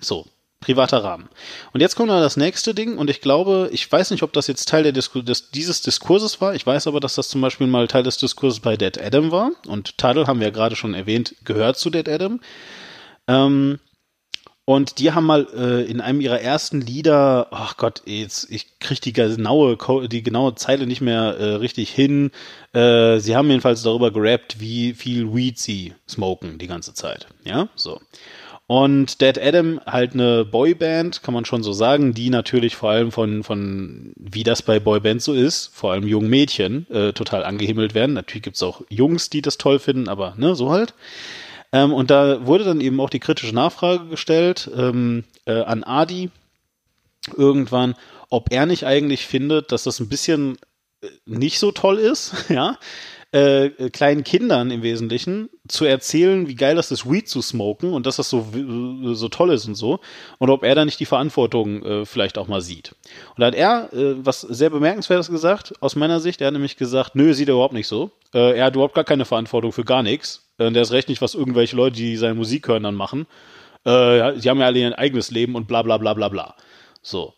[0.00, 0.26] so,
[0.60, 1.28] privater Rahmen.
[1.72, 4.46] Und jetzt kommt noch das nächste Ding und ich glaube, ich weiß nicht, ob das
[4.46, 6.54] jetzt Teil der Disku des, dieses Diskurses war.
[6.54, 9.52] Ich weiß aber, dass das zum Beispiel mal Teil des Diskurses bei Dead Adam war.
[9.66, 12.40] Und Tadel haben wir ja gerade schon erwähnt, gehört zu Dead Adam.
[13.28, 13.78] Ähm,
[14.68, 19.00] und die haben mal äh, in einem ihrer ersten Lieder, ach Gott, jetzt ich krieg
[19.00, 19.78] die genaue
[20.08, 22.32] die genaue Zeile nicht mehr äh, richtig hin.
[22.74, 27.68] Äh, sie haben jedenfalls darüber gerappt, wie viel Weed sie smoken die ganze Zeit, ja,
[27.76, 27.98] so.
[28.68, 33.12] Und Dead Adam halt eine Boyband, kann man schon so sagen, die natürlich vor allem
[33.12, 37.94] von, von wie das bei Boybands so ist, vor allem jungen Mädchen, äh, total angehimmelt
[37.94, 38.12] werden.
[38.12, 40.92] Natürlich gibt's auch Jungs, die das toll finden, aber ne, so halt.
[41.72, 46.30] Ähm, und da wurde dann eben auch die kritische Nachfrage gestellt ähm, äh, an Adi
[47.34, 47.94] irgendwann,
[48.28, 50.58] ob er nicht eigentlich findet, dass das ein bisschen
[51.00, 52.76] äh, nicht so toll ist, ja,
[53.32, 57.92] äh, äh, kleinen Kindern im Wesentlichen zu erzählen, wie geil das ist, Weed zu smoken
[57.92, 60.00] und dass das so, w- so toll ist und so.
[60.38, 62.94] Und ob er da nicht die Verantwortung äh, vielleicht auch mal sieht.
[63.36, 66.40] Und da hat er äh, was sehr Bemerkenswertes gesagt, aus meiner Sicht.
[66.40, 68.10] Er hat nämlich gesagt, nö, sieht er überhaupt nicht so.
[68.32, 70.48] Äh, er hat überhaupt gar keine Verantwortung für gar nichts.
[70.56, 73.26] Äh, der ist recht nicht, was irgendwelche Leute, die seine Musik hören, dann machen.
[73.84, 76.54] Äh, sie haben ja alle ihr eigenes Leben und bla bla bla bla bla.
[77.02, 77.34] So.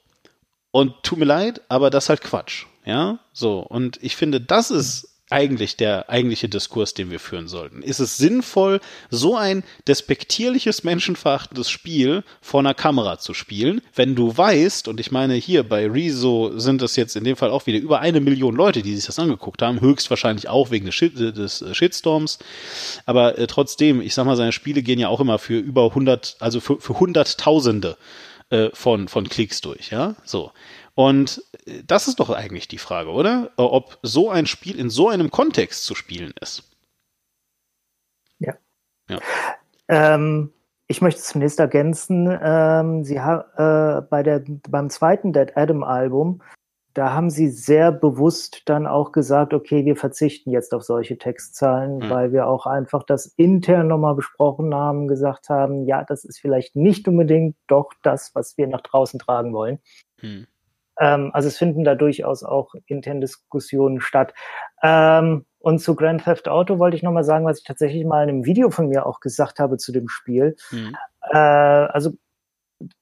[0.70, 2.66] Und tut mir leid, aber das ist halt Quatsch.
[2.84, 3.58] Ja, so.
[3.58, 7.82] Und ich finde, das ist eigentlich der eigentliche Diskurs, den wir führen sollten.
[7.82, 8.80] Ist es sinnvoll,
[9.10, 15.12] so ein despektierliches, menschenverachtendes Spiel vor einer Kamera zu spielen, wenn du weißt, und ich
[15.12, 18.56] meine, hier bei Rezo sind es jetzt in dem Fall auch wieder über eine Million
[18.56, 22.38] Leute, die sich das angeguckt haben, höchstwahrscheinlich auch wegen des, Shit, des äh, Shitstorms,
[23.06, 26.36] aber äh, trotzdem, ich sag mal, seine Spiele gehen ja auch immer für über 100,
[26.40, 27.96] also für, für Hunderttausende
[28.50, 30.50] äh, von, von Klicks durch, ja, so.
[30.94, 33.50] Und äh, das ist doch eigentlich die Frage, oder?
[33.56, 36.70] Äh, Ob so ein Spiel in so einem Kontext zu spielen ist.
[38.38, 38.54] Ja.
[39.08, 39.18] Ja.
[39.88, 40.52] Ähm,
[40.86, 46.42] ich möchte zunächst ergänzen, ähm, sie äh, bei der, beim zweiten Dead Adam Album,
[46.94, 51.98] da haben sie sehr bewusst dann auch gesagt, okay, wir verzichten jetzt auf solche Textzahlen,
[51.98, 52.10] Mhm.
[52.10, 56.74] weil wir auch einfach das intern nochmal besprochen haben, gesagt haben, ja, das ist vielleicht
[56.74, 59.78] nicht unbedingt doch das, was wir nach draußen tragen wollen.
[60.18, 60.48] Hm.
[61.00, 64.34] Ähm, also es finden da durchaus auch interne Diskussionen statt.
[64.82, 68.28] Ähm, und zu Grand Theft Auto wollte ich nochmal sagen, was ich tatsächlich mal in
[68.28, 70.56] einem Video von mir auch gesagt habe zu dem Spiel.
[70.70, 70.96] Hm.
[71.30, 72.12] Äh, also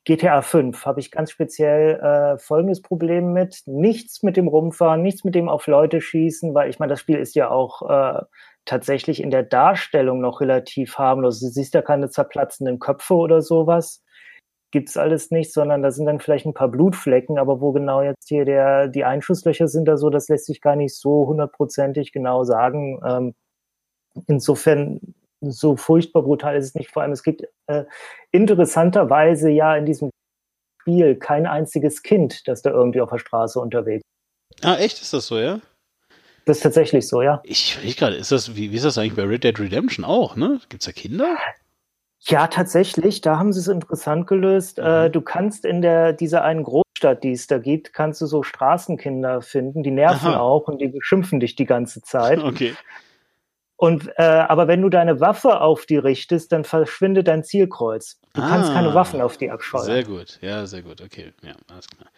[0.04, 3.62] GTA 5 habe ich ganz speziell äh, folgendes Problem mit.
[3.66, 7.18] Nichts mit dem Rumfahren, nichts mit dem auf Leute schießen, weil ich meine, das Spiel
[7.18, 8.22] ist ja auch äh,
[8.64, 11.38] tatsächlich in der Darstellung noch relativ harmlos.
[11.40, 14.02] Du siehst ja keine zerplatzenden Köpfe oder sowas.
[14.70, 18.28] Gibt's alles nicht, sondern da sind dann vielleicht ein paar Blutflecken, aber wo genau jetzt
[18.28, 22.44] hier der, die Einschusslöcher sind da so, das lässt sich gar nicht so hundertprozentig genau
[22.44, 23.00] sagen.
[23.06, 23.34] Ähm,
[24.26, 26.90] insofern so furchtbar brutal ist es nicht.
[26.90, 27.84] Vor allem, es gibt äh,
[28.30, 30.10] interessanterweise ja in diesem
[30.82, 34.64] Spiel kein einziges Kind, das da irgendwie auf der Straße unterwegs ist.
[34.64, 35.00] Ah, echt?
[35.00, 35.60] Ist das so, ja?
[36.44, 37.40] Das ist tatsächlich so, ja.
[37.44, 40.34] Ich überlege gerade, ist das, wie, wie ist das eigentlich bei Red Dead Redemption auch,
[40.34, 40.60] ne?
[40.68, 41.36] Gibt's da Kinder?
[42.28, 43.20] Ja, tatsächlich.
[43.22, 44.78] Da haben sie es interessant gelöst.
[44.78, 44.84] Mhm.
[44.84, 48.42] Äh, du kannst in der dieser einen Großstadt, die es da gibt, kannst du so
[48.42, 49.82] Straßenkinder finden.
[49.82, 50.40] Die nerven Aha.
[50.40, 52.38] auch und die beschimpfen dich die ganze Zeit.
[52.44, 52.74] Okay.
[53.80, 58.18] Und äh, aber wenn du deine Waffe auf die richtest, dann verschwindet dein Zielkreuz.
[58.34, 58.74] Du kannst Ah.
[58.74, 59.84] keine Waffen auf die abscheuern.
[59.84, 62.10] Sehr gut, ja, sehr gut, okay, ja, alles klar.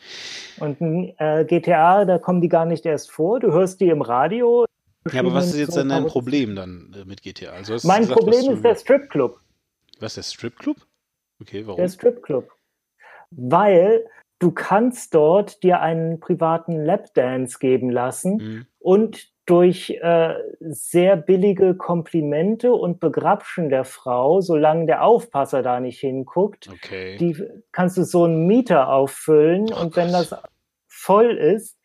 [0.61, 3.41] Und in äh, GTA, da kommen die gar nicht erst vor.
[3.41, 4.65] Du hörst die im Radio.
[5.12, 6.07] Ja, aber was ist jetzt So dann dein.
[6.07, 7.51] Problem dann äh, mit GTA?
[7.51, 9.39] Also Mein gesagt, Problem ist der Stripclub.
[10.01, 10.77] Was, der Stripclub?
[11.41, 11.79] Okay, warum?
[11.81, 12.51] Der Stripclub.
[13.31, 14.05] Weil
[14.39, 18.67] du kannst dort dir einen privaten Lapdance geben lassen Hm.
[18.79, 25.99] und durch äh, sehr billige Komplimente und Begrapschen der Frau, solange der Aufpasser da nicht
[26.01, 27.17] hinguckt, Okay.
[27.19, 27.37] die
[27.73, 30.35] kannst du so einen Mieter auffüllen Oh und wenn das
[30.87, 31.79] voll ist,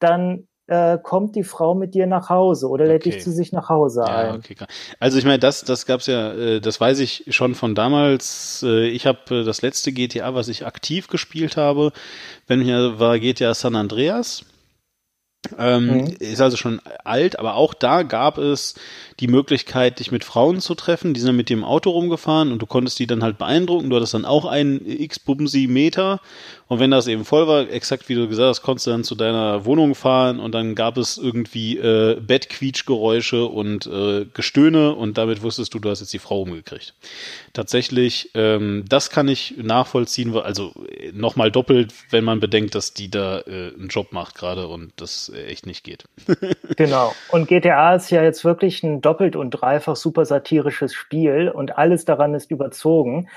[0.00, 3.10] dann äh, kommt die Frau mit dir nach Hause oder lädt Okay.
[3.10, 4.34] dich zu sich nach Hause Ja, ein.
[4.34, 4.68] okay, klar.
[5.00, 8.62] Also ich meine, das, das gab's ja, äh, das weiß ich schon von damals.
[8.62, 11.92] Äh, ich habe äh, das letzte GTA, was ich aktiv gespielt habe,
[12.46, 14.44] wenn mir war GTA San Andreas.
[15.58, 16.16] Ähm, Mhm.
[16.20, 18.74] Ist also schon alt, aber auch da gab es
[19.20, 21.12] die Möglichkeit, dich mit Frauen zu treffen.
[21.12, 23.90] Die sind dann mit dem Auto rumgefahren und du konntest die dann halt beeindrucken.
[23.90, 26.20] Du hattest dann auch einen x-Bumsi Meter.
[26.66, 29.14] Und wenn das eben voll war, exakt wie du gesagt hast, konntest du dann zu
[29.14, 35.42] deiner Wohnung fahren und dann gab es irgendwie äh, Bettquietschgeräusche und äh, Gestöhne und damit
[35.42, 36.94] wusstest du, du hast jetzt die Frau umgekriegt.
[37.52, 43.10] Tatsächlich, ähm, das kann ich nachvollziehen, also äh, nochmal doppelt, wenn man bedenkt, dass die
[43.10, 46.04] da äh, einen Job macht gerade und das äh, echt nicht geht.
[46.76, 47.14] Genau.
[47.30, 52.04] Und GTA ist ja jetzt wirklich ein doppelt und dreifach super satirisches Spiel und alles
[52.04, 53.28] daran ist überzogen.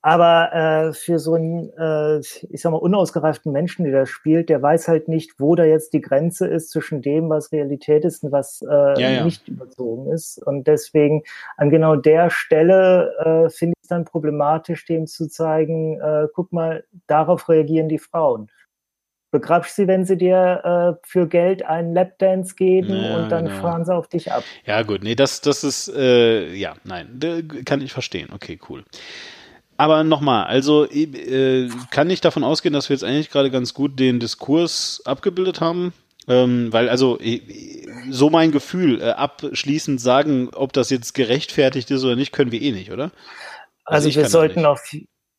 [0.00, 4.62] Aber äh, für so einen, äh, ich sag mal, unausgereiften Menschen, der das spielt, der
[4.62, 8.30] weiß halt nicht, wo da jetzt die Grenze ist zwischen dem, was Realität ist und
[8.30, 9.24] was äh, Ja, ja.
[9.24, 10.38] nicht überzogen ist.
[10.46, 11.24] Und deswegen
[11.56, 16.52] an genau der Stelle äh, finde ich es dann problematisch, dem zu zeigen, äh, guck
[16.52, 18.50] mal, darauf reagieren die Frauen.
[19.30, 23.56] Begrabst sie, wenn sie dir äh, für Geld einen Lapdance geben Ja, und dann genau.
[23.56, 24.44] fahren sie auf dich ab.
[24.64, 27.20] Ja, gut, nee, das, das ist, äh, ja, nein,
[27.66, 28.28] kann ich verstehen.
[28.32, 28.84] Okay, cool.
[29.78, 33.98] Aber nochmal, also äh, kann ich davon ausgehen, dass wir jetzt eigentlich gerade ganz gut
[33.98, 35.92] den Diskurs abgebildet haben?
[36.26, 37.18] Ähm, weil also
[38.10, 42.60] so mein Gefühl, äh, abschließend sagen, ob das jetzt gerechtfertigt ist oder nicht, können wir
[42.60, 43.12] eh nicht, oder?
[43.84, 44.80] Also, ich wir sollten auf,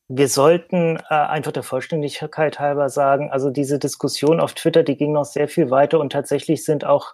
[0.08, 5.12] wir sollten äh, einfach der Vollständigkeit halber sagen, also diese Diskussion auf Twitter, die ging
[5.12, 7.14] noch sehr viel weiter und tatsächlich sind auch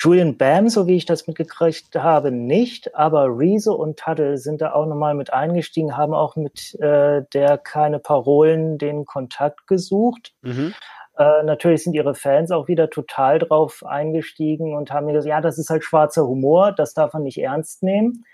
[0.00, 4.72] Julian Bam, so wie ich das mitgekriegt habe, nicht, aber Reese und Tuddle sind da
[4.72, 10.32] auch nochmal mit eingestiegen, haben auch mit äh, der keine Parolen den Kontakt gesucht.
[10.42, 10.74] Mhm.
[11.18, 15.40] Äh, natürlich sind ihre Fans auch wieder total drauf eingestiegen und haben mir gesagt, ja,
[15.40, 18.24] das ist halt schwarzer Humor, das darf man nicht ernst nehmen.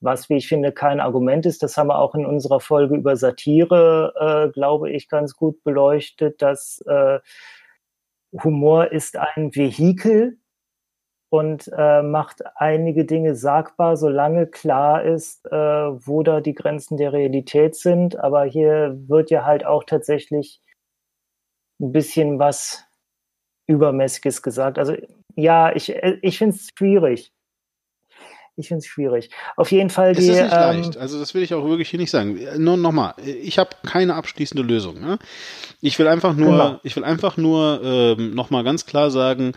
[0.00, 1.62] Was, wie ich finde, kein Argument ist.
[1.62, 4.12] Das haben wir auch in unserer Folge über Satire,
[4.48, 7.18] äh, glaube ich, ganz gut beleuchtet, dass äh,
[8.44, 10.38] Humor ist ein Vehikel
[11.30, 17.12] und äh, macht einige Dinge sagbar, solange klar ist, äh, wo da die Grenzen der
[17.12, 18.18] Realität sind.
[18.18, 20.60] Aber hier wird ja halt auch tatsächlich
[21.80, 22.84] ein bisschen was
[23.66, 24.78] Übermäßiges gesagt.
[24.78, 24.94] Also
[25.36, 25.90] ja, ich,
[26.22, 27.32] ich finde es schwierig.
[28.56, 29.30] Ich finde es schwierig.
[29.56, 30.30] Auf jeden Fall Es die.
[30.30, 30.96] ist nicht ähm, leicht.
[30.96, 32.40] Also das will ich auch wirklich hier nicht sagen.
[32.56, 35.00] Nur nochmal, ich habe keine abschließende Lösung.
[35.00, 35.18] Ne?
[35.80, 36.80] Ich will einfach nur, Genau.
[36.82, 39.52] ich will einfach nur ähm, nochmal ganz klar sagen,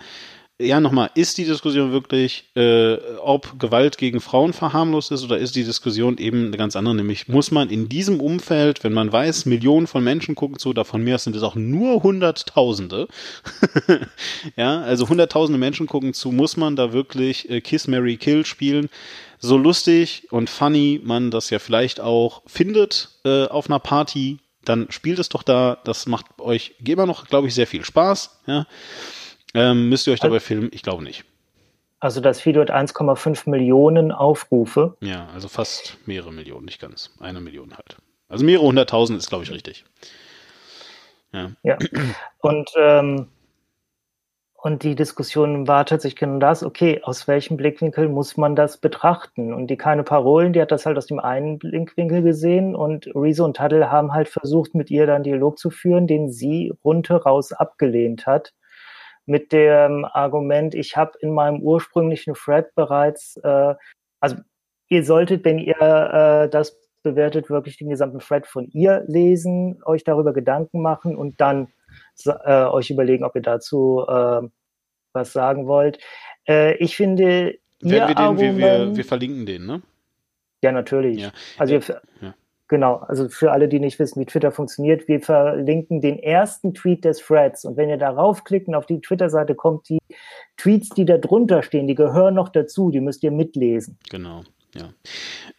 [0.61, 5.55] ja, nochmal, ist die Diskussion wirklich, äh, ob Gewalt gegen Frauen verharmlost ist oder ist
[5.55, 9.45] die Diskussion eben eine ganz andere, nämlich muss man in diesem Umfeld, wenn man weiß,
[9.45, 13.07] Millionen von Menschen gucken zu, davon mehr sind es auch nur Hunderttausende,
[14.55, 18.89] ja, also Hunderttausende Menschen gucken zu, muss man da wirklich äh, Kiss, Mary Kill spielen?
[19.39, 24.91] So lustig und funny man das ja vielleicht auch findet äh, auf einer Party, dann
[24.91, 28.67] spielt es doch da, das macht euch immer noch, glaube ich, sehr viel Spaß, ja.
[29.53, 30.69] Ähm, müsst ihr euch dabei filmen?
[30.73, 31.25] Ich glaube nicht.
[31.99, 34.97] Also das Video hat 1,5 Millionen Aufrufe.
[35.01, 37.11] Ja, also fast mehrere Millionen, nicht ganz.
[37.19, 37.97] Eine Million halt.
[38.27, 39.85] Also mehrere hunderttausend ist, glaube ich, richtig.
[41.31, 41.51] Ja.
[41.61, 41.77] Ja.
[42.39, 43.27] Und, ähm,
[44.55, 49.53] und die Diskussion war tatsächlich genau das, okay, aus welchem Blickwinkel muss man das betrachten?
[49.53, 53.45] Und die keine Parolen, die hat das halt aus dem einen Blickwinkel gesehen und Rezo
[53.45, 58.25] und Taddle haben halt versucht, mit ihr dann Dialog zu führen, den sie rundheraus abgelehnt
[58.25, 58.53] hat
[59.25, 63.75] mit dem Argument, ich habe in meinem ursprünglichen Thread bereits, äh,
[64.19, 64.37] also
[64.89, 70.03] ihr solltet, wenn ihr äh, das bewertet, wirklich den gesamten Thread von ihr lesen, euch
[70.03, 71.67] darüber Gedanken machen und dann
[72.25, 74.41] äh, euch überlegen, ob ihr dazu äh,
[75.13, 75.99] was sagen wollt.
[76.47, 79.81] Äh, ich finde, Werden wir, den, wir, wir, wir, verlinken den, ne?
[80.63, 81.21] Ja, natürlich.
[81.21, 81.31] Ja.
[81.57, 81.81] Also ihr,
[82.21, 82.33] ja.
[82.71, 87.03] Genau, also für alle, die nicht wissen, wie Twitter funktioniert, wir verlinken den ersten Tweet
[87.03, 89.99] des Threads und wenn ihr darauf klickt und auf die Twitter-Seite kommt, die
[90.55, 93.97] Tweets, die da drunter stehen, die gehören noch dazu, die müsst ihr mitlesen.
[94.09, 94.43] Genau.
[94.73, 94.93] Ja,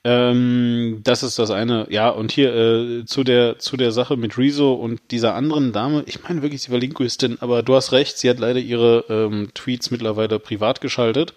[0.04, 1.86] ähm, das ist das eine.
[1.90, 6.04] Ja, und hier äh, zu der zu der Sache mit Rezo und dieser anderen Dame.
[6.06, 8.16] Ich meine wirklich, sie war Linguistin, aber du hast recht.
[8.16, 11.34] Sie hat leider ihre ähm, Tweets mittlerweile privat geschaltet.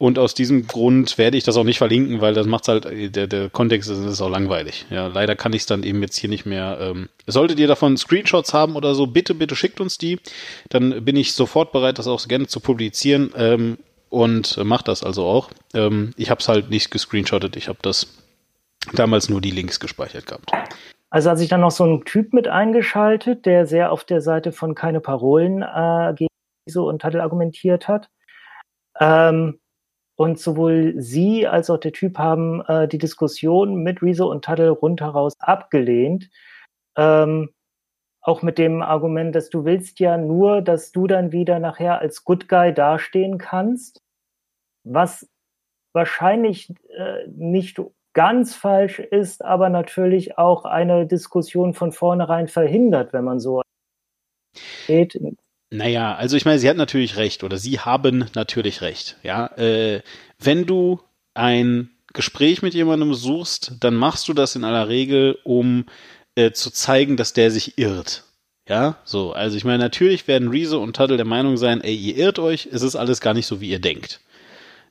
[0.00, 3.26] Und aus diesem Grund werde ich das auch nicht verlinken, weil das macht halt, der,
[3.26, 4.86] der Kontext ist, ist auch langweilig.
[4.90, 6.78] Ja, leider kann ich es dann eben jetzt hier nicht mehr.
[6.80, 10.20] Ähm, solltet ihr davon Screenshots haben oder so, bitte, bitte schickt uns die.
[10.68, 13.32] Dann bin ich sofort bereit, das auch gerne zu publizieren.
[13.36, 15.50] Ähm, und äh, macht das also auch.
[15.74, 18.06] Ähm, ich habe es halt nicht gescreenshottet, ich habe das
[18.94, 20.50] damals nur die Links gespeichert gehabt.
[21.10, 24.52] Also hat sich dann noch so ein Typ mit eingeschaltet, der sehr auf der Seite
[24.52, 26.28] von keine Parolen äh, gegen
[26.66, 28.10] so und Tattel argumentiert hat.
[29.00, 29.58] Ähm,
[30.18, 34.70] und sowohl sie als auch der Typ haben äh, die Diskussion mit Rezo und Tuttle
[34.70, 36.28] rundheraus abgelehnt.
[36.96, 37.50] Ähm,
[38.20, 42.24] auch mit dem Argument, dass du willst ja nur, dass du dann wieder nachher als
[42.24, 44.02] Good Guy dastehen kannst,
[44.84, 45.30] was
[45.94, 47.80] wahrscheinlich äh, nicht
[48.12, 53.62] ganz falsch ist, aber natürlich auch eine Diskussion von vornherein verhindert, wenn man so
[54.88, 55.16] geht.
[55.70, 59.16] Naja, also ich meine, sie hat natürlich recht oder sie haben natürlich recht.
[59.22, 60.02] Ja, äh,
[60.38, 61.00] wenn du
[61.34, 65.84] ein Gespräch mit jemandem suchst, dann machst du das in aller Regel, um
[66.36, 68.24] äh, zu zeigen, dass der sich irrt.
[68.68, 69.32] Ja, so.
[69.32, 72.68] Also ich meine, natürlich werden Rezo und Tuttle der Meinung sein, ey, ihr irrt euch,
[72.70, 74.20] es ist alles gar nicht so, wie ihr denkt.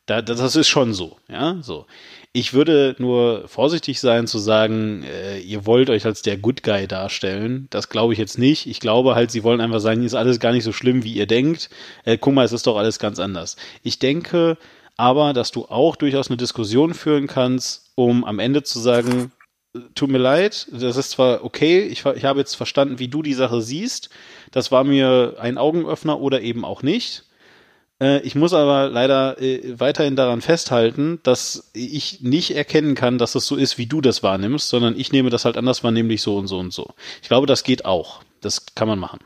[0.07, 1.85] Da, das ist schon so, ja, so.
[2.31, 6.87] Ich würde nur vorsichtig sein zu sagen, äh, ihr wollt euch als der Good Guy
[6.87, 7.67] darstellen.
[7.71, 8.67] Das glaube ich jetzt nicht.
[8.67, 11.25] Ich glaube halt, sie wollen einfach sagen, ist alles gar nicht so schlimm, wie ihr
[11.27, 11.69] denkt.
[12.05, 13.57] Äh, guck mal, es ist doch alles ganz anders.
[13.83, 14.57] Ich denke
[14.95, 19.33] aber, dass du auch durchaus eine Diskussion führen kannst, um am Ende zu sagen,
[19.93, 23.33] tut mir leid, das ist zwar okay, ich, ich habe jetzt verstanden, wie du die
[23.33, 24.09] Sache siehst.
[24.51, 27.26] Das war mir ein Augenöffner oder eben auch nicht.
[28.01, 33.35] Äh, ich muss aber leider äh, weiterhin daran festhalten, dass ich nicht erkennen kann, dass
[33.35, 36.21] es so ist, wie du das wahrnimmst, sondern ich nehme das halt anders wahr, nämlich
[36.21, 36.93] so und so und so.
[37.21, 38.21] Ich glaube, das geht auch.
[38.41, 39.19] Das kann man machen.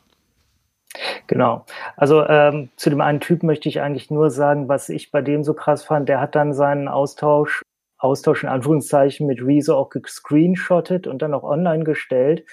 [1.27, 1.65] Genau.
[1.95, 5.43] Also ähm, zu dem einen Typ möchte ich eigentlich nur sagen, was ich bei dem
[5.43, 7.61] so krass fand, der hat dann seinen Austausch,
[7.97, 12.45] Austausch in Anführungszeichen mit Rezo auch gescreenshottet und dann auch online gestellt.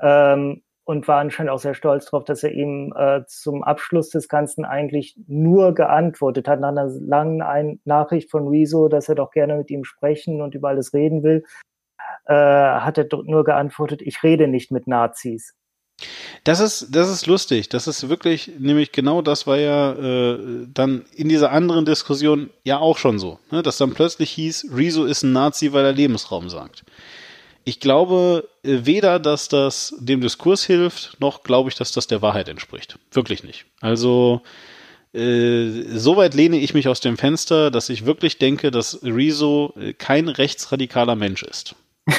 [0.00, 4.28] Ähm, und war anscheinend auch sehr stolz darauf, dass er ihm äh, zum Abschluss des
[4.28, 9.30] Ganzen eigentlich nur geantwortet hat, nach einer langen Ein Nachricht von Rezo, dass er doch
[9.30, 11.44] gerne mit ihm sprechen und über alles reden will,
[12.26, 15.54] äh, hat er nur geantwortet, ich rede nicht mit Nazis.
[16.42, 17.68] Das ist, das ist lustig.
[17.68, 22.78] Das ist wirklich, nämlich genau das war ja äh, dann in dieser anderen Diskussion ja
[22.78, 23.62] auch schon so, ne?
[23.62, 26.84] dass dann plötzlich hieß, Rezo ist ein Nazi, weil er Lebensraum sagt
[27.64, 32.22] ich glaube äh, weder, dass das dem Diskurs hilft, noch glaube ich, dass das der
[32.22, 32.98] Wahrheit entspricht.
[33.12, 33.66] Wirklich nicht.
[33.80, 34.42] Also
[35.14, 39.92] äh, soweit lehne ich mich aus dem Fenster, dass ich wirklich denke, dass Rezo äh,
[39.92, 41.74] kein rechtsradikaler Mensch ist.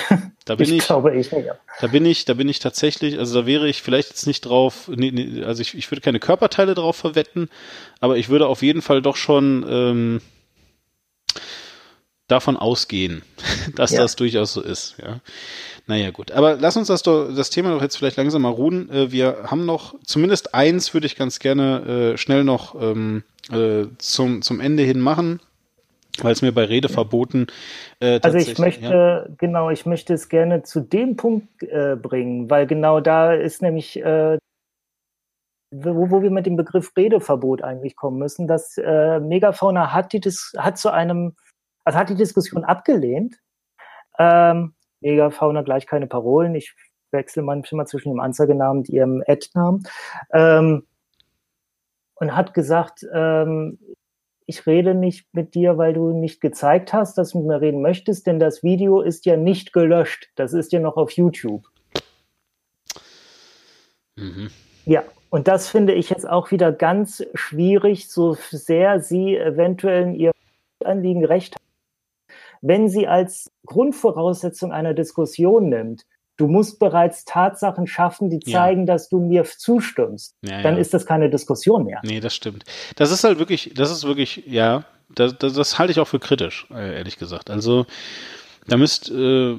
[0.46, 1.48] Da bin ich, ich glaube ich nicht.
[1.80, 4.90] Da bin ich, da bin ich tatsächlich, also da wäre ich vielleicht jetzt nicht drauf,
[4.94, 7.50] nee, nee, also ich, ich würde keine Körperteile drauf verwetten,
[8.02, 10.22] aber ich würde auf jeden Fall doch schon ähm,
[12.28, 13.22] davon ausgehen,
[13.76, 14.02] dass Ja.
[14.02, 14.96] das durchaus so ist.
[15.02, 15.20] Ja.
[15.88, 16.32] Naja, gut.
[16.32, 18.90] Aber lass uns das, doch, das Thema doch jetzt vielleicht langsam mal ruhen.
[18.90, 23.86] Äh, Wir haben noch, zumindest eins würde ich ganz gerne äh, schnell noch ähm, äh,
[23.98, 25.42] zum, zum Ende hin machen,
[26.22, 27.48] weil es mir bei Redeverboten
[28.00, 29.26] äh, Also ich möchte, ja.
[29.38, 34.02] genau, ich möchte es gerne zu dem Punkt bringen, weil genau da ist nämlich,
[35.76, 40.20] wo, wo wir mit dem Begriff Redeverbot eigentlich kommen müssen, dass äh, Megafauna hat die
[40.20, 41.36] Dis hat zu einem,
[41.84, 43.40] also hat die Diskussion abgelehnt.
[44.20, 46.56] Ähm, Megafauna gleich keine Parolen.
[46.56, 46.74] Ich
[47.12, 49.84] wechsle manchmal zwischen dem Anzeigenamen und ihrem Ad-Namen.
[50.32, 50.86] Ähm,
[52.16, 53.80] und hat gesagt, ähm,
[54.46, 57.82] ich rede nicht mit dir, weil du nicht gezeigt hast, dass du mit mir reden
[57.82, 60.30] möchtest, denn das Video ist ja nicht gelöscht.
[60.36, 61.64] Das ist ja noch auf YouTube.
[64.16, 64.50] Mhm.
[64.86, 70.16] Ja, und das finde ich jetzt auch wieder ganz schwierig, so sehr sie eventuell in
[70.16, 70.34] ihrem
[70.84, 71.63] Anliegen recht haben.
[72.66, 76.06] Wenn sie als Grundvoraussetzung einer Diskussion nimmt,
[76.38, 78.60] du musst bereits Tatsachen schaffen, die Ja.
[78.60, 80.80] zeigen, dass du mir zustimmst, Ja, dann ja.
[80.82, 82.00] ist das keine Diskussion mehr.
[82.04, 82.64] Nee, das stimmt.
[82.96, 86.20] Das ist halt wirklich, das ist wirklich, ja, das, das, das halte ich auch für
[86.20, 87.50] kritisch, äh, ehrlich gesagt.
[87.50, 87.86] Also
[88.68, 89.58] da müsst, äh,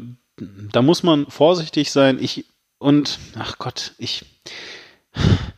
[0.72, 2.18] da muss man vorsichtig sein.
[2.20, 2.46] Ich
[2.78, 4.24] und ach Gott, ich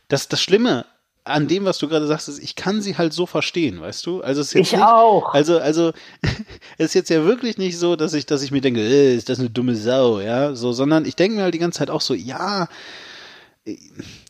[0.09, 0.85] das das Schlimme
[1.27, 4.21] an dem, was du gerade sagst, ist, ich kann sie halt so verstehen, weißt du?
[4.21, 5.33] Also es ist jetzt Ich nicht, auch.
[5.33, 5.91] Also also
[6.77, 9.29] es ist jetzt ja wirklich nicht so, dass ich dass ich mir denke, äh, ist
[9.29, 12.01] das eine dumme Sau, ja, so, sondern ich denke mir halt die ganze Zeit auch
[12.01, 12.67] so, ja,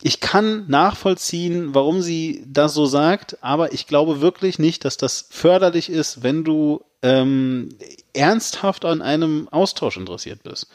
[0.01, 5.27] ich kann nachvollziehen, warum sie das so sagt, aber ich glaube wirklich nicht, dass das
[5.29, 7.69] förderlich ist, wenn du ähm,
[8.13, 10.67] ernsthaft an einem Austausch interessiert bist.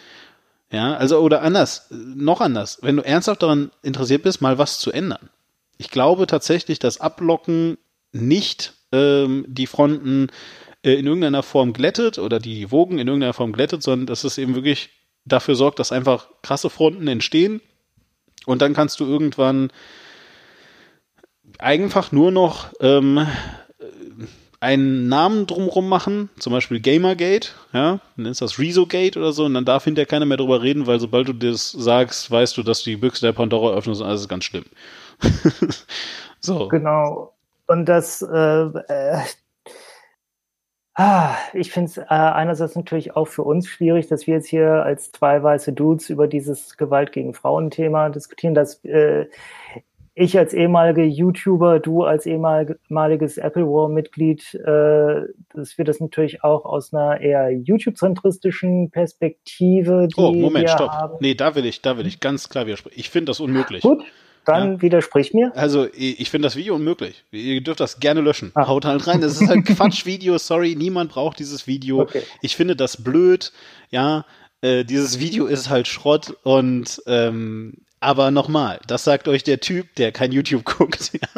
[0.71, 4.91] Ja, also oder anders, noch anders, wenn du ernsthaft daran interessiert bist, mal was zu
[4.91, 5.29] ändern.
[5.83, 7.77] Ich glaube tatsächlich, dass Ablocken
[8.13, 10.29] nicht ähm, die Fronten
[10.85, 14.39] äh, in irgendeiner Form glättet oder die Wogen in irgendeiner Form glättet, sondern dass es
[14.39, 14.91] eben wirklich
[15.25, 17.61] dafür sorgt, dass einfach krasse Fronten entstehen
[18.47, 19.73] und dann kannst du irgendwann
[21.59, 23.27] einfach nur noch ähm,
[24.61, 29.55] einen Namen drumrum machen, zum Beispiel Gamergate, ja, dann ist das Rezogate oder so, und
[29.55, 32.85] dann darf hinterher keiner mehr drüber reden, weil sobald du das sagst, weißt du, dass
[32.85, 34.65] die Büchse der Pandora öffnet und alles ist ganz schlimm.
[36.41, 36.69] so.
[36.69, 37.35] Genau.
[37.67, 39.19] Und das, äh, äh,
[40.95, 44.85] ah, ich finde es äh, einerseits natürlich auch für uns schwierig, dass wir jetzt hier
[44.85, 49.27] als zwei weiße Dudes über dieses Gewalt gegen Frauen-Thema diskutieren, dass äh,
[50.15, 55.23] ich als ehemalige YouTuber, du als ehemaliges Apple War-Mitglied, äh,
[55.55, 60.91] dass wir das natürlich auch aus einer eher YouTube-zentristischen Perspektive, die Oh, Moment, stopp.
[60.91, 61.17] haben.
[61.21, 62.99] Nee, da will ich, da will ich ganz klar widersprechen.
[62.99, 63.83] Ich finde das unmöglich.
[63.83, 64.05] Gut,
[64.45, 65.53] dann widersprich mir.
[65.55, 67.25] Also, ich ich finde das Video unmöglich.
[67.31, 68.53] Ihr dürft das gerne löschen.
[68.55, 68.67] Ah.
[68.67, 69.21] Haut halt rein.
[69.21, 70.39] Das ist halt Quatsch-Video.
[70.39, 72.01] Sorry, niemand braucht dieses Video.
[72.01, 72.23] Okay.
[72.41, 73.53] Ich finde das blöd.
[73.91, 74.25] Ja,
[74.63, 79.95] äh, dieses Video ist halt Schrott und ähm, aber nochmal, das sagt euch der Typ,
[79.95, 81.13] der kein YouTube guckt.
[81.13, 81.29] Ja.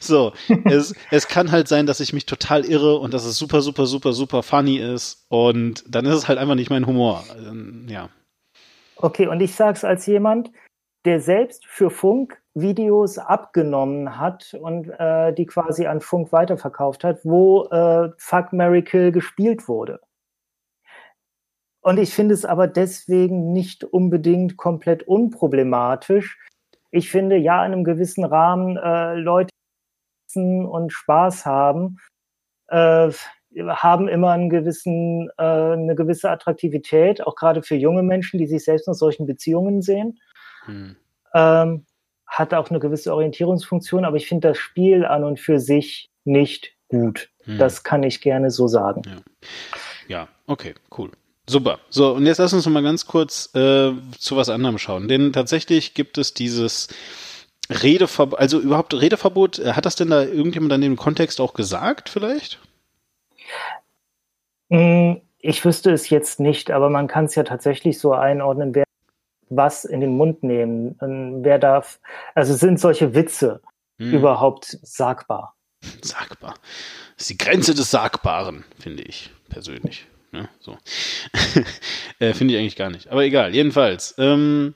[0.00, 0.32] So,
[0.64, 3.86] es, es kann halt sein, dass ich mich total irre und dass es super, super,
[3.86, 7.24] super, super funny ist und dann ist es halt einfach nicht mein Humor.
[7.38, 8.10] Ähm, Ja.
[8.96, 10.50] Okay, und ich sage es als jemand,
[11.06, 17.20] der selbst für Funk Videos abgenommen hat und äh, die quasi an Funk weiterverkauft hat,
[17.24, 20.00] wo äh, Fuck Mary Kill gespielt wurde.
[21.82, 26.38] Und ich finde es aber deswegen nicht unbedingt komplett unproblematisch.
[26.90, 29.50] Ich finde, ja, in einem gewissen Rahmen äh, Leute
[30.34, 31.98] und Spaß haben,
[32.68, 33.10] äh,
[33.56, 38.64] haben immer einen gewissen, äh, eine gewisse Attraktivität, auch gerade für junge Menschen, die sich
[38.64, 40.20] selbst nach solchen Beziehungen sehen.
[40.66, 40.96] Hm.
[41.34, 41.86] Ähm,
[42.30, 46.72] hat auch eine gewisse Orientierungsfunktion, aber ich finde das Spiel an und für sich nicht
[46.88, 47.28] gut.
[47.44, 47.58] Hm.
[47.58, 49.02] Das kann ich gerne so sagen.
[50.08, 51.10] Ja, okay, cool.
[51.48, 51.80] Super.
[51.90, 55.08] So, und jetzt lass uns noch mal ganz kurz äh, zu was anderem schauen.
[55.08, 56.88] Denn tatsächlich gibt es dieses
[57.68, 62.08] Redeverbot, also überhaupt Redeverbot, äh, hat das denn da irgendjemand dann im Kontext auch gesagt,
[62.08, 62.60] vielleicht?
[64.68, 68.84] Mm, Ich wüsste es jetzt nicht, aber man kann es ja tatsächlich so einordnen, wer
[69.50, 72.00] was in den Mund nehmen, ähm, wer darf,
[72.34, 73.60] also sind solche Witze
[73.98, 75.54] Hm, überhaupt sagbar?
[76.02, 76.54] Sagbar.
[77.16, 80.06] Das ist die Grenze des Sagbaren, finde ich persönlich.
[80.32, 80.48] Ne?
[80.60, 80.76] So.
[82.18, 83.08] äh, finde ich eigentlich gar nicht.
[83.08, 84.14] Aber egal, jedenfalls.
[84.16, 84.74] Ähm,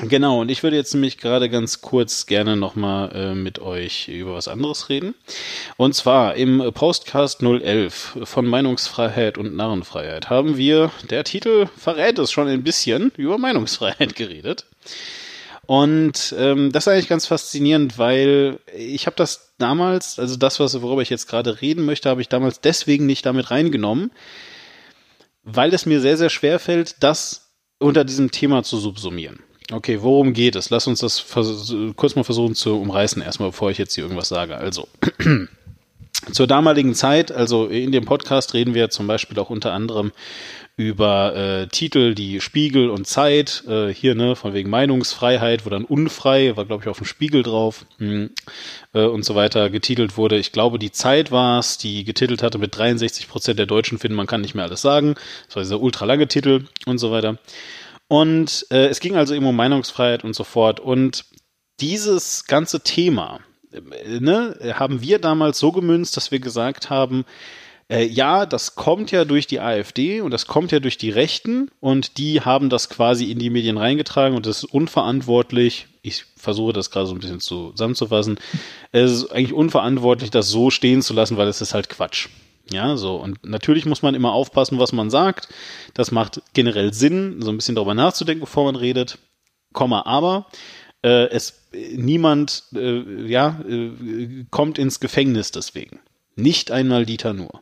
[0.00, 4.34] Genau, und ich würde jetzt nämlich gerade ganz kurz gerne nochmal äh, mit euch über
[4.34, 5.14] was anderes reden.
[5.76, 12.30] Und zwar im Postcast 011 von Meinungsfreiheit und Narrenfreiheit haben wir, der Titel verrät es
[12.30, 14.66] schon ein bisschen, über Meinungsfreiheit geredet.
[15.66, 21.02] Und ähm, das ist eigentlich ganz faszinierend, weil ich habe das damals, also das, worüber
[21.02, 24.12] ich jetzt gerade reden möchte, habe ich damals deswegen nicht damit reingenommen,
[25.42, 27.50] weil es mir sehr, sehr schwer fällt, das
[27.80, 29.40] unter diesem Thema zu subsumieren.
[29.70, 30.70] Okay, worum geht es?
[30.70, 31.24] Lass uns das
[31.96, 34.56] kurz mal versuchen zu umreißen, erstmal, bevor ich jetzt hier irgendwas sage.
[34.56, 34.88] Also,
[36.32, 40.12] zur damaligen Zeit, also in dem Podcast reden wir zum Beispiel auch unter anderem
[40.78, 45.84] über äh, Titel, die Spiegel und Zeit, äh, hier, ne, von wegen Meinungsfreiheit, wo dann
[45.84, 48.30] unfrei, war glaube ich auf dem Spiegel drauf, hm,
[48.94, 50.38] äh, und so weiter getitelt wurde.
[50.38, 54.16] Ich glaube, die Zeit war es, die getitelt hatte mit 63 Prozent der Deutschen finden,
[54.16, 55.16] man kann nicht mehr alles sagen.
[55.48, 57.38] Das war dieser ultralange Titel und so weiter.
[58.08, 60.80] Und äh, es ging also eben um Meinungsfreiheit und so fort.
[60.80, 61.26] Und
[61.80, 63.40] dieses ganze Thema,
[63.72, 67.24] äh, ne, haben wir damals so gemünzt, dass wir gesagt haben,
[67.90, 71.70] äh, ja, das kommt ja durch die AfD und das kommt ja durch die Rechten
[71.80, 75.86] und die haben das quasi in die Medien reingetragen und das ist unverantwortlich.
[76.02, 78.38] Ich versuche das gerade so ein bisschen zusammenzufassen.
[78.92, 82.28] Es ist eigentlich unverantwortlich, das so stehen zu lassen, weil es ist halt Quatsch.
[82.70, 83.16] Ja, so.
[83.16, 85.48] Und natürlich muss man immer aufpassen, was man sagt.
[85.94, 89.18] Das macht generell Sinn, so ein bisschen darüber nachzudenken, bevor man redet.
[89.72, 90.46] Komma, aber
[91.02, 96.00] äh, es niemand äh, ja, äh, kommt ins Gefängnis deswegen.
[96.36, 97.60] Nicht einmal Dieter Nur.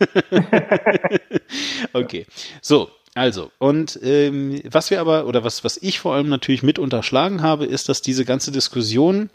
[1.92, 2.26] okay.
[2.62, 6.78] So, also, und ähm, was wir aber, oder was, was ich vor allem natürlich mit
[6.78, 9.28] unterschlagen habe, ist, dass diese ganze Diskussion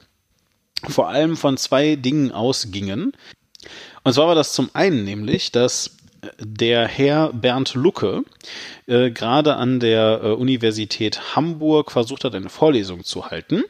[0.88, 3.14] vor allem von zwei Dingen ausgingen.
[4.04, 5.98] Und zwar war das zum einen nämlich, dass
[6.40, 8.24] der Herr Bernd Lucke
[8.88, 13.64] äh, gerade an der äh, Universität Hamburg versucht hat, eine Vorlesung zu halten.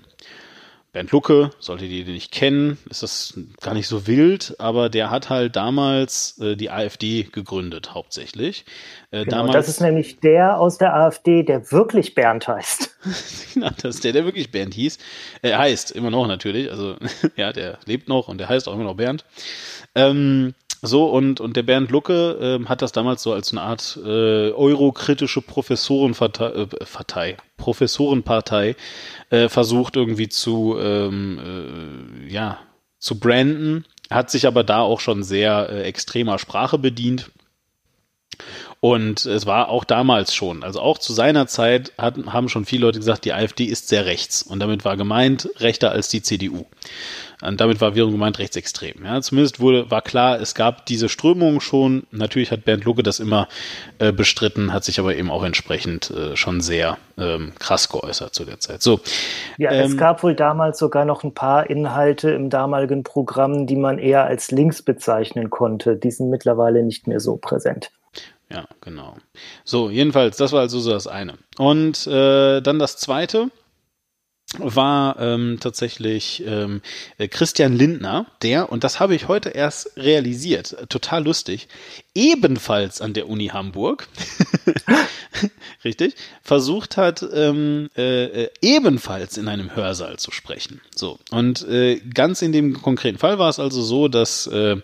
[0.93, 5.09] Bernd Lucke, solltet ihr den nicht kennen, ist das gar nicht so wild, aber der
[5.09, 8.63] hat halt damals äh, die AfD gegründet, hauptsächlich.
[9.09, 12.95] Äh, genau, damals, das ist nämlich der aus der AfD, der wirklich Bernd heißt.
[13.55, 14.99] genau, das ist der, der wirklich Bernd hieß.
[15.41, 16.95] Er heißt immer noch natürlich, also
[17.35, 19.25] ja, der lebt noch und der heißt auch immer noch Bernd.
[19.95, 20.53] Ähm,
[20.85, 24.51] so, und, und der Bernd Lucke äh, hat das damals so als eine Art äh,
[24.51, 28.75] eurokritische Professorenpartei, äh, Professorenpartei
[29.29, 32.59] äh, versucht irgendwie zu, ähm, äh, ja,
[32.99, 37.31] zu branden, hat sich aber da auch schon sehr äh, extremer Sprache bedient.
[38.83, 42.85] Und es war auch damals schon, also auch zu seiner Zeit hat, haben schon viele
[42.85, 44.43] Leute gesagt, die AfD ist sehr rechts.
[44.43, 46.65] Und damit war gemeint rechter als die CDU.
[47.41, 49.05] Und damit war wiederum gemeint rechtsextrem.
[49.05, 52.07] Ja, zumindest wurde, war klar, es gab diese Strömung schon.
[52.11, 53.47] Natürlich hat Bernd Lucke das immer
[53.99, 58.43] äh, bestritten, hat sich aber eben auch entsprechend äh, schon sehr ähm, krass geäußert zu
[58.43, 58.81] der Zeit.
[58.81, 58.99] So.
[59.57, 63.77] Ja, ähm, es gab wohl damals sogar noch ein paar Inhalte im damaligen Programm, die
[63.77, 65.95] man eher als links bezeichnen konnte.
[65.95, 67.89] Die sind mittlerweile nicht mehr so präsent.
[68.53, 69.17] Ja, genau.
[69.65, 71.39] So, jedenfalls, das war also so das eine.
[71.57, 73.49] Und äh, dann das zweite
[74.57, 76.81] war ähm, tatsächlich ähm,
[77.17, 81.67] äh, Christian Lindner, der, und das habe ich heute erst realisiert, total lustig,
[82.15, 84.07] ebenfalls an der Uni Hamburg,
[85.83, 90.81] richtig, versucht hat, ähm, äh, äh, ebenfalls in einem Hörsaal zu sprechen.
[90.95, 94.77] So, und äh, ganz in dem konkreten Fall war es also so, dass äh,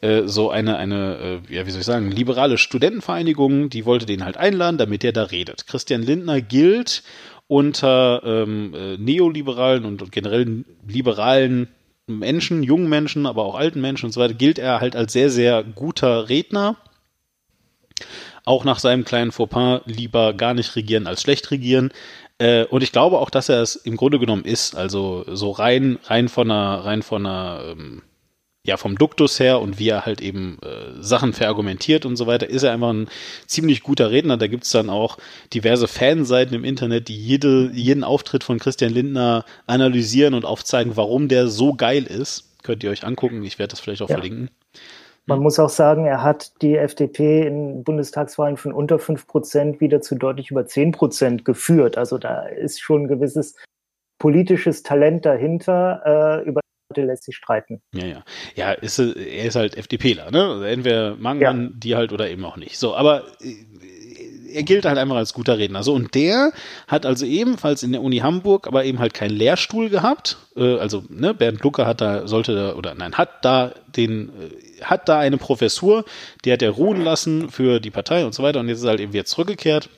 [0.00, 4.24] äh, so eine, eine, äh, ja, wie soll ich sagen, liberale Studentenvereinigung, die wollte den
[4.24, 5.66] halt einladen, damit der da redet.
[5.66, 7.02] Christian Lindner gilt
[7.50, 11.66] unter ähm, äh, neoliberalen und, generell liberalen
[12.06, 15.30] Menschen, jungen Menschen, aber auch alten Menschen und so weiter, gilt er halt als sehr,
[15.30, 16.76] sehr guter Redner.
[18.44, 21.92] Auch nach seinem kleinen Fauxpas lieber gar nicht regieren als schlecht regieren.
[22.38, 24.76] Äh, und ich glaube auch, dass er es im Grunde genommen ist.
[24.76, 28.02] Also so rein, rein von einer, rein von einer ähm,
[28.70, 32.48] ja, vom Duktus her und wie er halt eben äh, Sachen verargumentiert und so weiter,
[32.48, 33.08] ist er einfach ein
[33.46, 34.36] ziemlich guter Redner.
[34.36, 35.18] Da gibt's dann auch
[35.52, 41.26] diverse Fanseiten im Internet, die jede, jeden Auftritt von Christian Lindner analysieren und aufzeigen, warum
[41.26, 42.48] der so geil ist.
[42.62, 44.16] Könnt ihr euch angucken, ich werde das vielleicht auch ja.
[44.16, 44.50] verlinken.
[45.26, 50.00] Man muss auch sagen, er hat die FDP in Bundestagswahlen von unter 5 Prozent wieder
[50.00, 51.98] zu deutlich über 10 Prozent geführt.
[51.98, 53.56] Also da ist schon ein gewisses
[54.18, 56.59] politisches Talent dahinter, äh, über
[56.96, 57.80] lässt sich streiten.
[57.92, 58.24] Ja, ja.
[58.54, 60.44] Ja, ist, er ist halt FDPler, ne?
[60.44, 61.70] Also entweder mag man ja.
[61.74, 62.78] die halt oder eben auch nicht.
[62.78, 63.54] So, aber äh,
[64.52, 65.82] er gilt halt einfach als guter Redner.
[65.82, 66.52] So, und der
[66.88, 70.38] hat also ebenfalls in der Uni Hamburg, aber eben halt keinen Lehrstuhl gehabt.
[70.56, 74.82] Äh, also, ne, Bernd Lucke hat da, sollte da, oder nein, hat da den, äh,
[74.82, 76.04] hat da eine Professur,
[76.44, 78.60] die hat er ruhen lassen für die Partei und so weiter.
[78.60, 79.88] Und jetzt ist er halt eben wieder zurückgekehrt.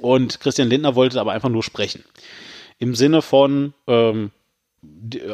[0.00, 2.04] Und Christian Lindner wollte aber einfach nur sprechen.
[2.78, 4.30] Im Sinne von, ähm,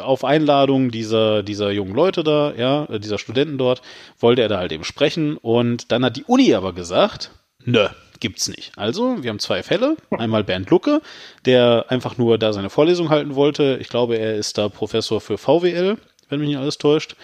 [0.01, 3.81] auf Einladung dieser, dieser jungen Leute da, ja, dieser Studenten dort,
[4.19, 7.31] wollte er da halt eben sprechen und dann hat die Uni aber gesagt,
[7.65, 7.87] nö,
[8.19, 8.71] gibt's nicht.
[8.75, 9.95] Also, wir haben zwei Fälle.
[10.11, 11.01] Einmal Bernd Lucke,
[11.45, 13.77] der einfach nur da seine Vorlesung halten wollte.
[13.81, 15.97] Ich glaube, er ist da Professor für VWL,
[16.29, 17.15] wenn mich nicht alles täuscht.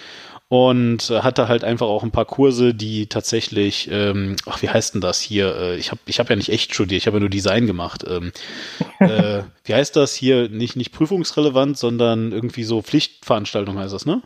[0.48, 4.94] Und äh, hatte halt einfach auch ein paar Kurse, die tatsächlich, ähm, ach, wie heißt
[4.94, 5.56] denn das hier?
[5.56, 8.06] Äh, ich habe ich hab ja nicht echt studiert, ich habe ja nur Design gemacht.
[8.08, 8.32] Ähm,
[9.00, 10.50] äh, wie heißt das hier?
[10.50, 14.22] Nicht, nicht prüfungsrelevant, sondern irgendwie so Pflichtveranstaltung heißt das, ne?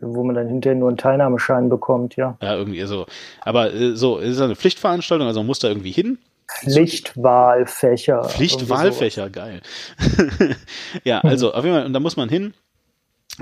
[0.00, 2.36] Wo man dann hinterher nur einen Teilnahmeschein bekommt, ja.
[2.40, 3.06] Ja, irgendwie so.
[3.40, 6.18] Aber äh, so, es ist eine Pflichtveranstaltung, also man muss da irgendwie hin.
[6.48, 8.24] Pflichtwahlfächer.
[8.24, 9.60] Pflichtwahlfächer, geil.
[11.04, 12.54] ja, also auf jeden Fall, und da muss man hin.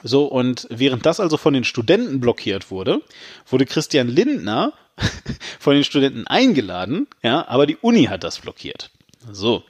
[0.02, 3.01] So, und während das also von den Studenten blockiert wurde,
[3.48, 4.73] wurde Christian Lindner
[5.59, 8.90] von den Studenten eingeladen, ja, aber die Uni hat das blockiert.
[9.31, 9.64] So.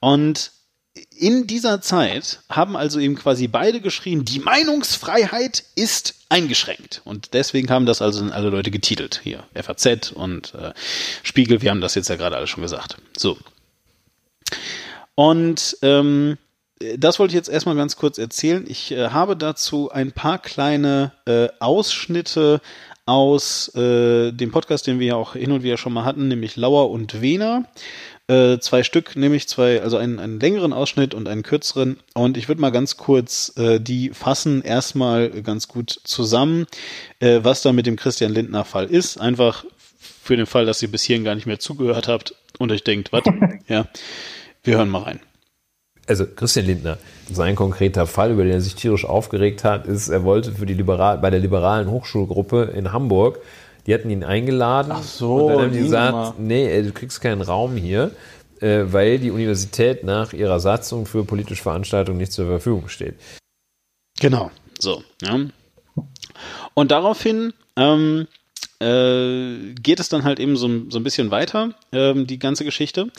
[0.00, 0.52] Und
[1.18, 7.02] in dieser Zeit haben also eben quasi beide geschrien, die Meinungsfreiheit ist eingeschränkt.
[7.04, 9.20] Und deswegen haben das also alle Leute getitelt.
[9.22, 10.72] Hier, FAZ und äh,
[11.22, 12.96] Spiegel, wir haben das jetzt ja gerade alle schon gesagt.
[13.16, 13.38] So.
[15.14, 16.38] Und ähm,
[16.98, 18.64] das wollte ich jetzt erstmal ganz kurz erzählen.
[18.68, 22.60] Ich äh, habe dazu ein paar kleine äh, Ausschnitte
[23.06, 26.56] aus äh, dem Podcast, den wir ja auch hin und wieder schon mal hatten, nämlich
[26.56, 27.64] Lauer und Wehner.
[28.28, 32.00] Äh, zwei Stück, nämlich zwei, also einen, einen längeren Ausschnitt und einen kürzeren.
[32.14, 36.66] Und ich würde mal ganz kurz äh, die fassen erstmal ganz gut zusammen,
[37.20, 39.18] äh, was da mit dem Christian Lindner Fall ist.
[39.18, 39.64] Einfach
[40.22, 43.12] für den Fall, dass ihr bis hierhin gar nicht mehr zugehört habt und euch denkt,
[43.12, 43.22] was?
[43.68, 43.86] ja,
[44.64, 45.20] wir hören mal rein.
[46.06, 46.98] Also Christian Lindner,
[47.30, 50.74] sein konkreter Fall, über den er sich tierisch aufgeregt hat, ist, er wollte für die
[50.74, 53.40] Liberal, bei der liberalen Hochschulgruppe in Hamburg
[53.86, 54.92] die hatten ihn eingeladen.
[54.94, 58.10] Ach so, Und dann haben die gesagt, nee, ey, du kriegst keinen Raum hier,
[58.60, 63.14] äh, weil die Universität nach ihrer Satzung für politische Veranstaltungen nicht zur Verfügung steht.
[64.18, 65.02] Genau, so.
[65.22, 65.38] Ja.
[66.74, 68.26] Und daraufhin ähm,
[68.80, 73.10] äh, geht es dann halt eben so, so ein bisschen weiter, ähm, die ganze Geschichte.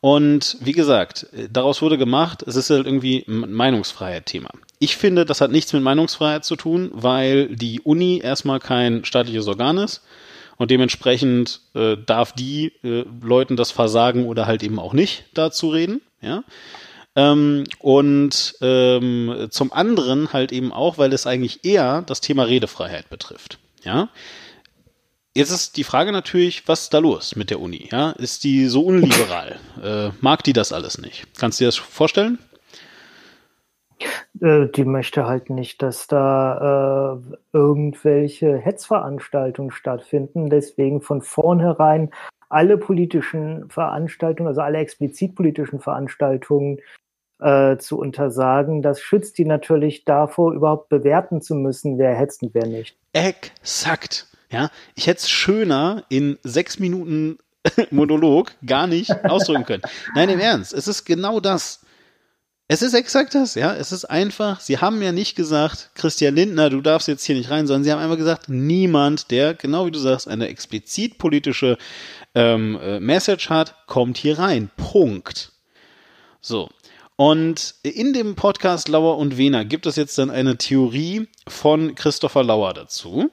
[0.00, 4.48] Und wie gesagt, daraus wurde gemacht, es ist halt irgendwie ein Meinungsfreiheit-Thema.
[4.78, 9.46] Ich finde, das hat nichts mit Meinungsfreiheit zu tun, weil die Uni erstmal kein staatliches
[9.46, 10.02] Organ ist
[10.56, 15.68] und dementsprechend äh, darf die äh, Leuten das versagen oder halt eben auch nicht dazu
[15.68, 16.44] reden, ja.
[17.16, 23.10] Ähm, und ähm, zum anderen halt eben auch, weil es eigentlich eher das Thema Redefreiheit
[23.10, 24.08] betrifft, ja.
[25.34, 27.88] Jetzt ist die Frage natürlich, was ist da los mit der Uni?
[27.92, 29.60] Ja, ist die so unliberal?
[29.82, 31.26] äh, mag die das alles nicht?
[31.38, 32.38] Kannst du dir das vorstellen?
[34.40, 40.50] Äh, die möchte halt nicht, dass da äh, irgendwelche Hetzveranstaltungen stattfinden.
[40.50, 42.10] Deswegen von vornherein
[42.48, 46.80] alle politischen Veranstaltungen, also alle explizit politischen Veranstaltungen
[47.38, 48.82] äh, zu untersagen.
[48.82, 52.98] Das schützt die natürlich davor, überhaupt bewerten zu müssen, wer hetzt und wer nicht.
[53.12, 54.29] Exakt.
[54.50, 57.38] Ja, ich hätte es schöner in sechs Minuten
[57.90, 59.82] Monolog gar nicht ausdrücken können.
[60.14, 61.80] Nein, im Ernst, es ist genau das.
[62.72, 63.74] Es ist exakt das, ja.
[63.74, 67.50] Es ist einfach, sie haben ja nicht gesagt, Christian Lindner, du darfst jetzt hier nicht
[67.50, 71.78] rein, sondern sie haben einfach gesagt, niemand, der, genau wie du sagst, eine explizit politische
[72.36, 74.70] ähm, äh, Message hat, kommt hier rein.
[74.76, 75.50] Punkt.
[76.40, 76.70] So.
[77.20, 82.42] Und in dem Podcast Lauer und Wehner gibt es jetzt dann eine Theorie von Christopher
[82.42, 83.30] Lauer dazu,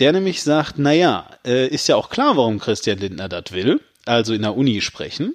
[0.00, 4.34] der nämlich sagt, naja, äh, ist ja auch klar, warum Christian Lindner das will, also
[4.34, 5.34] in der Uni sprechen.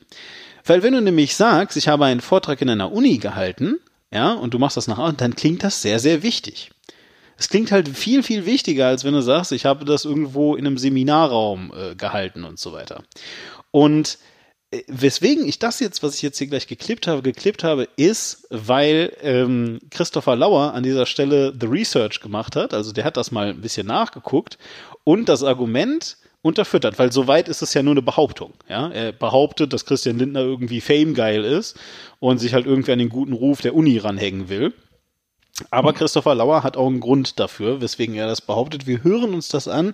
[0.64, 3.80] Weil wenn du nämlich sagst, ich habe einen Vortrag in einer Uni gehalten,
[4.14, 6.70] ja, und du machst das nach außen, dann klingt das sehr, sehr wichtig.
[7.40, 10.68] Es klingt halt viel, viel wichtiger, als wenn du sagst, ich habe das irgendwo in
[10.68, 13.02] einem Seminarraum äh, gehalten und so weiter.
[13.72, 14.20] Und
[14.88, 19.16] weswegen ich das jetzt, was ich jetzt hier gleich geklippt habe, geklippt habe, ist, weil
[19.22, 22.74] ähm, Christopher Lauer an dieser Stelle The Research gemacht hat.
[22.74, 24.58] Also der hat das mal ein bisschen nachgeguckt
[25.04, 28.54] und das Argument unterfüttert, weil soweit ist es ja nur eine Behauptung.
[28.70, 28.90] Ja?
[28.90, 31.78] Er behauptet, dass Christian Lindner irgendwie famegeil ist
[32.20, 34.74] und sich halt irgendwie an den guten Ruf der Uni ranhängen will.
[35.72, 38.86] Aber Christopher Lauer hat auch einen Grund dafür, weswegen er das behauptet.
[38.86, 39.94] Wir hören uns das an.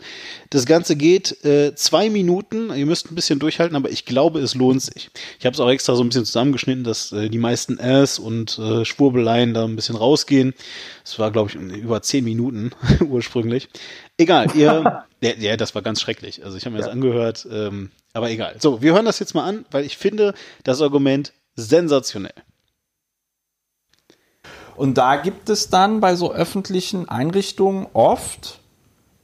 [0.49, 2.69] Das Ganze geht äh, zwei Minuten.
[2.75, 5.09] Ihr müsst ein bisschen durchhalten, aber ich glaube, es lohnt sich.
[5.39, 8.59] Ich habe es auch extra so ein bisschen zusammengeschnitten, dass äh, die meisten Äs und
[8.59, 10.53] äh, Schwurbeleien da ein bisschen rausgehen.
[11.05, 12.71] Es war, glaube ich, über zehn Minuten
[13.07, 13.69] ursprünglich.
[14.17, 15.05] Egal, ihr.
[15.21, 16.43] ja, ja, das war ganz schrecklich.
[16.43, 18.55] Also ich habe mir das angehört, ähm, aber egal.
[18.59, 20.33] So, wir hören das jetzt mal an, weil ich finde
[20.63, 22.33] das Argument sensationell.
[24.75, 28.59] Und da gibt es dann bei so öffentlichen Einrichtungen oft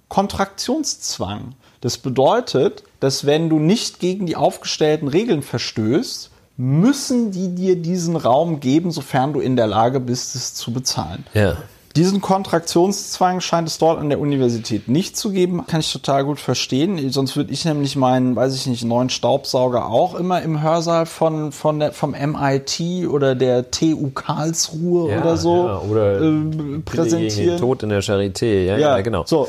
[0.08, 1.56] Kontraktionszwang.
[1.82, 8.18] Das bedeutet, dass wenn du nicht gegen die aufgestellten Regeln verstößt, müssen die dir diesen
[8.18, 11.26] Raum geben, sofern du in der Lage bist, es zu bezahlen.
[11.34, 11.58] Ja.
[11.96, 15.66] Diesen Kontraktionszwang scheint es dort an der Universität nicht zu geben.
[15.66, 17.12] Kann ich total gut verstehen.
[17.12, 21.52] Sonst würde ich nämlich meinen, weiß ich nicht, neuen Staubsauger auch immer im Hörsaal von,
[21.52, 27.58] von der, vom MIT oder der TU Karlsruhe Ja, oder so ja, oder äh, präsentieren.
[27.58, 29.24] Tod in der Charité, ja, ja, genau.
[29.26, 29.48] So,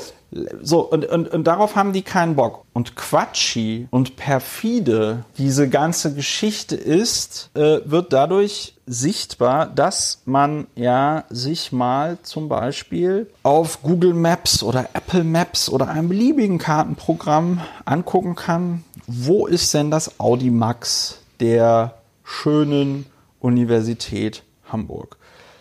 [0.62, 2.65] so und, und, und darauf haben die keinen Bock.
[2.73, 11.24] Und quatschig und perfide diese ganze Geschichte ist, äh, wird dadurch sichtbar, dass man ja
[11.31, 18.35] sich mal zum Beispiel auf Google Maps oder Apple Maps oder einem beliebigen Kartenprogramm angucken
[18.36, 21.94] kann, wo ist denn das Audimax der
[22.24, 23.07] schönen
[23.40, 25.16] Universität Hamburg.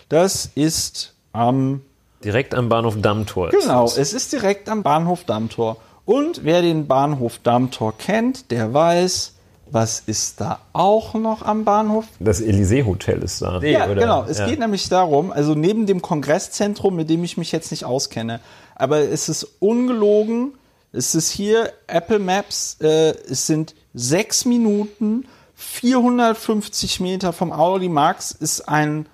[0.09, 1.81] Das ist am
[2.23, 3.49] Direkt am Bahnhof Dammtor.
[3.49, 5.77] Genau, ist es ist direkt am Bahnhof Dammtor.
[6.05, 9.33] Und wer den Bahnhof Dammtor kennt, der weiß,
[9.71, 12.05] was ist da auch noch am Bahnhof?
[12.19, 13.61] das Elysee-Hotel ist da.
[13.61, 13.95] Ja, oder?
[13.95, 14.25] genau.
[14.27, 14.47] Es ja.
[14.47, 18.39] geht nämlich darum, also neben dem Kongresszentrum, mit dem ich mich jetzt nicht auskenne,
[18.75, 20.53] aber es ist ungelogen,
[20.91, 25.25] es ist hier Apple Maps, äh, es sind sechs Minuten,
[25.55, 29.07] 450 Meter vom Audi Max ist ein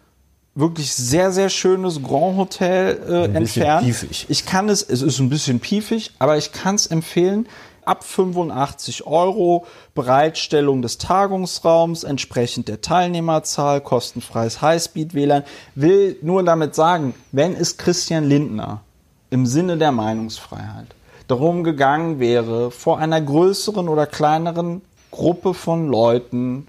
[0.55, 3.85] wirklich sehr, sehr schönes Grand Hotel äh, bisschen entfernt.
[3.85, 4.25] piefig.
[4.29, 7.47] Ich kann es, es ist ein bisschen piefig, aber ich kann es empfehlen.
[7.83, 15.43] Ab 85 Euro, Bereitstellung des Tagungsraums, entsprechend der Teilnehmerzahl, kostenfreies Highspeed-WLAN.
[15.75, 18.81] Will nur damit sagen, wenn es Christian Lindner
[19.29, 20.87] im Sinne der Meinungsfreiheit
[21.27, 26.67] darum gegangen wäre, vor einer größeren oder kleineren Gruppe von Leuten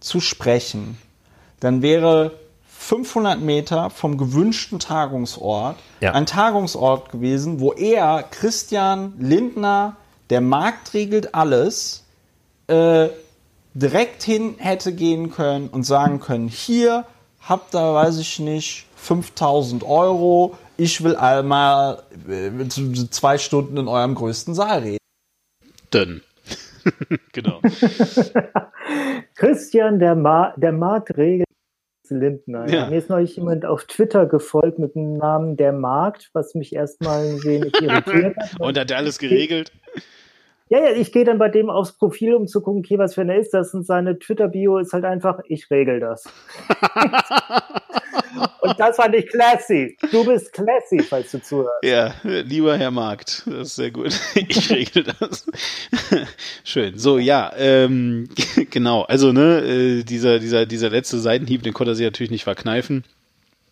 [0.00, 0.98] zu sprechen,
[1.60, 2.32] dann wäre
[2.88, 6.12] 500 Meter vom gewünschten Tagungsort Ja.
[6.12, 9.96] ein Tagungsort gewesen, wo er, Christian Lindner,
[10.30, 12.06] der Markt regelt alles,
[12.66, 13.08] äh,
[13.74, 17.04] direkt hin hätte gehen können und sagen können, hier
[17.46, 22.50] habt ihr, weiß ich nicht, 5000 Euro, ich will einmal äh,
[23.10, 24.98] zwei Stunden in eurem größten Saal reden.
[25.92, 26.22] Dünn.
[27.32, 27.60] genau.
[29.34, 31.47] Christian, der, Ma der Markt regelt
[32.10, 32.68] Lindner.
[32.68, 32.88] Ja.
[32.88, 37.26] Mir ist neulich jemand auf Twitter gefolgt mit dem Namen Der Markt, was mich erstmal
[37.26, 38.60] ein wenig irritiert hat.
[38.60, 39.72] Und hat er alles geregelt?
[40.70, 43.22] Ja, ja, ich gehe dann bei dem aufs Profil, um zu gucken, okay, was für
[43.22, 43.72] eine ist das?
[43.72, 46.24] Und seine Twitter-Bio ist halt einfach, ich regel das.
[48.60, 49.96] Und das fand ich classy.
[50.10, 51.84] Du bist classy, falls du zuhörst.
[51.84, 54.18] Ja, lieber Herr Markt, das ist sehr gut.
[54.34, 55.46] Ich regel das.
[56.64, 56.98] Schön.
[56.98, 58.28] So, ja, ähm,
[58.70, 59.02] genau.
[59.02, 63.04] Also, ne, äh, dieser, dieser, dieser letzte Seitenhieb, den konnte er sich natürlich nicht verkneifen.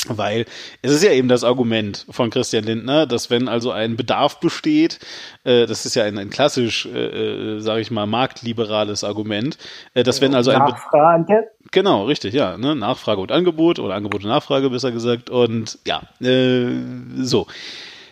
[0.08, 0.46] Weil
[0.82, 5.00] es ist ja eben das Argument von Christian Lindner, dass wenn also ein Bedarf besteht,
[5.44, 9.58] äh, das ist ja ein, ein klassisch, äh, äh, sage ich mal, marktliberales Argument,
[9.94, 11.48] äh, dass wenn also ein Be Nachfrage.
[11.72, 12.56] Genau, richtig, ja.
[12.56, 12.76] Ne?
[12.76, 15.30] Nachfrage und Angebot oder Angebot und Nachfrage, besser gesagt.
[15.30, 16.68] Und ja, äh,
[17.18, 17.46] so.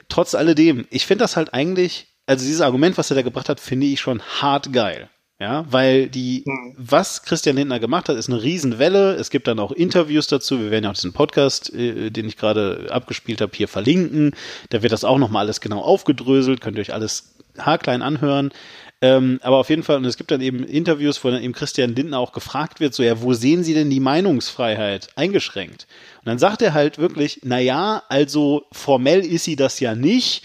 [0.09, 3.61] Trotz alledem, ich finde das halt eigentlich, also dieses Argument, was er da gebracht hat,
[3.61, 5.09] finde ich schon hart geil.
[5.41, 6.45] Ja, weil die,
[6.77, 9.15] was Christian Lindner gemacht hat, ist eine Riesenwelle.
[9.15, 10.61] Es gibt dann auch Interviews dazu.
[10.61, 14.37] Wir werden ja auch diesen Podcast, äh, den ich gerade abgespielt habe, hier verlinken.
[14.71, 16.61] Da wird das auch nochmal alles genau aufgedröselt.
[16.61, 18.53] Könnt ihr euch alles haarklein anhören.
[19.01, 21.95] Ähm, aber auf jeden Fall, und es gibt dann eben Interviews, wo dann eben Christian
[21.95, 25.87] Lindner auch gefragt wird, so, ja, wo sehen Sie denn die Meinungsfreiheit eingeschränkt?
[26.21, 30.45] Und dann sagt er halt wirklich, na ja, also formell ist sie das ja nicht,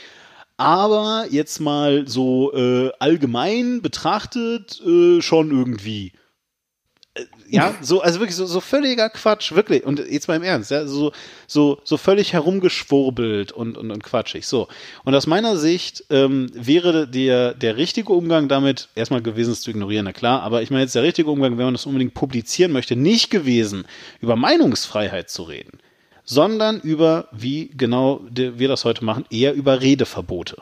[0.60, 6.12] aber jetzt mal so äh, allgemein betrachtet äh, schon irgendwie.
[7.14, 9.86] Äh, Ja, so, also wirklich so, so völliger Quatsch, wirklich.
[9.86, 11.14] Und jetzt mal im Ernst, ja, so,
[11.48, 14.46] so, so völlig herumgeschwurbelt und, und, und quatschig.
[14.46, 14.68] So.
[15.06, 19.72] Und aus meiner Sicht ähm, wäre der, der richtige Umgang damit, erstmal gewesen, es zu
[19.72, 22.72] ignorieren, na klar, aber ich meine jetzt der richtige Umgang, wenn man das unbedingt publizieren
[22.74, 23.86] möchte, nicht gewesen,
[24.20, 25.80] über Meinungsfreiheit zu reden,
[26.30, 30.62] sondern über, wie genau wir das heute machen, eher über Redeverbote.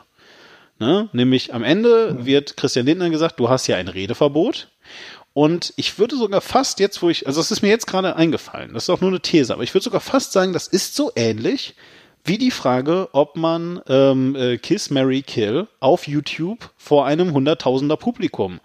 [0.78, 1.10] Ne?
[1.12, 4.68] Nämlich am Ende wird Christian Lindner gesagt, du hast ja ein Redeverbot.
[5.34, 8.72] Und ich würde sogar fast jetzt, wo ich, also das ist mir jetzt gerade eingefallen,
[8.72, 11.12] das ist auch nur eine These, aber ich würde sogar fast sagen, das ist so
[11.14, 11.74] ähnlich
[12.24, 17.98] wie die Frage, ob man ähm, äh, Kiss, Mary Kill auf YouTube vor einem Hunderttausender
[17.98, 18.60] Publikum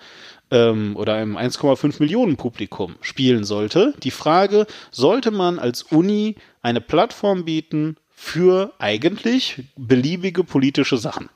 [0.51, 3.93] ähm, oder einem 1,5 Millionen Publikum spielen sollte.
[4.03, 11.29] Die Frage, sollte man als Uni eine Plattform bieten für eigentlich beliebige politische Sachen?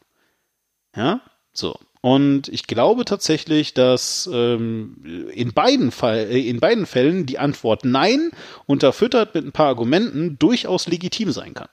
[0.95, 1.22] Ja,
[1.54, 1.78] so.
[2.02, 7.84] Und ich glaube tatsächlich, dass ähm, in, beiden Fall, äh, in beiden Fällen die Antwort
[7.86, 8.32] Nein,
[8.66, 11.70] unterfüttert mit ein paar Argumenten, durchaus legitim sein kann.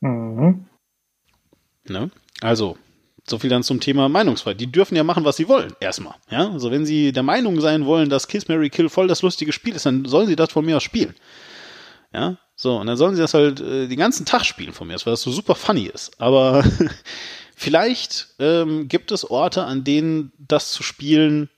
[0.00, 0.66] Mhm.
[1.88, 2.10] Ne?
[2.40, 2.78] Also,
[3.30, 4.60] so viel dann zum Thema Meinungsfreiheit.
[4.60, 6.14] Die dürfen ja machen, was sie wollen, erstmal.
[6.30, 6.50] Ja?
[6.50, 9.74] Also, wenn sie der Meinung sein wollen, dass Kiss Mary Kill voll das lustige Spiel
[9.74, 11.14] ist, dann sollen sie das von mir aus spielen.
[12.12, 12.36] Ja?
[12.56, 15.12] So, und dann sollen sie das halt äh, den ganzen Tag spielen von mir, weil
[15.12, 16.20] das so super funny ist.
[16.20, 16.64] Aber
[17.56, 21.48] vielleicht ähm, gibt es Orte, an denen das zu spielen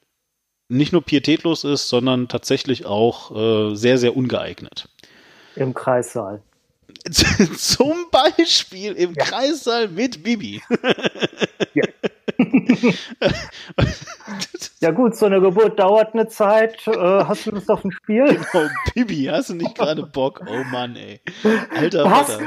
[0.68, 4.88] nicht nur pietätlos ist, sondern tatsächlich auch äh, sehr, sehr ungeeignet.
[5.56, 6.42] Im Kreissaal.
[7.56, 9.24] Zum Beispiel im Ja.
[9.24, 10.62] Kreissaal mit Bibi.
[11.74, 11.84] Ja.
[14.80, 16.86] Ja gut, so eine Geburt dauert eine Zeit.
[16.86, 18.40] Äh, hast du Lust auf ein Spiel?
[18.54, 20.42] Oh, Bibi, hast du nicht gerade Bock?
[20.48, 21.20] Oh Mann, ey.
[21.76, 22.38] Alter Was?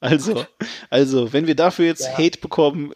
[0.00, 0.44] Also,
[0.90, 2.92] also, wenn wir dafür jetzt Hate bekommen,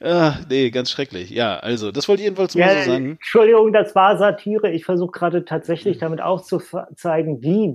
[0.00, 1.30] ah, nee, ganz schrecklich.
[1.30, 3.10] Ja, also, das wollte ich jedenfalls mal Ja, so sagen.
[3.12, 4.70] Entschuldigung, das war Satire.
[4.70, 7.74] Ich versuche gerade tatsächlich damit aufzuzeigen, wie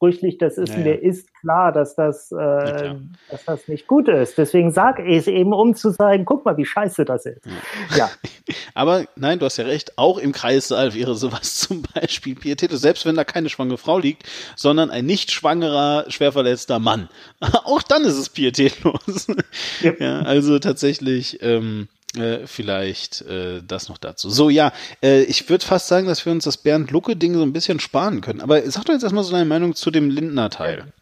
[0.00, 0.70] widersprüchlich das ist.
[0.70, 0.92] Ja, Und ja.
[0.92, 3.00] mir ist klar, dass das, äh, klar.
[3.30, 4.38] dass das nicht gut ist.
[4.38, 7.42] Deswegen sage ich es eben, um zu sagen, guck mal, wie scheiße das ist.
[7.96, 8.10] Ja,
[8.74, 13.06] Aber nein, du hast ja recht, auch im Kreissaal wäre sowas zum Beispiel pietätlos, selbst
[13.06, 14.24] wenn da keine schwangere Frau liegt,
[14.56, 17.08] sondern ein nicht schwangerer, schwerverletzter Mann.
[17.64, 19.26] auch dann ist es pietätlos.
[19.80, 19.92] Ja.
[19.98, 24.30] ja, also tatsächlich, ähm, äh, vielleicht äh, das noch dazu.
[24.30, 24.72] So, ja,
[25.02, 28.40] äh, ich würde fast sagen, dass wir uns das Bernd-Lucke-Ding so ein bisschen sparen können.
[28.40, 30.92] Aber sag doch jetzt erstmal so deine Meinung zu dem Lindner-Teil.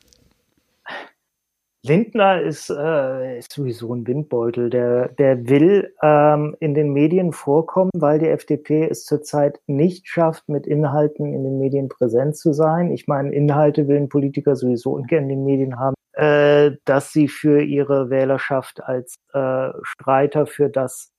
[1.85, 4.69] Lindner ist, äh, ist sowieso ein Windbeutel.
[4.69, 10.49] Der, der will ähm, in den Medien vorkommen, weil die FDP es zurzeit nicht schafft,
[10.49, 12.91] mit Inhalten in den Medien präsent zu sein.
[12.91, 17.29] Ich meine, Inhalte will ein Politiker sowieso ungern in den Medien haben, äh, dass sie
[17.29, 21.13] für ihre Wählerschaft als äh, Streiter für das,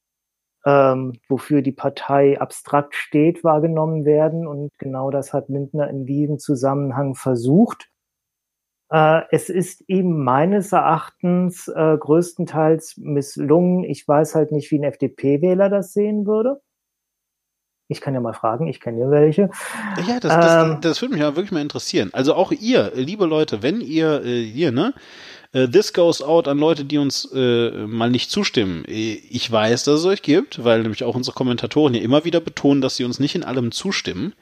[0.65, 4.45] ähm, wofür die Partei abstrakt steht, wahrgenommen werden.
[4.45, 7.89] Und genau das hat Lindner in diesem Zusammenhang versucht.
[8.91, 13.85] Äh, es ist ihm meines Erachtens äh, größtenteils misslungen.
[13.85, 16.59] Ich weiß halt nicht, wie ein FDP-Wähler das sehen würde.
[17.91, 19.49] Ich kann ja mal fragen, ich kenne ja welche.
[20.07, 20.77] Ja, das, das, Ähm.
[20.81, 22.11] das würde mich ja wirklich mal interessieren.
[22.13, 24.93] Also auch ihr, liebe Leute, wenn ihr äh, hier, ne,
[25.53, 28.85] äh, this goes out an Leute, die uns äh, mal nicht zustimmen.
[28.85, 32.39] Äh, Ich weiß, dass es euch gibt, weil nämlich auch unsere Kommentatoren hier immer wieder
[32.39, 34.33] betonen, dass sie uns nicht in allem zustimmen.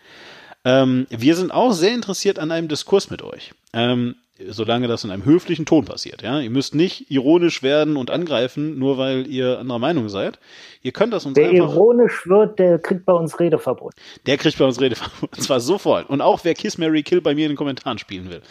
[0.65, 3.53] Ähm, wir sind auch sehr interessiert an einem Diskurs mit euch.
[3.71, 4.15] Ähm,
[4.49, 6.21] solange das in einem höflichen Ton passiert.
[6.21, 10.39] Ja, ihr müsst nicht ironisch werden und angreifen, nur weil ihr anderer Meinung seid.
[10.83, 11.73] Ihr könnt das uns Wer einfach.
[11.73, 13.93] ironisch wird, der kriegt bei uns Redeverbot.
[14.25, 15.35] Der kriegt bei uns Redeverbot.
[15.35, 16.09] Und zwar sofort.
[16.09, 18.41] Und auch wer Kiss Mary Kill bei mir in den Kommentaren spielen will,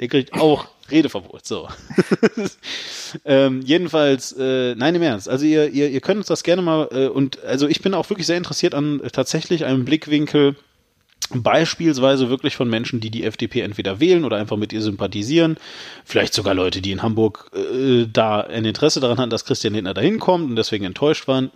[0.00, 1.46] der kriegt auch Redeverbot.
[1.46, 1.68] So.
[3.24, 5.28] ähm, jedenfalls, äh, nein, im Ernst.
[5.28, 8.08] Also ihr, ihr, ihr könnt uns das gerne mal, äh, und also ich bin auch
[8.10, 10.56] wirklich sehr interessiert an äh, tatsächlich einem Blickwinkel,
[11.34, 15.56] Beispielsweise wirklich von Menschen, die die FDP entweder wählen oder einfach mit ihr sympathisieren.
[16.04, 19.94] Vielleicht sogar Leute, die in Hamburg äh, da ein Interesse daran hatten, dass Christian Lindner
[19.94, 21.50] da hinkommt und deswegen enttäuscht waren.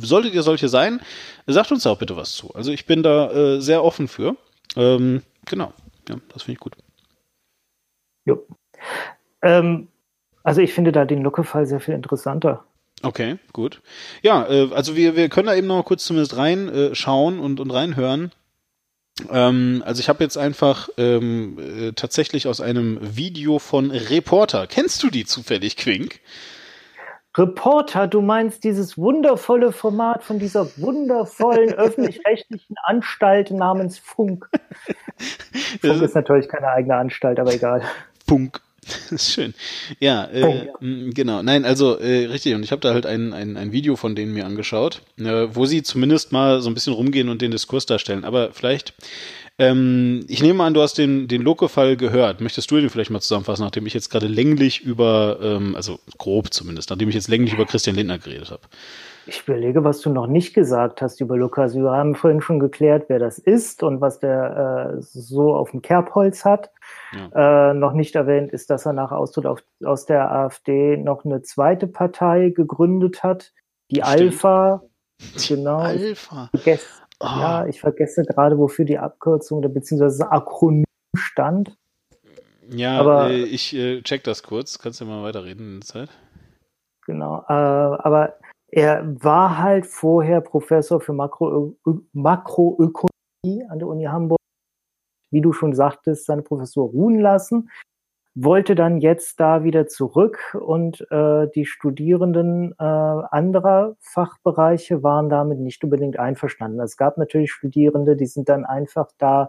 [0.00, 1.00] Solltet ihr solche sein,
[1.46, 2.54] sagt uns da auch bitte was zu.
[2.54, 4.36] Also ich bin da äh, sehr offen für.
[4.76, 5.72] Ähm, genau,
[6.08, 6.74] ja, das finde ich gut.
[8.24, 8.46] Jo.
[9.42, 9.88] Ähm,
[10.42, 12.64] also ich finde da den Lucke-Fall sehr viel interessanter.
[13.02, 13.82] Okay, gut.
[14.22, 17.60] Ja, äh, also wir, wir können da eben noch mal kurz zumindest reinschauen äh, und,
[17.60, 18.32] und reinhören.
[19.30, 24.66] Ähm, also ich habe jetzt einfach ähm, äh, tatsächlich aus einem Video von Reporter.
[24.66, 26.20] Kennst du die zufällig, Quink?
[27.36, 34.48] Reporter, du meinst dieses wundervolle Format von dieser wundervollen öffentlich-rechtlichen Anstalt namens Funk.
[35.80, 37.82] Funk ist natürlich keine eigene Anstalt, aber egal.
[38.26, 38.60] Funk.
[39.10, 39.54] Das ist schön.
[40.00, 40.68] Ja, äh, Funk.
[40.80, 41.42] m, genau.
[41.42, 42.54] Nein, also äh, richtig.
[42.54, 45.66] Und ich habe da halt ein, ein, ein Video von denen mir angeschaut, äh, wo
[45.66, 48.24] sie zumindest mal so ein bisschen rumgehen und den Diskurs darstellen.
[48.24, 48.94] Aber vielleicht,
[49.58, 52.40] ähm, ich nehme an, du hast den, den Loke-Fall gehört.
[52.40, 56.52] Möchtest du den vielleicht mal zusammenfassen, nachdem ich jetzt gerade länglich über, ähm, also grob
[56.52, 58.62] zumindest, nachdem ich jetzt länglich über Christian Lindner geredet habe.
[59.28, 61.74] Ich überlege, was du noch nicht gesagt hast über Lukas.
[61.74, 65.82] Wir haben vorhin schon geklärt, wer das ist und was der äh, so auf dem
[65.82, 66.70] Kerbholz hat.
[67.34, 71.42] Äh, noch nicht erwähnt ist, dass er nach Austritt auf, aus der AfD noch eine
[71.42, 73.52] zweite Partei gegründet hat,
[73.90, 74.08] die Stimmt.
[74.20, 74.82] Alpha.
[75.48, 75.78] Genau.
[75.78, 76.50] Alpha.
[76.52, 76.86] Ich vergesse,
[77.18, 77.24] Oh.
[77.24, 80.84] Ja, ich vergesse gerade, wofür die Abkürzung oder beziehungsweise das Akronym
[81.16, 81.74] stand.
[82.68, 84.78] Ja, Aber- äh, ich äh, check das kurz.
[84.78, 86.10] Kannst du mal weiterreden in der Zeit?
[87.06, 87.38] Genau.
[87.48, 88.34] Äh, aber
[88.68, 91.74] er war halt vorher Professor für Makro
[92.12, 94.35] Makroökonomie an der Uni Hamburg.
[95.30, 97.68] Wie du schon sagtest, seine Professur ruhen lassen,
[98.36, 105.58] wollte dann jetzt da wieder zurück und äh, die Studierenden äh, anderer Fachbereiche waren damit
[105.58, 106.78] nicht unbedingt einverstanden.
[106.80, 109.48] Es gab natürlich Studierende, die sind dann einfach da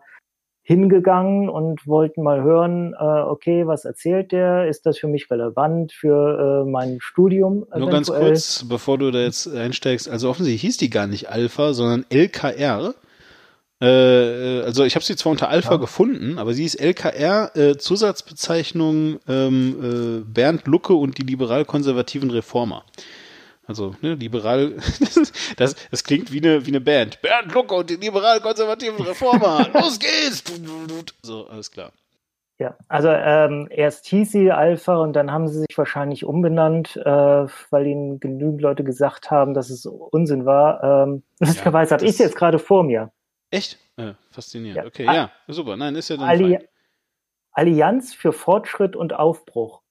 [0.68, 4.68] hingegangen und wollten mal hören, äh, okay, was erzählt der?
[4.68, 7.66] Ist das für mich relevant für äh, mein Studium?
[7.74, 8.32] Nur ganz eventuell?
[8.32, 10.10] kurz, bevor du da jetzt einsteigst.
[10.10, 12.96] Also offensichtlich hieß die gar nicht Alpha, sondern LKR.
[13.80, 19.20] Äh, also ich habe sie zwar unter Alpha gefunden, aber sie ist LKR äh, Zusatzbezeichnung
[19.28, 22.84] ähm, äh, Bernd Lucke und die liberal-konservativen Reformer.
[23.68, 24.76] Also, ne, liberal,
[25.58, 27.22] das, das, klingt wie eine, wie eine Band.
[27.22, 29.68] Bernd Lucke und die liberal-konservativen Reformer.
[29.74, 30.44] Los geht's!
[31.22, 31.92] So, alles klar.
[32.60, 37.46] Ja, also ähm, erst hieß sie Alpha und dann haben sie sich wahrscheinlich umbenannt, äh,
[37.70, 40.84] weil ihnen genügend Leute gesagt haben, dass es Unsinn war.
[40.84, 43.12] Ähm, lustigerweise habe ich es jetzt gerade vor mir.
[43.50, 43.78] Echt?
[43.98, 44.78] Ja, faszinierend.
[44.78, 44.86] Ja.
[44.86, 45.14] Okay, Ah.
[45.14, 45.78] ja, super.
[45.78, 46.68] Nein, ist ja dann Alli fein.
[47.52, 49.82] Allianz für Fortschritt und Aufbruch.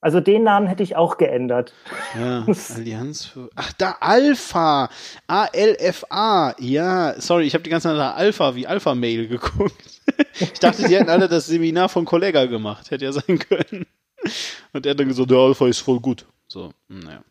[0.00, 1.72] Also den Namen hätte ich auch geändert.
[2.14, 2.44] Ja,
[2.74, 3.48] Allianz für.
[3.54, 4.90] Ach, da Alpha.
[5.26, 6.54] A-L-F-A.
[6.58, 10.00] Ja, sorry, ich habe die ganze Zeit nach Alpha wie Alpha Mail geguckt.
[10.40, 12.90] ich dachte, die hätten alle das Seminar von Kollega gemacht.
[12.90, 13.86] Hätte ja sein können.
[14.74, 16.26] Und er hat dann gesagt, der Alpha ist voll gut.
[16.48, 17.22] So, naja.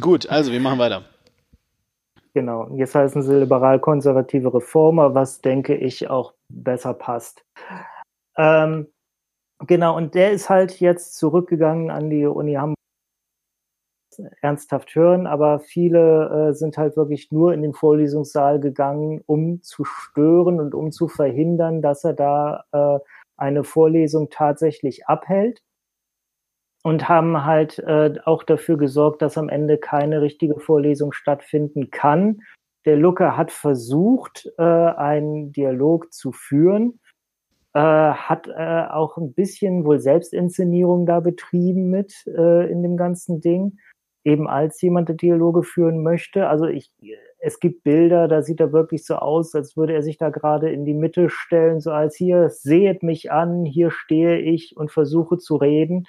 [0.00, 1.04] Gut, also wir machen weiter.
[2.34, 2.68] Genau.
[2.74, 7.44] Jetzt heißen sie liberal-konservative Reformer, was denke ich auch besser passt.
[8.38, 8.88] Ähm,
[9.66, 12.76] genau, und der ist halt jetzt zurückgegangen an die Uni Hamburg.
[14.42, 19.84] Ernsthaft hören, aber viele äh, sind halt wirklich nur in den Vorlesungssaal gegangen, um zu
[19.84, 22.98] stören und um zu verhindern, dass er da äh,
[23.38, 25.62] eine Vorlesung tatsächlich abhält
[26.82, 32.40] und haben halt äh, auch dafür gesorgt, dass am Ende keine richtige Vorlesung stattfinden kann.
[32.84, 36.98] Der Lucke hat versucht, äh, einen Dialog zu führen,
[37.74, 43.40] äh, hat äh, auch ein bisschen wohl Selbstinszenierung da betrieben mit äh, in dem ganzen
[43.40, 43.78] Ding,
[44.24, 46.48] eben als jemand der Dialoge führen möchte.
[46.48, 46.90] Also ich,
[47.38, 50.70] es gibt Bilder, da sieht er wirklich so aus, als würde er sich da gerade
[50.70, 55.38] in die Mitte stellen, so als hier, sehet mich an, hier stehe ich und versuche
[55.38, 56.06] zu reden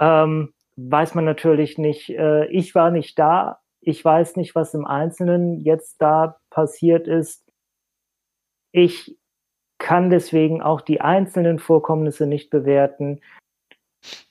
[0.00, 2.10] ähm, weiß man natürlich nicht.
[2.10, 3.60] Äh, ich war nicht da.
[3.80, 7.44] Ich weiß nicht, was im Einzelnen jetzt da passiert ist.
[8.72, 9.18] Ich
[9.78, 13.20] kann deswegen auch die einzelnen Vorkommnisse nicht bewerten.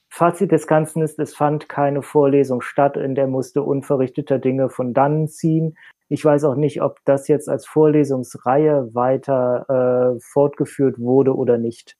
[0.09, 4.93] Fazit des Ganzen ist, es fand keine Vorlesung statt, in der musste unverrichteter Dinge von
[4.93, 5.77] dannen ziehen.
[6.09, 11.97] Ich weiß auch nicht, ob das jetzt als Vorlesungsreihe weiter äh, fortgeführt wurde oder nicht.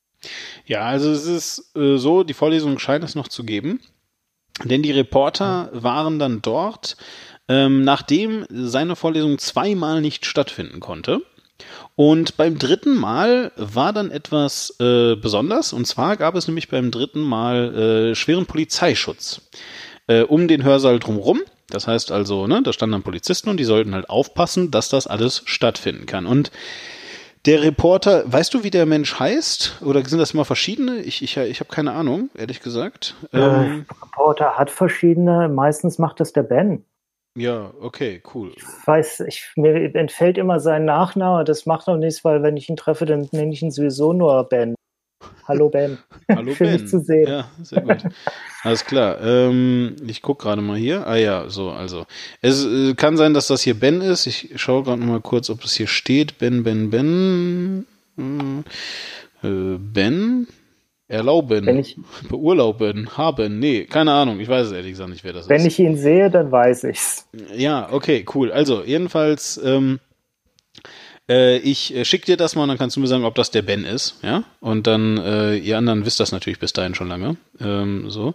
[0.66, 3.80] Ja, also es ist äh, so, die Vorlesung scheint es noch zu geben.
[4.64, 6.96] Denn die Reporter waren dann dort,
[7.48, 11.22] ähm, nachdem seine Vorlesung zweimal nicht stattfinden konnte.
[11.96, 15.72] Und beim dritten Mal war dann etwas äh, besonders.
[15.72, 19.42] Und zwar gab es nämlich beim dritten Mal äh, schweren Polizeischutz
[20.06, 21.40] äh, um den Hörsaal drumherum.
[21.68, 25.06] Das heißt also, ne, da standen dann Polizisten und die sollten halt aufpassen, dass das
[25.06, 26.26] alles stattfinden kann.
[26.26, 26.50] Und
[27.48, 29.80] der Reporter, weißt du, wie der Mensch heißt?
[29.82, 31.00] Oder sind das immer verschiedene?
[31.00, 33.14] Ich, ich, ich habe keine Ahnung, ehrlich gesagt.
[33.32, 36.84] Ähm, äh, Reporter hat verschiedene, meistens macht das der Ben.
[37.34, 38.52] ja, okay, cool.
[38.54, 42.68] Ich weiß, ich, mir entfällt immer sein Nachname, das macht auch nichts, weil wenn ich
[42.68, 44.74] ihn treffe, dann nenne ich ihn sowieso nur Ben.
[45.46, 45.98] Hallo Ben.
[46.28, 46.78] Hallo Schön, Ben.
[46.78, 47.26] dich zu sehen.
[47.28, 48.04] Ja, sehr gut.
[48.62, 49.20] Alles klar.
[49.22, 51.06] Ähm, ich gucke gerade mal hier.
[51.06, 52.06] Ah ja, so, also.
[52.40, 54.26] Es äh, kann sein, dass das hier Ben ist.
[54.26, 56.38] Ich schaue gerade mal kurz, ob es hier steht.
[56.38, 57.86] Ben, Ben, Ben.
[59.42, 60.46] Äh, ben.
[61.08, 61.64] Erlauben.
[61.64, 61.96] Wenn ich,
[62.28, 63.16] Beurlauben.
[63.16, 63.58] Haben.
[63.58, 64.40] Nee, keine Ahnung.
[64.40, 65.66] Ich weiß es ehrlich gesagt nicht, wer das wenn ist.
[65.66, 67.26] ich ihn sehe, dann weiß ich's.
[67.56, 68.52] Ja, okay, cool.
[68.52, 70.00] Also, jedenfalls, ähm,
[71.28, 73.50] äh, ich äh, schick dir das mal und dann kannst du mir sagen, ob das
[73.50, 74.44] der Ben ist, ja?
[74.60, 77.36] Und dann, äh, ihr anderen wisst das natürlich bis dahin schon lange.
[77.60, 78.34] Ähm, so.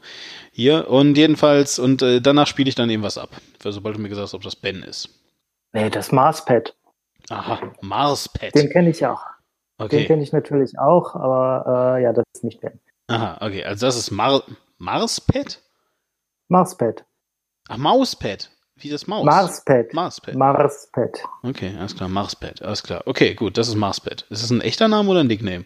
[0.52, 0.90] Hier.
[0.90, 3.30] Und jedenfalls, und äh, danach spiele ich dann eben was ab.
[3.64, 5.10] Sobald du mir gesagt hast, ob das Ben ist.
[5.74, 6.76] Nee, das Marspad.
[7.30, 8.54] Aha, Marspad.
[8.54, 9.22] Den kenne ich auch.
[9.80, 10.06] Den Okay.
[10.06, 12.80] kenne ich natürlich auch, aber äh, ja, das ist nicht Ben.
[13.08, 13.64] Aha, okay.
[13.66, 14.44] Also das ist Mar
[14.78, 15.60] Marspad?
[16.48, 17.04] Marspad.
[17.70, 18.50] Ach, Mauspad.
[18.84, 19.26] Wie das Maus.
[19.26, 19.94] Marspad.
[19.94, 20.36] Marspad.
[20.36, 21.12] Marspad.
[21.44, 22.10] Okay, alles klar.
[22.10, 22.62] Marspad.
[22.62, 23.02] Alles klar.
[23.06, 23.58] Okay, gut.
[23.58, 24.26] Das ist Marspad.
[24.30, 25.66] Ist das ein echter Name oder ein Nickname?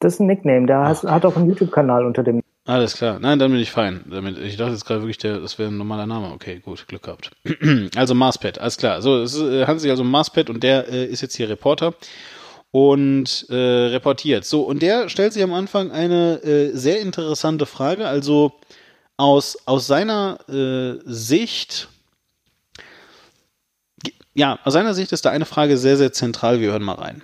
[0.00, 0.66] Das ist ein Nickname.
[0.66, 2.42] Der has- hat auch einen YouTube-Kanal unter dem.
[2.66, 3.18] Alles klar.
[3.18, 4.04] Nein, dann bin ich fein.
[4.10, 6.32] Damit, ich dachte jetzt gerade wirklich, der, das wäre ein normaler Name.
[6.32, 7.30] Okay, gut, Glück gehabt.
[7.96, 9.02] also Marspad, alles klar.
[9.02, 11.94] So, es äh, handelt sich also um Marspad und der äh, ist jetzt hier Reporter
[12.70, 14.44] und äh, reportiert.
[14.44, 18.06] So, und der stellt sich am Anfang eine äh, sehr interessante Frage.
[18.06, 18.52] Also
[19.20, 21.88] aus, aus seiner äh, Sicht,
[24.34, 26.60] ja, aus seiner Sicht ist da eine Frage sehr, sehr zentral.
[26.60, 27.22] Wir hören mal rein.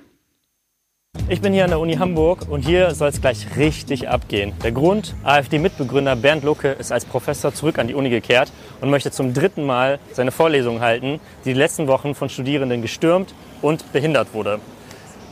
[1.30, 4.52] Ich bin hier an der Uni Hamburg und hier soll es gleich richtig abgehen.
[4.62, 8.52] Der Grund, AfD-Mitbegründer Bernd Lucke ist als Professor zurück an die Uni gekehrt
[8.82, 13.32] und möchte zum dritten Mal seine Vorlesung halten, die die letzten Wochen von Studierenden gestürmt
[13.62, 14.60] und behindert wurde.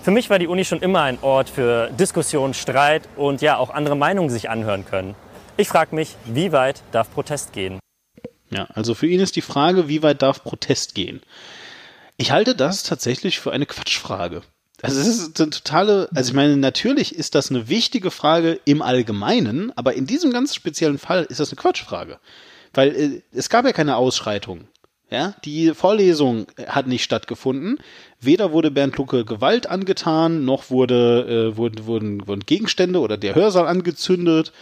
[0.02, 3.68] Für mich war die Uni schon immer ein Ort für Diskussion, Streit und ja auch
[3.68, 5.14] andere Meinungen sich anhören können.
[5.56, 7.78] Ich frage mich, wie weit darf Protest gehen?
[8.51, 11.20] Ja, also für ihn ist die Frage, wie weit darf Protest gehen?
[12.16, 14.43] Ich halte das tatsächlich für eine Quatschfrage.
[14.82, 18.82] Also es ist eine totale, also ich meine, natürlich ist das eine wichtige Frage im
[18.82, 22.18] Allgemeinen, aber in diesem ganz speziellen Fall ist das eine Quatschfrage.
[22.72, 24.66] Weil äh, es gab ja keine Ausschreitung.
[25.10, 27.78] Ja, die Vorlesung hat nicht stattgefunden.
[28.20, 33.36] Weder wurde Bernd Lucke Gewalt angetan, noch wurde, äh, wurden, wurden, wurden Gegenstände oder der
[33.36, 34.52] Hörsaal angezündet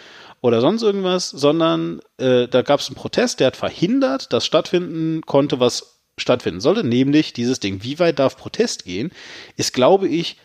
[0.43, 5.23] oder sonst irgendwas, sondern äh, da gab es einen Protest, der hat verhindert, dass stattfinden
[5.23, 7.83] konnte, was stattfinden sollte, nämlich dieses Ding.
[7.83, 9.11] Wie weit darf Protest gehen,
[9.57, 10.39] ist, glaube ich,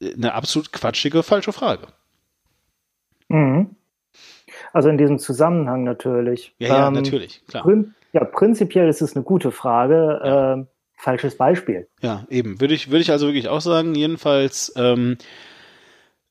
[0.00, 1.88] eine absolut quatschige, falsche Frage.
[3.28, 3.76] Mhm.
[4.72, 6.54] Also in diesem Zusammenhang natürlich.
[6.58, 7.64] Ja, ja, Ähm, natürlich, klar.
[7.64, 10.20] Prin ja, prinzipiell ist es eine gute Frage.
[10.24, 10.66] Ähm,
[10.96, 11.88] falsches Beispiel.
[12.02, 12.60] Ja, eben.
[12.60, 15.16] Würde ich, würde ich also wirklich auch sagen, jedenfalls, ähm,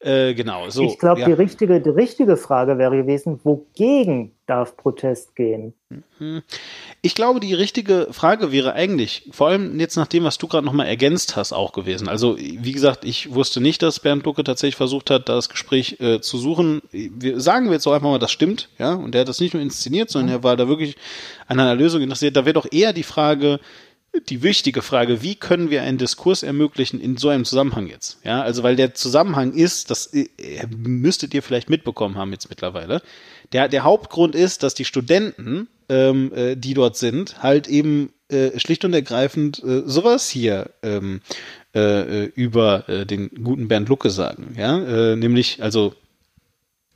[0.01, 0.83] äh, genau, so.
[0.83, 1.27] ich glaube, ja.
[1.27, 5.73] die, richtige, die richtige Frage wäre gewesen, wogegen darf Protest gehen?
[7.01, 10.65] Ich glaube, die richtige Frage wäre eigentlich, vor allem jetzt nach dem, was du gerade
[10.65, 12.07] nochmal ergänzt hast, auch gewesen.
[12.07, 16.21] Also, wie gesagt, ich wusste nicht, dass Bernd Lucke tatsächlich versucht hat, das Gespräch äh,
[16.21, 16.81] zu suchen.
[16.91, 18.93] Wir sagen wir jetzt so einfach mal, das stimmt, ja.
[18.93, 20.95] Und er hat das nicht nur inszeniert, sondern er war da wirklich
[21.47, 22.37] an einer Lösung interessiert.
[22.37, 23.59] Da wäre doch eher die Frage,
[24.27, 28.19] die wichtige Frage, wie können wir einen Diskurs ermöglichen in so einem Zusammenhang jetzt?
[28.23, 30.27] Ja, also weil der Zusammenhang ist, das äh,
[30.75, 33.01] müsstet ihr vielleicht mitbekommen haben jetzt mittlerweile.
[33.53, 38.59] Der, der Hauptgrund ist, dass die Studenten, ähm, äh, die dort sind, halt eben äh,
[38.59, 41.21] schlicht und ergreifend äh, sowas hier ähm,
[41.75, 44.55] äh, äh, über äh, den guten Bernd Lucke sagen.
[44.57, 45.93] Ja, äh, nämlich also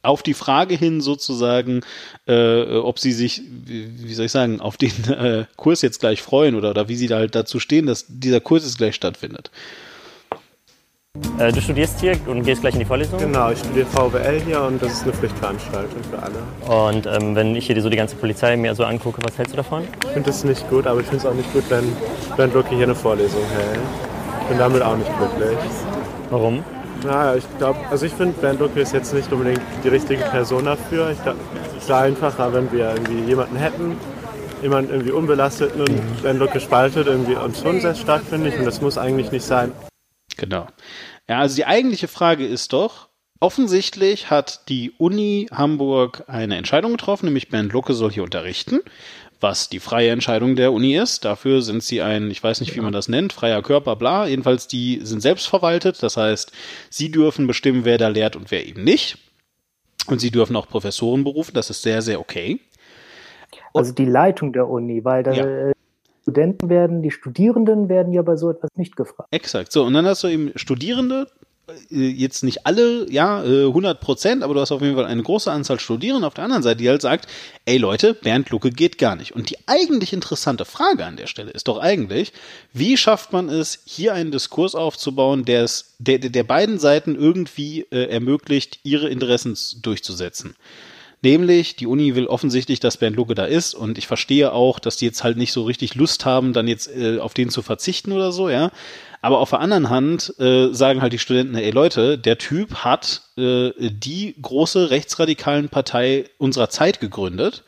[0.04, 1.82] auf die Frage hin sozusagen,
[2.28, 6.22] äh, ob sie sich, wie wie soll ich sagen, auf den äh, Kurs jetzt gleich
[6.22, 9.50] freuen oder, oder wie sie da halt dazu stehen, dass dieser Kurs jetzt gleich stattfindet.
[11.38, 13.20] Äh, du studierst hier und gehst gleich in die Vorlesung?
[13.20, 16.92] Genau, ich studiere VWL hier und das ist eine Pflichtveranstaltung für alle.
[16.92, 19.58] Und ähm, wenn ich hier so die ganze Polizei mir so angucke, was hältst du
[19.58, 19.84] davon?
[20.06, 21.96] Ich finde das nicht gut, aber ich finde es auch nicht gut, wenn
[22.36, 23.80] Bernd Lucke hier eine Vorlesung hält.
[24.42, 25.58] Ich bin damit auch nicht glücklich.
[26.32, 26.64] Warum?
[27.04, 30.66] Naja, ich glaube, also ich finde, Bernd Lucke ist jetzt nicht unbedingt die richtige Person
[30.66, 31.12] dafür.
[31.12, 31.40] Ich glaube,
[31.78, 33.98] es wäre einfacher, wenn wir irgendwie jemanden hätten,
[34.62, 38.58] jemanden irgendwie unbelasteten und Bernd Lucke spaltet irgendwie und schon sehr stark, finde ich.
[38.58, 39.74] Und das muss eigentlich nicht sein.
[40.38, 40.68] Genau.
[41.28, 43.10] Ja, also die eigentliche Frage ist doch,
[43.42, 48.80] offensichtlich hat die Uni Hamburg eine Entscheidung getroffen, nämlich Bernd Lucke soll hier unterrichten,
[49.44, 51.26] was die freie Entscheidung der Uni ist.
[51.26, 54.26] Dafür sind sie ein, ich weiß nicht, wie man das nennt, freier Körper, bla.
[54.26, 56.02] Jedenfalls, die sind selbstverwaltet.
[56.02, 56.54] Das heißt,
[56.90, 59.18] sie dürfen bestimmen, wer da lehrt und wer eben nicht.
[60.08, 61.54] Und sie dürfen auch Professoren berufen.
[61.54, 62.60] Das ist sehr, sehr okay.
[63.74, 65.74] Also die Leitung der Uni, weil da Ja.
[66.24, 69.28] Studenten werden, die Studierenden werden ja bei so etwas nicht gefragt.
[69.32, 69.74] Exakt.
[69.74, 71.28] So, und dann hast du eben Studierende,
[71.90, 75.52] jetzt nicht alle, ja, äh, 100 Prozent, aber du hast auf jeden Fall eine große
[75.52, 77.28] Anzahl Studierende auf der anderen Seite, die halt sagt,
[77.66, 79.34] ey Leute, Bernd Lucke geht gar nicht.
[79.34, 82.34] Und die eigentlich interessante Frage an der Stelle ist doch eigentlich,
[82.74, 87.16] wie schafft man es, hier einen Diskurs aufzubauen, der es, der, der der beiden Seiten
[87.16, 90.56] irgendwie äh, ermöglicht, ihre Interessen durchzusetzen?
[91.22, 94.98] Nämlich, die Uni will offensichtlich, dass Bernd Lucke da ist und ich verstehe auch, dass
[94.98, 98.12] die jetzt halt nicht so richtig Lust haben, dann jetzt äh, auf den zu verzichten
[98.12, 98.72] oder so, ja.
[99.24, 103.22] Aber auf der anderen Hand äh, sagen halt die Studenten, ey Leute, der Typ hat
[103.38, 107.64] äh, die große rechtsradikalen Partei unserer Zeit gegründet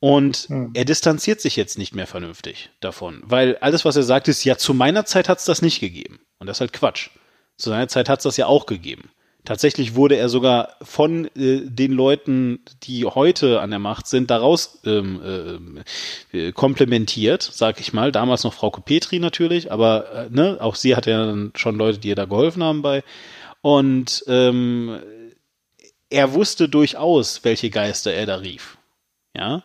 [0.00, 4.44] und er distanziert sich jetzt nicht mehr vernünftig davon, weil alles, was er sagt, ist,
[4.44, 6.20] ja, zu meiner Zeit hat es das nicht gegeben.
[6.38, 7.10] Und das ist halt Quatsch.
[7.58, 9.10] Zu seiner Zeit hat es das ja auch gegeben.
[9.44, 14.78] Tatsächlich wurde er sogar von äh, den Leuten, die heute an der Macht sind, daraus
[14.86, 15.80] ähm, ähm,
[16.32, 18.10] äh, komplementiert, sag ich mal.
[18.10, 21.98] Damals noch Frau Petri natürlich, aber äh, ne, auch sie hatte ja dann schon Leute,
[21.98, 23.04] die ihr da geholfen haben bei.
[23.60, 24.98] Und ähm,
[26.08, 28.78] er wusste durchaus, welche Geister er da rief.
[29.36, 29.62] Ja,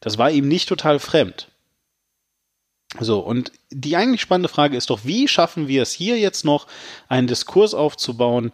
[0.00, 1.48] das war ihm nicht total fremd.
[2.98, 6.66] So, und die eigentlich spannende Frage ist doch, wie schaffen wir es hier jetzt noch,
[7.08, 8.52] einen Diskurs aufzubauen,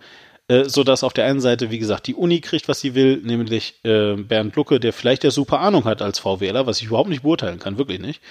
[0.49, 3.19] äh, so dass auf der einen Seite, wie gesagt, die Uni kriegt, was sie will,
[3.19, 7.11] nämlich äh, Bernd Lucke, der vielleicht ja super Ahnung hat als VWLer, was ich überhaupt
[7.11, 8.23] nicht beurteilen kann, wirklich nicht.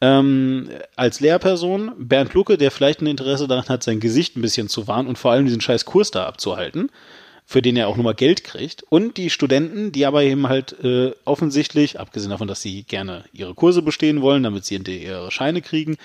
[0.00, 4.68] Ähm, als Lehrperson Bernd Lucke, der vielleicht ein Interesse daran hat, sein Gesicht ein bisschen
[4.68, 6.90] zu wahren und vor allem diesen scheiß Kurs da abzuhalten,
[7.44, 8.82] für den er auch nochmal Geld kriegt.
[8.88, 13.54] Und die Studenten, die aber eben halt äh, offensichtlich, abgesehen davon, dass sie gerne ihre
[13.54, 15.98] Kurse bestehen wollen, damit sie ihre Scheine kriegen,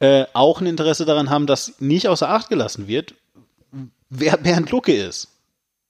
[0.00, 3.14] äh, auch ein Interesse daran haben, dass nicht außer Acht gelassen wird,
[4.10, 5.28] wer Bernd Lucke ist.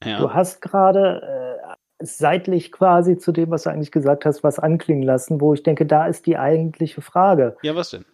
[0.05, 0.21] Ja.
[0.21, 5.03] Du hast gerade äh, seitlich quasi zu dem, was du eigentlich gesagt hast, was anklingen
[5.03, 7.57] lassen, wo ich denke, da ist die eigentliche Frage.
[7.63, 8.05] Ja, was denn?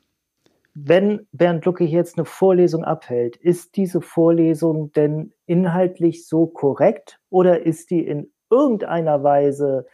[0.74, 7.66] Wenn Bernd Lucke jetzt eine Vorlesung abhält, ist diese Vorlesung denn inhaltlich so korrekt oder
[7.66, 9.86] ist die in irgendeiner Weise,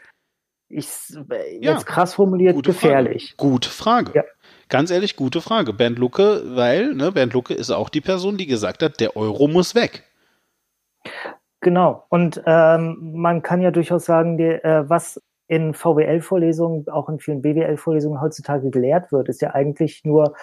[0.68, 0.88] ich,
[1.60, 3.34] Ja, jetzt krass formuliert, Gute gefährlich?
[3.36, 3.50] Frage.
[3.50, 4.12] Gute Frage.
[4.14, 4.24] Ja.
[4.68, 5.72] Ganz ehrlich, gute Frage.
[5.72, 9.48] Bernd Lucke, weil ne, Bernd Lucke ist auch die Person, die gesagt hat, der Euro
[9.48, 10.04] muss weg.
[11.60, 12.04] Genau.
[12.08, 17.42] Und ähm, man kann ja durchaus sagen, die, äh, was in VWL-Vorlesungen, auch in vielen
[17.42, 20.34] BWL-Vorlesungen heutzutage gelehrt wird, ist ja eigentlich nur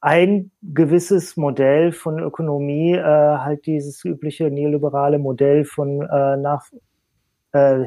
[0.00, 6.66] ein gewisses Modell von Ökonomie, äh, halt dieses übliche neoliberale Modell von äh, nach,
[7.52, 7.84] äh,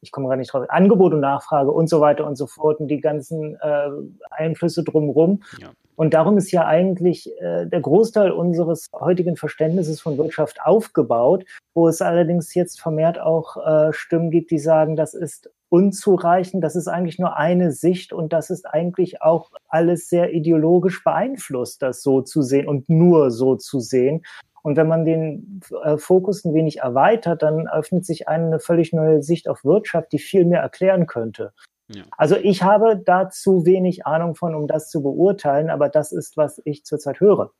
[0.00, 2.88] ich komme gerade nicht drauf, Angebot und Nachfrage und so weiter und so fort und
[2.88, 3.90] die ganzen äh,
[4.30, 5.42] Einflüsse drumherum.
[5.58, 5.70] Ja.
[5.96, 11.44] Und darum ist ja eigentlich äh, der Großteil unseres heutigen Verständnisses von Wirtschaft aufgebaut,
[11.74, 16.76] wo es allerdings jetzt vermehrt auch äh, Stimmen gibt, die sagen, das ist unzureichend, das
[16.76, 22.02] ist eigentlich nur eine Sicht und das ist eigentlich auch alles sehr ideologisch beeinflusst, das
[22.02, 24.22] so zu sehen und nur so zu sehen.
[24.66, 29.22] Und wenn man den äh, Fokus ein wenig erweitert, dann öffnet sich eine völlig neue
[29.22, 31.52] Sicht auf Wirtschaft, die viel mehr erklären könnte.
[31.86, 32.02] Ja.
[32.18, 36.36] Also ich habe da zu wenig Ahnung von, um das zu beurteilen, aber das ist,
[36.36, 37.52] was ich zurzeit höre.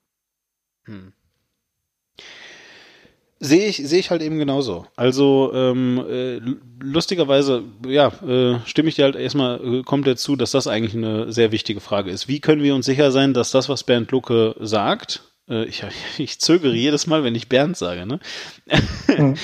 [0.87, 1.13] Hm.
[3.39, 4.87] Sehe ich, sehe ich halt eben genauso.
[4.97, 6.41] Also ähm, äh,
[6.81, 11.31] lustigerweise, ja, äh, stimme ich dir halt erstmal äh, komplett zu, dass das eigentlich eine
[11.33, 12.27] sehr wichtige Frage ist.
[12.27, 15.85] Wie können wir uns sicher sein, dass das, was Bernd Lucke sagt, ich,
[16.19, 18.21] ich zögere jedes Mal, wenn ich Bernd sage, ne?
[19.17, 19.35] Mhm.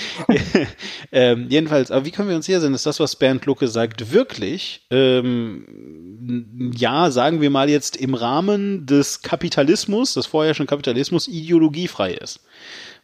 [1.13, 4.13] ähm, jedenfalls, aber wie können wir uns sicher sein, dass das, was Bernd Lucke sagt,
[4.13, 12.15] wirklich, ähm, ja, sagen wir mal jetzt im Rahmen des Kapitalismus, des vorherrschenden Kapitalismus, ideologiefrei
[12.15, 12.41] ist?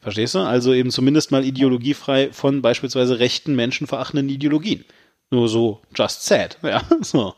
[0.00, 0.40] Verstehst du?
[0.40, 4.84] Also eben zumindest mal ideologiefrei von beispielsweise rechten, menschenverachtenden Ideologien.
[5.30, 7.34] Nur so, just said, ja, so.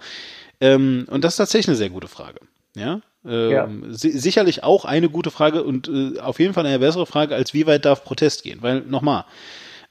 [0.61, 2.41] Ähm, und das ist tatsächlich eine sehr gute Frage,
[2.77, 3.01] ja.
[3.24, 3.68] Ähm, Ja.
[3.90, 7.52] si sicherlich auch eine gute Frage und äh, auf jeden Fall eine bessere Frage, als
[7.52, 8.62] wie weit darf Protest gehen?
[8.62, 9.24] Weil, nochmal,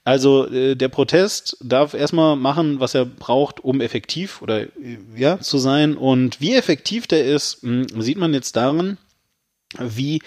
[0.04, 5.38] also äh, der Protest darf erstmal machen, was er braucht, um effektiv oder äh, ja
[5.38, 5.96] zu sein.
[5.96, 8.98] Und wie effektiv der ist, mh, sieht man jetzt daran,
[9.78, 10.20] wie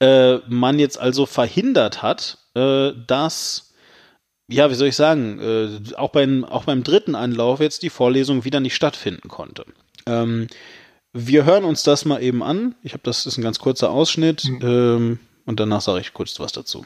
[0.00, 3.72] äh, man jetzt also verhindert hat, äh, dass
[4.46, 8.44] ja, wie soll ich sagen, äh, auch, beim, auch beim dritten Anlauf jetzt die Vorlesung
[8.44, 9.64] wieder nicht stattfinden konnte.
[10.06, 10.48] Ähm,
[11.14, 12.74] wir hören uns das mal eben an.
[12.82, 16.52] Ich habe das ist ein ganz kurzer Ausschnitt ähm, und danach sage ich kurz was
[16.52, 16.84] dazu.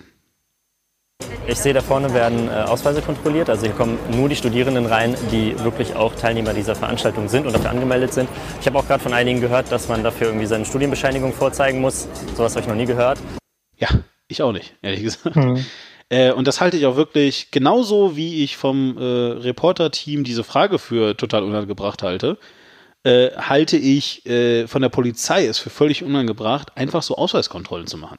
[1.49, 3.49] Ich sehe, da vorne werden äh, Ausweise kontrolliert.
[3.49, 7.55] Also hier kommen nur die Studierenden rein, die wirklich auch Teilnehmer dieser Veranstaltung sind und
[7.55, 8.29] dafür angemeldet sind.
[8.61, 12.07] Ich habe auch gerade von einigen gehört, dass man dafür irgendwie seine Studienbescheinigung vorzeigen muss.
[12.37, 13.19] Sowas habe ich noch nie gehört.
[13.79, 13.89] Ja,
[14.29, 15.37] ich auch nicht, ehrlich gesagt.
[16.11, 20.79] Äh, und das halte ich auch wirklich genauso, wie ich vom äh, Reporter-Team diese Frage
[20.79, 22.39] für total unangebracht halte.
[23.09, 27.97] Äh, halte ich äh, von der Polizei es für völlig unangebracht, einfach so Ausweiskontrollen zu
[27.97, 28.19] machen.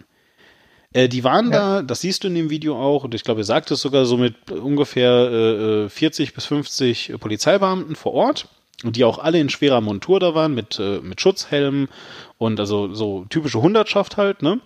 [0.93, 3.45] Äh, die waren da, das siehst du in dem Video auch, und ich glaube, er
[3.45, 8.47] sagt es sogar so mit ungefähr äh, äh, 40 bis 50 Polizeibeamten vor Ort,
[8.83, 11.89] und die auch alle in schwerer Montur da waren, mit, äh, mit Schutzhelmen
[12.39, 14.59] und also so typische Hundertschaft halt, ne?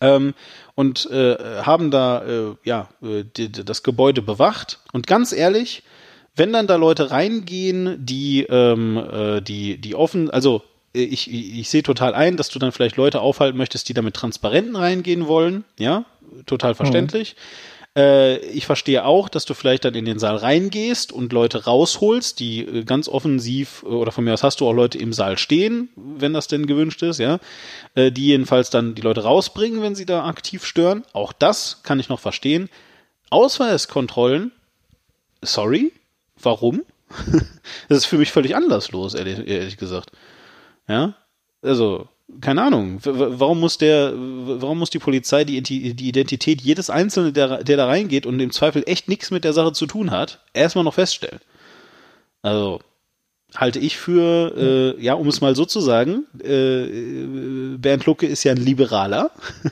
[0.00, 0.34] Ähm,
[0.76, 4.78] und äh, haben da äh, ja äh, die, die, das Gebäude bewacht.
[4.92, 5.82] Und ganz ehrlich,
[6.38, 10.62] wenn dann da Leute reingehen, die ähm, äh, die die offen, also
[10.94, 13.94] äh, ich, ich, ich sehe total ein, dass du dann vielleicht Leute aufhalten möchtest, die
[13.94, 16.04] da mit Transparenten reingehen wollen, ja,
[16.46, 17.36] total verständlich.
[17.96, 22.38] Äh, ich verstehe auch, dass du vielleicht dann in den Saal reingehst und Leute rausholst,
[22.38, 25.88] die äh, ganz offensiv, oder von mir aus hast du auch Leute im Saal stehen,
[25.96, 27.40] wenn das denn gewünscht ist, ja,
[27.96, 31.04] äh, die jedenfalls dann die Leute rausbringen, wenn sie da aktiv stören.
[31.12, 32.68] Auch das kann ich noch verstehen.
[33.30, 34.52] Ausweiskontrollen,
[35.42, 35.92] sorry,
[36.42, 36.82] warum?
[37.88, 40.10] das ist für mich völlig anlasslos, ehrlich, ehrlich gesagt.
[40.88, 41.14] Ja,
[41.62, 42.08] also
[42.40, 42.98] keine Ahnung.
[43.02, 47.86] Warum muss der, warum muss die Polizei die, die Identität jedes Einzelnen, der, der da
[47.86, 51.40] reingeht und im Zweifel echt nichts mit der Sache zu tun hat, erstmal noch feststellen?
[52.42, 52.80] Also
[53.54, 58.44] halte ich für, äh, ja, um es mal so zu sagen, äh, Bernd Lucke ist
[58.44, 59.30] ja ein Liberaler,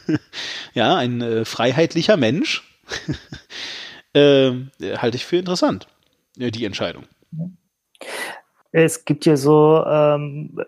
[0.75, 2.65] ja, ein äh, freiheitlicher Mensch.
[4.15, 4.53] äh,
[4.97, 5.89] halte ich für interessant,
[6.37, 7.05] die Entscheidung.
[8.73, 10.61] Es gibt ja so ähm,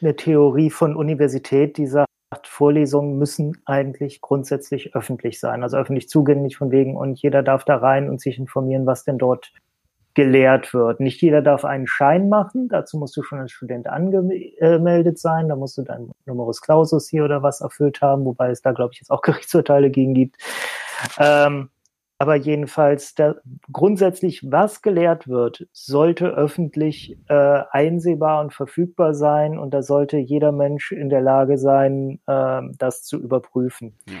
[0.00, 2.08] eine Theorie von Universität, die sagt,
[2.44, 7.76] Vorlesungen müssen eigentlich grundsätzlich öffentlich sein, also öffentlich zugänglich von wegen und jeder darf da
[7.76, 9.52] rein und sich informieren, was denn dort
[10.14, 10.98] gelehrt wird.
[10.98, 15.54] Nicht jeder darf einen Schein machen, dazu musst du schon als Student angemeldet sein, da
[15.54, 19.00] musst du dein Numerus Clausus hier oder was erfüllt haben, wobei es da, glaube ich,
[19.00, 20.36] jetzt auch Gerichtsurteile gegen gibt.
[21.18, 21.70] Ähm,
[22.18, 23.40] aber jedenfalls der,
[23.72, 30.50] grundsätzlich, was gelehrt wird, sollte öffentlich äh, einsehbar und verfügbar sein und da sollte jeder
[30.50, 33.96] Mensch in der Lage sein, äh, das zu überprüfen.
[34.08, 34.16] Ja.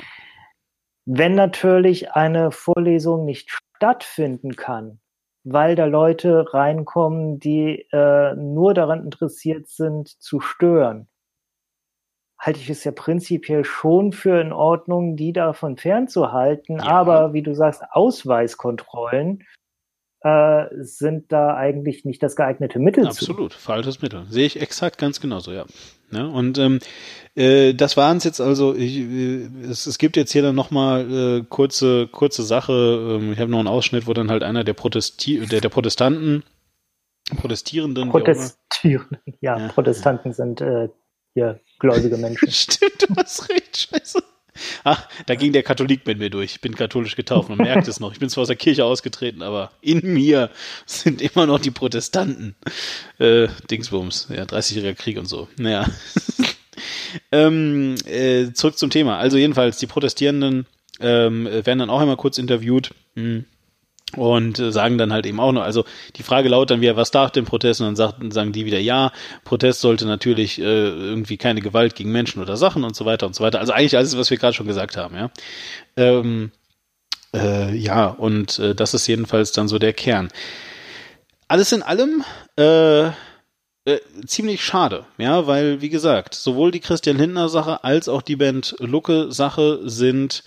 [1.06, 5.00] Wenn natürlich eine Vorlesung nicht stattfinden kann,
[5.42, 11.08] weil da Leute reinkommen, die äh, nur daran interessiert sind, zu stören,
[12.38, 16.80] halte ich es ja prinzipiell schon für in Ordnung, die davon fernzuhalten.
[16.80, 19.44] Aber wie du sagst, Ausweiskontrollen
[20.20, 23.10] äh, sind da eigentlich nicht das geeignete Mittel zu.
[23.10, 24.24] Absolut, falsches Mittel.
[24.28, 25.64] Sehe ich exakt ganz genauso, ja.
[26.10, 26.80] ja und ähm,
[27.34, 31.10] äh, das waren es jetzt also, ich, äh, es, es gibt jetzt hier dann nochmal
[31.10, 34.74] äh, kurze, kurze Sache, ähm, ich habe noch einen Ausschnitt, wo dann halt einer der,
[34.74, 36.42] Protesti der, der Protestanten,
[37.36, 39.68] Protestierenden, Protestierenden, ja, Ja.
[39.68, 40.88] Protestanten sind äh,
[41.38, 42.50] hier gläubige Menschen.
[42.50, 44.22] Stimmt, du hast recht, scheiße.
[44.82, 46.56] Ach, da ging der Katholik mit mir durch.
[46.56, 48.12] Ich bin katholisch getauft, man merkt es noch.
[48.12, 50.50] Ich bin zwar aus der Kirche ausgetreten, aber in mir
[50.84, 52.56] sind immer noch die Protestanten.
[53.18, 55.48] Äh, Dingsbums, ja, 30-jähriger Krieg und so.
[55.58, 55.86] Naja.
[57.32, 59.18] ähm, äh, zurück zum Thema.
[59.18, 60.66] Also jedenfalls, die Protestierenden
[60.98, 62.90] ähm, werden dann auch einmal kurz interviewt.
[63.14, 63.44] Hm.
[64.16, 65.84] Und äh, sagen dann halt eben auch noch, also
[66.16, 67.80] die Frage lautet dann wieder, was darf denn Protest?
[67.80, 69.12] Und dann sagt, sagen die wieder, ja,
[69.44, 73.34] Protest sollte natürlich äh, irgendwie keine Gewalt gegen Menschen oder Sachen und so weiter und
[73.34, 73.60] so weiter.
[73.60, 75.30] Also eigentlich alles, was wir gerade schon gesagt haben, ja.
[75.96, 76.52] Ähm,
[77.34, 80.28] äh, ja, und äh, das ist jedenfalls dann so der Kern.
[81.46, 82.24] Alles in allem
[82.56, 83.08] äh,
[83.88, 88.36] äh, ziemlich schade, ja, weil, wie gesagt, sowohl die Christian Lindner Sache als auch die
[88.36, 90.44] Band Lucke Sache sind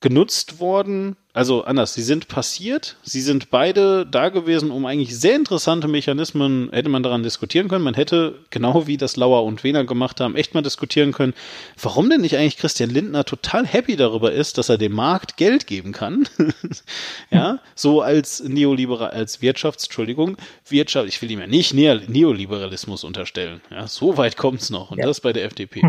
[0.00, 5.36] genutzt worden, also anders, sie sind passiert, sie sind beide da gewesen, um eigentlich sehr
[5.36, 9.84] interessante Mechanismen, hätte man daran diskutieren können, man hätte, genau wie das Lauer und Wehner
[9.84, 11.34] gemacht haben, echt mal diskutieren können,
[11.78, 15.66] warum denn nicht eigentlich Christian Lindner total happy darüber ist, dass er dem Markt Geld
[15.66, 16.26] geben kann,
[17.30, 23.04] ja, so als Neoliberal, als Wirtschafts, Entschuldigung, Wirtschaft, ich will ihm ja nicht Neo Neoliberalismus
[23.04, 25.82] unterstellen, ja, so weit kommt's noch und das bei der FDP.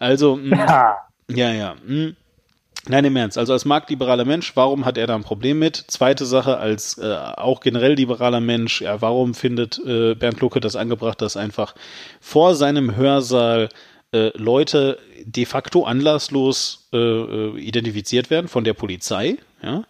[0.00, 0.96] Also, mh, Ja.
[1.28, 1.76] ja, ja.
[1.86, 2.16] Hm.
[2.86, 3.38] Nein, im Ernst.
[3.38, 5.76] Also als marktliberaler Mensch, warum hat er da ein Problem mit?
[5.88, 10.76] Zweite Sache, als äh, auch generell liberaler Mensch, ja, warum findet äh, Bernd Lucke das
[10.76, 11.74] angebracht, dass einfach
[12.20, 13.70] vor seinem Hörsaal
[14.12, 19.84] äh, Leute de facto anlasslos äh, äh, identifiziert werden von der Polizei, ja?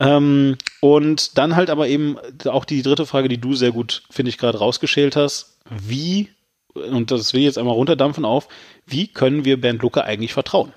[0.00, 4.28] Ähm, und dann halt aber eben auch die dritte Frage, die du sehr gut, finde
[4.28, 5.56] ich, gerade rausgeschält hast.
[5.70, 6.28] Wie,
[6.74, 8.48] und das will ich jetzt einmal runterdampfen auf,
[8.86, 10.72] wie können wir Bernd Lucke eigentlich vertrauen?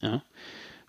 [0.00, 0.22] Ja.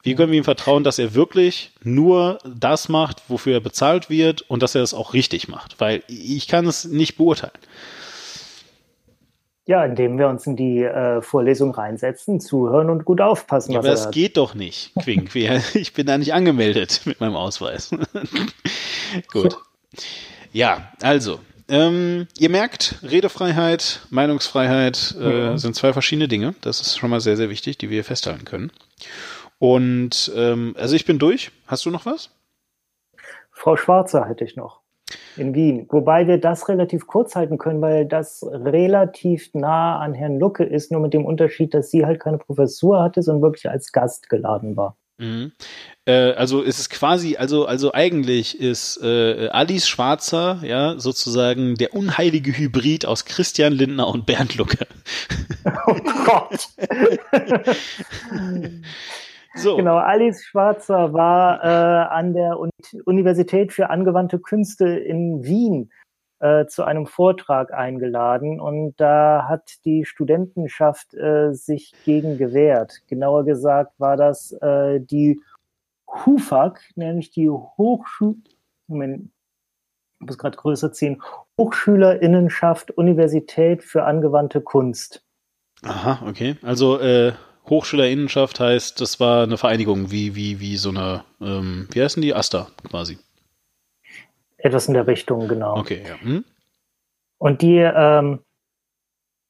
[0.03, 4.41] Wie können wir ihm vertrauen, dass er wirklich nur das macht, wofür er bezahlt wird
[4.41, 5.79] und dass er es auch richtig macht?
[5.79, 7.53] Weil ich kann es nicht beurteilen.
[9.65, 13.71] Ja, indem wir uns in die äh, Vorlesung reinsetzen, zuhören und gut aufpassen.
[13.71, 15.33] Ja, was aber er das da- geht doch nicht, Quink.
[15.73, 17.91] Ich bin da nicht angemeldet mit meinem Ausweis.
[19.31, 19.55] Gut.
[20.51, 21.39] Ja, also,
[21.69, 25.57] ähm, ihr merkt, Redefreiheit, Meinungsfreiheit äh, Mhm.
[25.57, 26.55] sind zwei verschiedene Dinge.
[26.59, 28.69] Das ist schon mal sehr, sehr wichtig, die wir festhalten können.
[29.59, 31.51] Und ähm, also ich bin durch.
[31.67, 32.29] Hast du noch was?
[33.51, 34.83] Frau Schwarzer hätte ich noch
[35.37, 35.87] in Wien.
[35.89, 40.91] Wobei wir das relativ kurz halten können, weil das relativ nah an Herrn Lucke ist,
[40.91, 44.75] nur mit dem Unterschied, dass sie halt keine Professur hatte, sondern wirklich als Gast geladen
[44.75, 44.97] war.
[45.17, 45.51] Mhm.
[46.05, 51.93] Äh, also ist es quasi, also also eigentlich ist äh, Alice Schwarzer ja sozusagen der
[51.93, 54.87] unheilige Hybrid aus Christian Lindner und Bernd Lucke.
[55.85, 56.67] Oh Gott!
[59.55, 59.75] So.
[59.77, 62.71] Genau, Alice Schwarzer war äh, an der Uni
[63.05, 65.91] Universität für angewandte Künste in Wien
[66.39, 73.01] äh, zu einem Vortrag eingeladen und da hat die Studentenschaft äh, sich gegen gewehrt.
[73.07, 75.39] Genauer gesagt war das äh, die
[76.07, 78.35] HUFAG, nämlich die Hochschul
[78.87, 79.29] Moment,
[80.19, 81.21] ich muss gerade größer ziehen,
[81.59, 85.23] Hochschülerinnenschaft Universität für angewandte Kunst.
[85.83, 86.55] Aha, okay.
[86.61, 87.33] Also äh,
[87.69, 92.33] Hochschülerinnenschaft heißt, das war eine Vereinigung, wie, wie, wie so eine, ähm, wie heißen die?
[92.33, 93.17] Asta quasi.
[94.57, 95.77] Etwas in der Richtung, genau.
[95.77, 96.19] Okay, ja.
[96.19, 96.43] Hm?
[97.37, 98.39] Und die, ähm,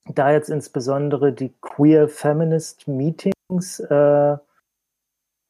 [0.06, 4.38] da jetzt insbesondere die Queer Feminist Meetings, äh,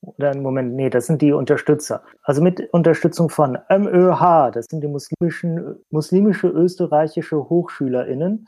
[0.01, 2.03] oder Moment, nee, das sind die Unterstützer.
[2.23, 8.47] Also mit Unterstützung von MÖH, das sind die muslimischen, muslimische österreichische HochschülerInnen,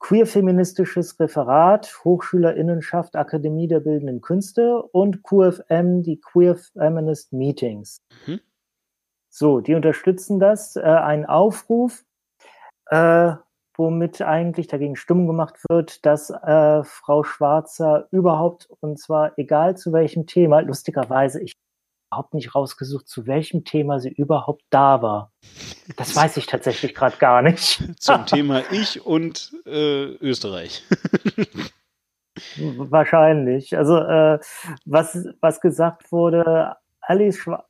[0.00, 8.02] Queer Feministisches Referat, HochschülerInnenschaft, Akademie der Bildenden Künste und QFM, die Queer Feminist Meetings.
[8.26, 8.40] Mhm.
[9.28, 10.74] So, die unterstützen das.
[10.74, 12.04] Äh, ein Aufruf,
[12.86, 13.34] äh,
[13.76, 19.92] womit eigentlich dagegen Stimmung gemacht wird, dass äh, Frau Schwarzer überhaupt, und zwar egal zu
[19.92, 21.59] welchem Thema, lustigerweise, ich
[22.10, 25.32] überhaupt nicht rausgesucht, zu welchem Thema sie überhaupt da war.
[25.96, 27.82] Das weiß ich tatsächlich gerade gar nicht.
[28.00, 30.82] Zum Thema Ich und äh, Österreich.
[32.56, 33.76] Wahrscheinlich.
[33.76, 34.40] Also äh,
[34.86, 37.64] was, was gesagt wurde, Alice, Schwa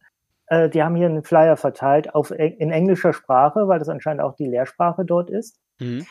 [0.46, 4.36] äh, die haben hier einen Flyer verteilt auf, in englischer Sprache, weil das anscheinend auch
[4.36, 5.60] die Lehrsprache dort ist.
[5.80, 6.06] Mhm.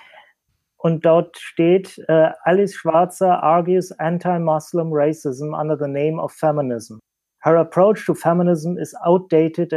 [0.78, 7.00] Und dort steht, äh, Alice Schwarzer argues anti-Muslim racism under the name of feminism.
[7.42, 9.74] Her approach to feminism is outdated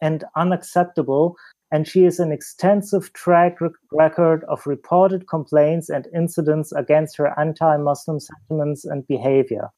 [0.00, 1.36] and unacceptable,
[1.70, 3.58] and she has an extensive track
[3.92, 9.70] record of reported complaints and incidents against her anti-Muslim sentiments and behavior.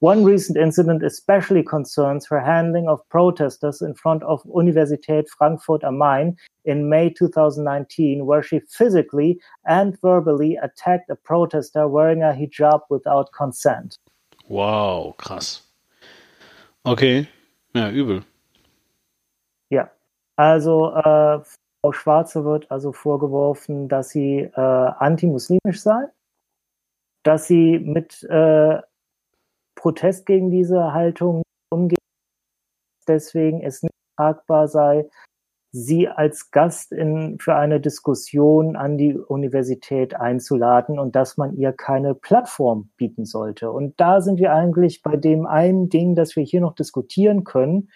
[0.00, 5.98] One recent incident especially concerns her handling of protesters in front of Universität Frankfurt am
[5.98, 12.80] Main in May 2019, where she physically and verbally attacked a protester wearing a hijab
[12.88, 13.98] without consent.
[14.48, 15.60] Wow, krass.
[16.84, 17.26] Okay,
[17.74, 18.24] ja, übel.
[19.70, 19.90] Ja,
[20.36, 21.40] also äh,
[21.82, 26.08] Frau Schwarze wird also vorgeworfen, dass sie äh, antimuslimisch sei,
[27.22, 28.80] dass sie mit äh,
[29.74, 31.98] Protest gegen diese Haltung umgeht,
[33.06, 35.08] deswegen es nicht tragbar sei,
[35.72, 41.72] sie als Gast in, für eine Diskussion an die Universität einzuladen und dass man ihr
[41.72, 43.70] keine Plattform bieten sollte.
[43.70, 47.90] Und da sind wir eigentlich bei dem einen Ding, das wir hier noch diskutieren können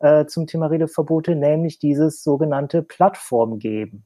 [0.00, 4.04] äh, zum Thema Redeverbote, nämlich dieses sogenannte Plattform geben.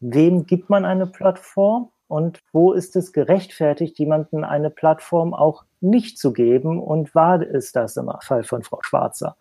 [0.00, 1.90] Wem gibt man eine Plattform?
[2.06, 7.72] und wo ist es gerechtfertigt, jemanden eine Plattform auch nicht zu geben und war es
[7.72, 9.36] das im Fall von Frau Schwarzer?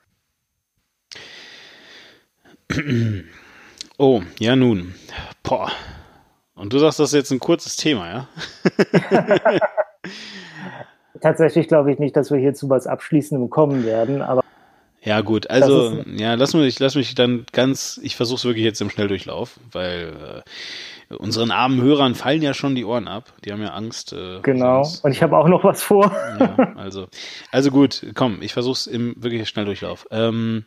[3.98, 4.95] Oh, ja nun.
[5.44, 5.72] Boah.
[6.56, 8.28] Und du sagst, das ist jetzt ein kurzes Thema, ja?
[11.22, 14.44] Tatsächlich glaube ich nicht, dass wir hier zu was Abschließendem kommen werden, aber
[15.06, 18.80] ja, gut, also, ja, lass mich, lass mich dann ganz, ich versuche es wirklich jetzt
[18.80, 20.44] im Schnelldurchlauf, weil
[21.10, 23.34] äh, unseren armen Hörern fallen ja schon die Ohren ab.
[23.44, 24.14] Die haben ja Angst.
[24.14, 26.16] Äh, genau, und ich habe auch noch was vor.
[26.40, 27.08] ja, also,
[27.52, 30.08] also gut, komm, ich versuche es im wirklich Schnelldurchlauf.
[30.10, 30.66] Ähm,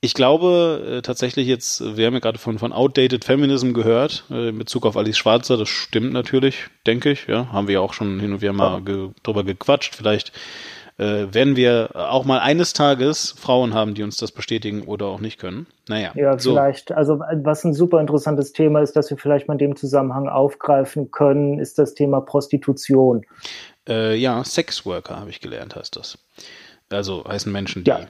[0.00, 4.48] ich glaube äh, tatsächlich jetzt, wir haben ja gerade von, von Outdated Feminism gehört, äh,
[4.48, 7.92] in Bezug auf Alice Schwarzer, das stimmt natürlich, denke ich, ja, haben wir ja auch
[7.92, 10.32] schon hin und wieder mal ge drüber gequatscht, vielleicht
[10.96, 15.20] äh, werden wir auch mal eines Tages Frauen haben, die uns das bestätigen oder auch
[15.20, 15.66] nicht können.
[15.88, 16.12] Naja.
[16.14, 16.52] Ja, so.
[16.52, 16.92] vielleicht.
[16.92, 21.10] Also was ein super interessantes Thema ist, das wir vielleicht mal in dem Zusammenhang aufgreifen
[21.10, 23.24] können, ist das Thema Prostitution.
[23.88, 26.18] Äh, ja, Sexworker habe ich gelernt, heißt das.
[26.90, 28.06] Also heißen Menschen, die, ja.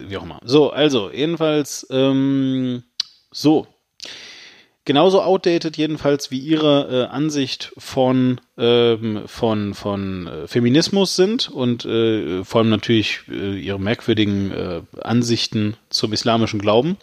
[0.00, 0.40] Wie auch immer.
[0.44, 2.82] So, also jedenfalls, ähm,
[3.30, 3.66] so,
[4.84, 11.84] genauso outdated jedenfalls wie ihre äh, Ansicht von ähm, von von äh, Feminismus sind und
[11.84, 16.96] äh, vor allem natürlich äh, ihre merkwürdigen äh, Ansichten zum islamischen Glauben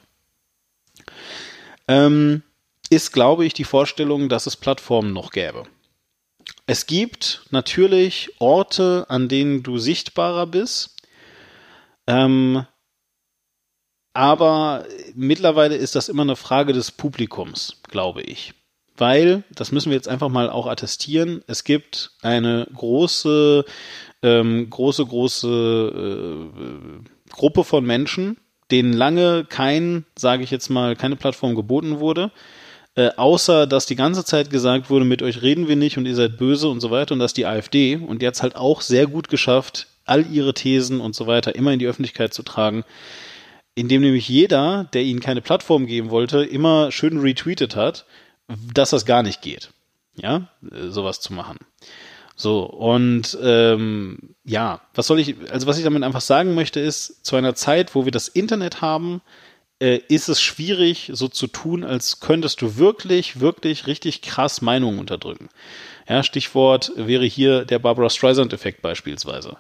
[1.88, 2.44] ähm,
[2.90, 5.64] ist glaube ich die Vorstellung, dass es Plattformen noch gäbe.
[6.66, 10.96] Es gibt natürlich Orte, an denen du sichtbarer bist.
[12.08, 12.66] Ähm,
[14.20, 14.84] aber
[15.16, 18.54] mittlerweile ist das immer eine Frage des Publikums, glaube ich.
[18.98, 23.64] Weil, das müssen wir jetzt einfach mal auch attestieren, es gibt eine große,
[24.22, 28.36] ähm, große, große äh, Gruppe von Menschen,
[28.72, 32.32] denen lange kein, sage ich jetzt mal, keine Plattform geboten wurde,
[32.96, 36.16] äh, außer dass die ganze Zeit gesagt wurde, mit euch reden wir nicht und ihr
[36.16, 39.30] seid böse und so weiter und dass die AfD und es halt auch sehr gut
[39.30, 42.84] geschafft, all ihre Thesen und so weiter immer in die Öffentlichkeit zu tragen
[43.80, 48.06] indem nämlich jeder, der ihnen keine Plattform geben wollte, immer schön retweetet hat,
[48.74, 49.72] dass das gar nicht geht.
[50.16, 51.60] Ja, äh, sowas zu machen.
[52.36, 57.26] So, und ähm, ja, was soll ich, also was ich damit einfach sagen möchte, ist,
[57.26, 59.22] zu einer Zeit, wo wir das Internet haben,
[59.82, 65.00] äh, ist es schwierig, so zu tun, als könntest du wirklich, wirklich richtig krass Meinungen
[65.00, 65.48] unterdrücken.
[66.08, 69.58] Ja, Stichwort wäre hier der Barbara Streisand-Effekt beispielsweise.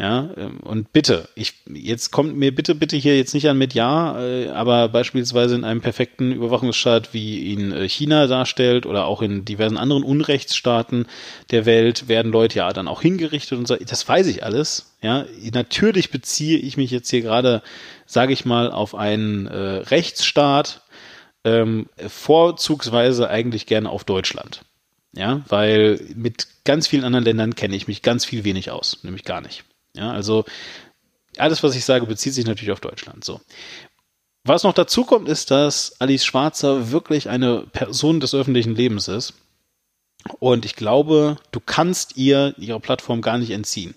[0.00, 3.74] Ja, ähm, und bitte, ich, jetzt kommt mir bitte, bitte hier jetzt nicht an mit
[3.74, 9.22] Ja, äh, aber beispielsweise in einem perfekten Überwachungsstaat, wie ihn äh, China darstellt oder auch
[9.22, 11.06] in diversen anderen Unrechtsstaaten
[11.50, 13.74] der Welt, werden Leute ja dann auch hingerichtet und so.
[13.74, 14.94] Das weiß ich alles.
[15.02, 17.60] Ja, natürlich beziehe ich mich jetzt hier gerade,
[18.06, 20.82] sage ich mal, auf einen äh, Rechtsstaat,
[21.42, 24.62] ähm, vorzugsweise eigentlich gerne auf Deutschland.
[25.12, 29.24] Ja, weil mit ganz vielen anderen Ländern kenne ich mich ganz viel wenig aus, nämlich
[29.24, 29.64] gar nicht.
[29.98, 30.44] Ja, also
[31.36, 33.24] alles, was ich sage, bezieht sich natürlich auf Deutschland.
[33.24, 33.40] So.
[34.44, 39.34] Was noch dazu kommt, ist, dass Alice Schwarzer wirklich eine Person des öffentlichen Lebens ist.
[40.38, 43.94] Und ich glaube, du kannst ihr ihre Plattform gar nicht entziehen.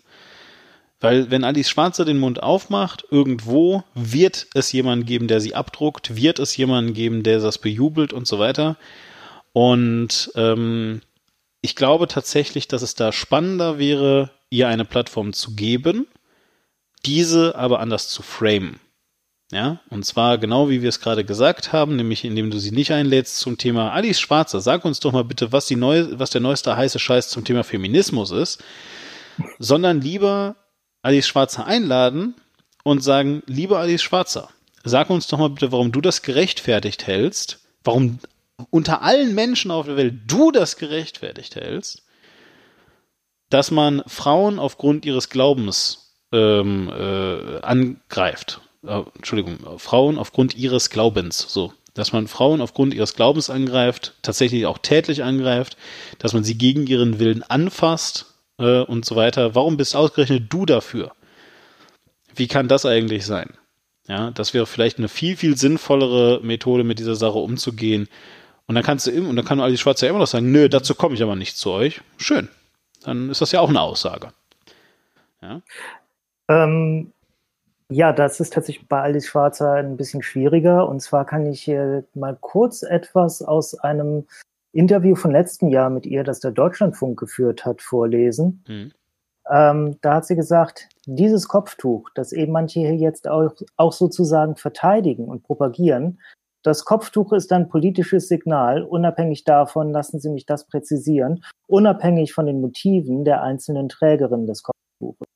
[0.99, 6.15] Weil wenn Alice Schwarzer den Mund aufmacht, irgendwo wird es jemanden geben, der sie abdruckt,
[6.15, 8.77] wird es jemanden geben, der das bejubelt und so weiter.
[9.53, 11.01] Und ähm,
[11.61, 16.07] ich glaube tatsächlich, dass es da spannender wäre, ihr eine Plattform zu geben,
[17.05, 18.79] diese aber anders zu framen.
[19.51, 22.91] Ja, und zwar genau wie wir es gerade gesagt haben, nämlich indem du sie nicht
[22.91, 24.61] einlädst zum Thema Alice Schwarzer.
[24.61, 27.65] Sag uns doch mal bitte, was die neu, was der neueste heiße Scheiß zum Thema
[27.65, 28.63] Feminismus ist,
[29.59, 30.55] sondern lieber
[31.01, 32.35] Alice Schwarzer einladen
[32.83, 34.49] und sagen, lieber Alice Schwarzer,
[34.85, 38.19] sag uns doch mal bitte, warum du das gerechtfertigt hältst, warum
[38.69, 42.03] unter allen Menschen auf der Welt du das gerechtfertigt hältst,
[43.49, 51.45] dass man Frauen aufgrund ihres Glaubens ähm, äh, angreift äh, Entschuldigung, Frauen aufgrund ihres Glaubens,
[51.47, 55.77] so, dass man Frauen aufgrund ihres Glaubens angreift, tatsächlich auch tätlich angreift,
[56.19, 59.55] dass man sie gegen ihren Willen anfasst äh, und so weiter.
[59.55, 61.11] Warum bist ausgerechnet du dafür?
[62.33, 63.53] Wie kann das eigentlich sein?
[64.07, 68.07] Ja, das wäre vielleicht eine viel, viel sinnvollere Methode, mit dieser Sache umzugehen.
[68.71, 71.13] Und dann kannst du und dann kann Ali Schwarzer immer noch sagen, nö, dazu komme
[71.13, 71.99] ich aber nicht zu euch.
[72.15, 72.47] Schön.
[73.03, 74.29] Dann ist das ja auch eine Aussage.
[75.41, 75.61] Ja.
[76.47, 77.11] Ähm,
[77.89, 80.87] ja, das ist tatsächlich bei Alice Schwarzer ein bisschen schwieriger.
[80.87, 84.23] Und zwar kann ich äh, mal kurz etwas aus einem
[84.71, 88.63] Interview von letzten Jahr mit ihr, das der Deutschlandfunk geführt hat, vorlesen.
[88.69, 88.93] Mhm.
[89.49, 94.55] Ähm, da hat sie gesagt, dieses Kopftuch, das eben manche hier jetzt auch, auch sozusagen
[94.55, 96.19] verteidigen und propagieren,
[96.63, 98.83] das Kopftuch ist ein politisches Signal.
[98.83, 104.63] Unabhängig davon, lassen Sie mich das präzisieren, unabhängig von den Motiven der einzelnen Trägerin des
[104.63, 105.27] Kopftuches.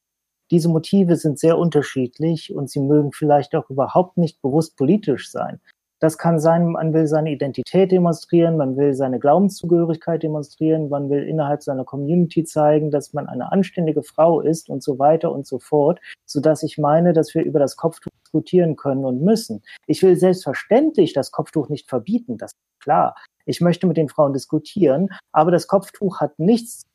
[0.52, 5.60] Diese Motive sind sehr unterschiedlich und sie mögen vielleicht auch überhaupt nicht bewusst politisch sein.
[6.00, 11.24] Das kann sein, man will seine Identität demonstrieren, man will seine Glaubenszugehörigkeit demonstrieren, man will
[11.24, 15.58] innerhalb seiner Community zeigen, dass man eine anständige Frau ist und so weiter und so
[15.58, 19.64] fort, so dass ich meine, dass wir über das Kopftuch diskutieren können und müssen.
[19.88, 23.16] Ich will selbstverständlich das Kopftuch nicht verbieten, das ist klar.
[23.46, 26.88] Ich möchte mit den Frauen diskutieren, aber das Kopftuch hat nichts zu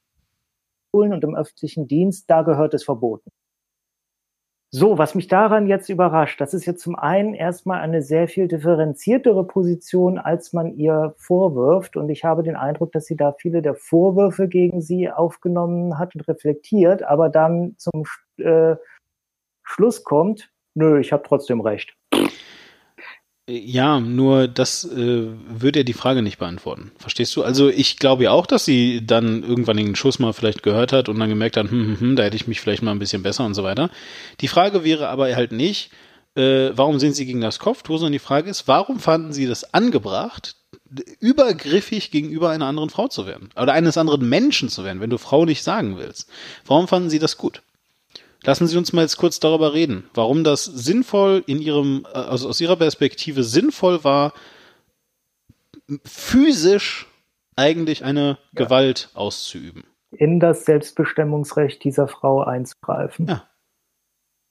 [0.93, 3.31] tun und im öffentlichen Dienst, da gehört es verboten.
[4.73, 8.47] So, was mich daran jetzt überrascht, das ist jetzt zum einen erstmal eine sehr viel
[8.47, 11.97] differenziertere Position, als man ihr vorwirft.
[11.97, 16.15] Und ich habe den Eindruck, dass sie da viele der Vorwürfe gegen sie aufgenommen hat
[16.15, 18.05] und reflektiert, aber dann zum
[18.39, 18.77] äh,
[19.65, 21.97] Schluss kommt, nö, ich habe trotzdem recht.
[23.51, 26.93] Ja, nur das äh, würde ja die Frage nicht beantworten.
[26.99, 27.43] Verstehst du?
[27.43, 31.09] Also ich glaube ja auch, dass sie dann irgendwann den Schuss mal vielleicht gehört hat
[31.09, 33.25] und dann gemerkt hat, hm, hm, hm, da hätte ich mich vielleicht mal ein bisschen
[33.25, 33.91] besser und so weiter.
[34.41, 35.91] Die Frage wäre aber halt nicht,
[36.37, 39.75] äh, warum sind sie gegen das Kopftuch, sondern die Frage ist, warum fanden sie das
[39.75, 40.55] angebracht,
[41.19, 43.51] übergriffig gegenüber einer anderen Frau zu werden?
[43.61, 46.29] Oder eines anderen Menschen zu werden, wenn du Frau nicht sagen willst.
[46.67, 47.63] Warum fanden sie das gut?
[48.43, 52.61] Lassen Sie uns mal jetzt kurz darüber reden, warum das sinnvoll in Ihrem, also aus
[52.61, 54.33] Ihrer Perspektive sinnvoll war,
[56.05, 57.07] physisch
[57.57, 58.65] eigentlich eine ja.
[58.65, 59.85] Gewalt auszuüben.
[60.12, 63.27] In das Selbstbestimmungsrecht dieser Frau einzugreifen.
[63.29, 63.47] Ja.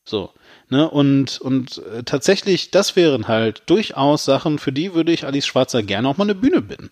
[0.07, 0.32] So,
[0.70, 5.45] ne, und, und äh, tatsächlich, das wären halt durchaus Sachen, für die würde ich Alice
[5.45, 6.90] Schwarzer gerne auch mal eine Bühne bieten.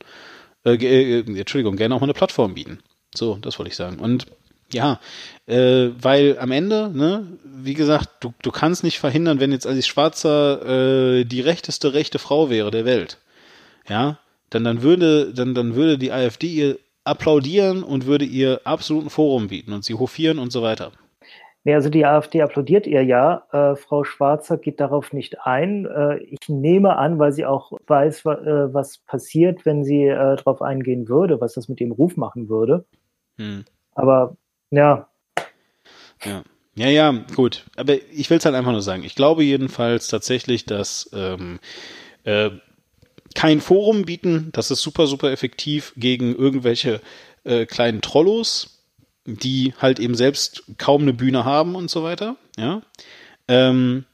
[0.66, 2.80] Äh, äh, Entschuldigung, gerne auch mal eine Plattform bieten.
[3.16, 4.00] So, das wollte ich sagen.
[4.00, 4.28] Und
[4.74, 5.00] ja,
[5.46, 9.88] äh, weil am Ende, ne, wie gesagt, du, du kannst nicht verhindern, wenn jetzt Alice
[9.88, 13.18] Schwarzer äh, die rechteste rechte Frau wäre der Welt.
[13.88, 14.20] Ja,
[14.50, 19.48] dann, dann würde, dann, dann würde die AfD ihr applaudieren und würde ihr absoluten Forum
[19.48, 20.92] bieten und sie hofieren und so weiter.
[21.64, 23.44] Nee, also die AfD applaudiert ihr ja.
[23.52, 25.86] Äh, Frau Schwarzer geht darauf nicht ein.
[25.86, 30.38] Äh, ich nehme an, weil sie auch weiß, wa äh, was passiert, wenn sie äh,
[30.38, 32.86] darauf eingehen würde, was das mit dem Ruf machen würde.
[33.38, 33.66] Hm.
[33.96, 34.38] Aber
[34.72, 35.08] ja.
[36.24, 36.44] Ja.
[36.78, 37.66] Ja, ja, gut.
[37.76, 39.04] Aber ich will es halt einfach nur sagen.
[39.04, 41.60] Ich glaube jedenfalls tatsächlich, dass ähm,
[42.24, 42.52] äh,
[43.34, 47.02] kein Forum bieten, das ist super, super effektiv gegen irgendwelche
[47.46, 48.84] äh, kleinen Trollos,
[49.26, 52.36] die halt eben selbst kaum eine Bühne haben und so weiter.
[52.58, 52.84] Ja.
[53.48, 54.06] Ähm,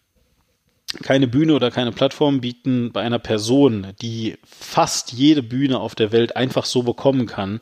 [1.01, 6.13] keine Bühne oder keine Plattform bieten bei einer Person, die fast jede Bühne auf der
[6.13, 7.59] Welt einfach so bekommen kann,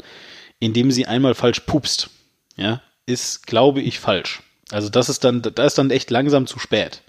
[0.59, 2.11] indem sie einmal falsch pupst
[2.57, 4.41] ja, ist, glaube ich, falsch.
[4.71, 7.01] Also das ist dann, da ist dann echt langsam zu spät.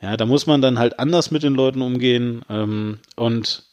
[0.00, 2.42] Ja, da muss man dann halt anders mit den Leuten umgehen.
[2.48, 3.64] Ähm, und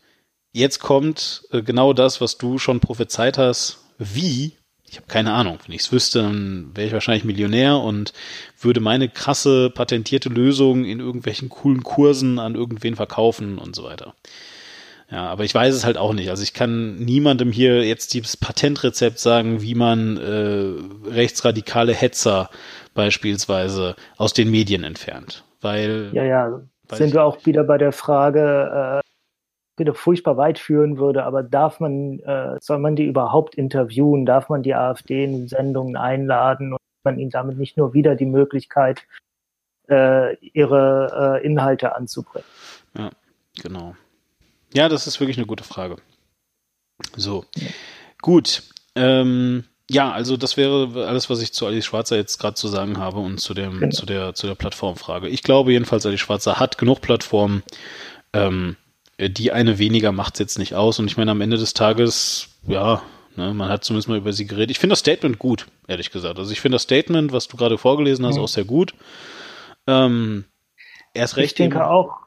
[0.54, 3.80] jetzt kommt äh, genau das, was du schon prophezeit hast.
[3.98, 4.54] Wie?
[4.90, 5.60] Ich habe keine Ahnung.
[5.66, 8.14] Wenn ich es wüsste, dann wäre ich wahrscheinlich Millionär und
[8.60, 14.16] würde meine krasse patentierte Lösung in irgendwelchen coolen Kursen an irgendwen verkaufen und so weiter.
[15.12, 16.30] Ja, aber ich weiß es halt auch nicht.
[16.30, 22.50] Also ich kann niemandem hier jetzt dieses Patentrezept sagen, wie man äh, rechtsradikale Hetzer
[22.94, 25.44] beispielsweise aus den Medien entfernt.
[25.60, 26.12] Weil.
[26.14, 26.62] Ja, ja,
[26.94, 31.80] sind wir auch wieder bei der Frage, äh, wieder furchtbar weit führen würde, aber darf
[31.80, 34.26] man, äh, soll man die überhaupt interviewen?
[34.26, 38.26] Darf man die AfD in Sendungen einladen und man ihnen damit nicht nur wieder die
[38.26, 39.06] Möglichkeit
[39.90, 42.48] äh, ihre äh, Inhalte anzubringen.
[42.98, 43.10] Ja,
[43.62, 43.96] genau.
[44.74, 45.98] Ja, das ist wirklich eine gute Frage.
[47.16, 47.46] So,
[48.22, 48.64] gut.
[48.96, 52.98] Ähm, ja, also das wäre alles, was ich zu Alice Schwarzer jetzt gerade zu sagen
[52.98, 53.92] habe und zu dem Genau.
[53.92, 55.28] zu der zu der Plattformfrage.
[55.28, 57.64] Ich glaube jedenfalls, Alice Schwarzer hat genug Plattformen.
[58.34, 58.78] Ähm,
[59.20, 61.00] die eine weniger macht's jetzt nicht aus.
[61.00, 63.02] Und ich meine, am Ende des Tages, ja,
[63.36, 64.72] ne, man hat zumindest mal über sie geredet.
[64.72, 66.40] Ich finde das Statement gut, ehrlich gesagt.
[66.40, 68.42] Also ich finde das Statement, was du gerade vorgelesen hast, Mhm.
[68.44, 68.94] auch sehr gut.
[69.88, 70.46] Ähm,
[71.14, 72.20] erst recht Ich denke eben- auch,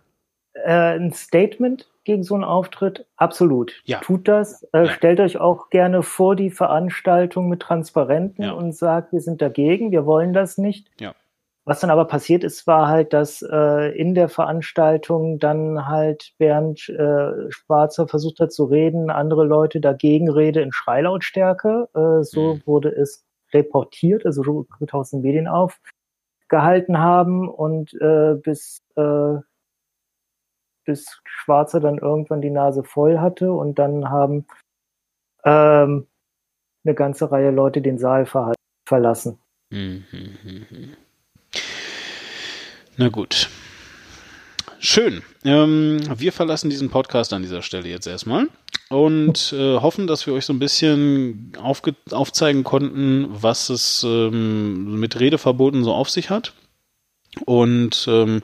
[0.55, 3.81] äh, ein Statement gegen so einen Auftritt, absolut.
[3.85, 4.01] Ja.
[4.01, 4.63] Tut das.
[4.73, 8.53] Äh, Stellt euch auch gerne vor die Veranstaltung mit Transparenten Ja.
[8.53, 10.89] und sagt, wir sind dagegen, wir wollen das nicht.
[11.01, 11.15] Ja.
[11.67, 16.91] Was dann aber passiert ist, war halt, dass äh, in der Veranstaltung dann halt Bernd
[16.91, 21.89] äh, Schwarzer versucht hat zu reden, andere Leute dagegen rede in Schreilautstärke.
[21.95, 22.63] Äh, so Mhm.
[22.67, 23.25] wurde es
[23.55, 29.37] reportiert, also so tausend Medien aufgehalten haben und äh, bis äh,
[30.85, 34.47] bis Schwarzer dann irgendwann die Nase voll hatte und dann haben
[35.45, 36.07] ähm,
[36.85, 38.27] eine ganze Reihe Leute den Saal
[38.87, 39.39] verlassen.
[39.71, 40.97] Mhm, mhm, mhm.
[42.97, 43.49] Na gut.
[44.79, 45.23] Schön.
[45.45, 48.49] Ähm, wir verlassen diesen Podcast an dieser Stelle jetzt erstmal
[48.91, 55.19] und äh, hoffen, dass wir euch so ein bisschen aufzeigen konnten, was es ähm, mit
[55.19, 56.53] Redeverboten so auf sich hat.
[57.47, 58.43] Und ähm,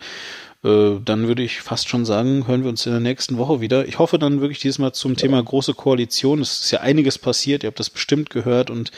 [0.62, 3.86] äh, dann würde ich fast schon sagen, hören wir uns in der nächsten Woche wieder.
[3.86, 6.40] Ich hoffe dann wirklich dieses Mal zum Thema große Koalition.
[6.40, 8.90] Es ist ja einiges passiert, ihr habt das bestimmt gehört und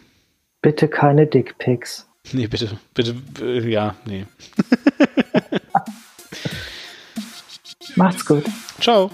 [0.62, 2.08] Bitte keine Dickpics.
[2.32, 4.26] Nee, bitte, bitte, äh, ja, nee.
[7.96, 8.44] Macht's gut.
[8.80, 9.10] Ciao.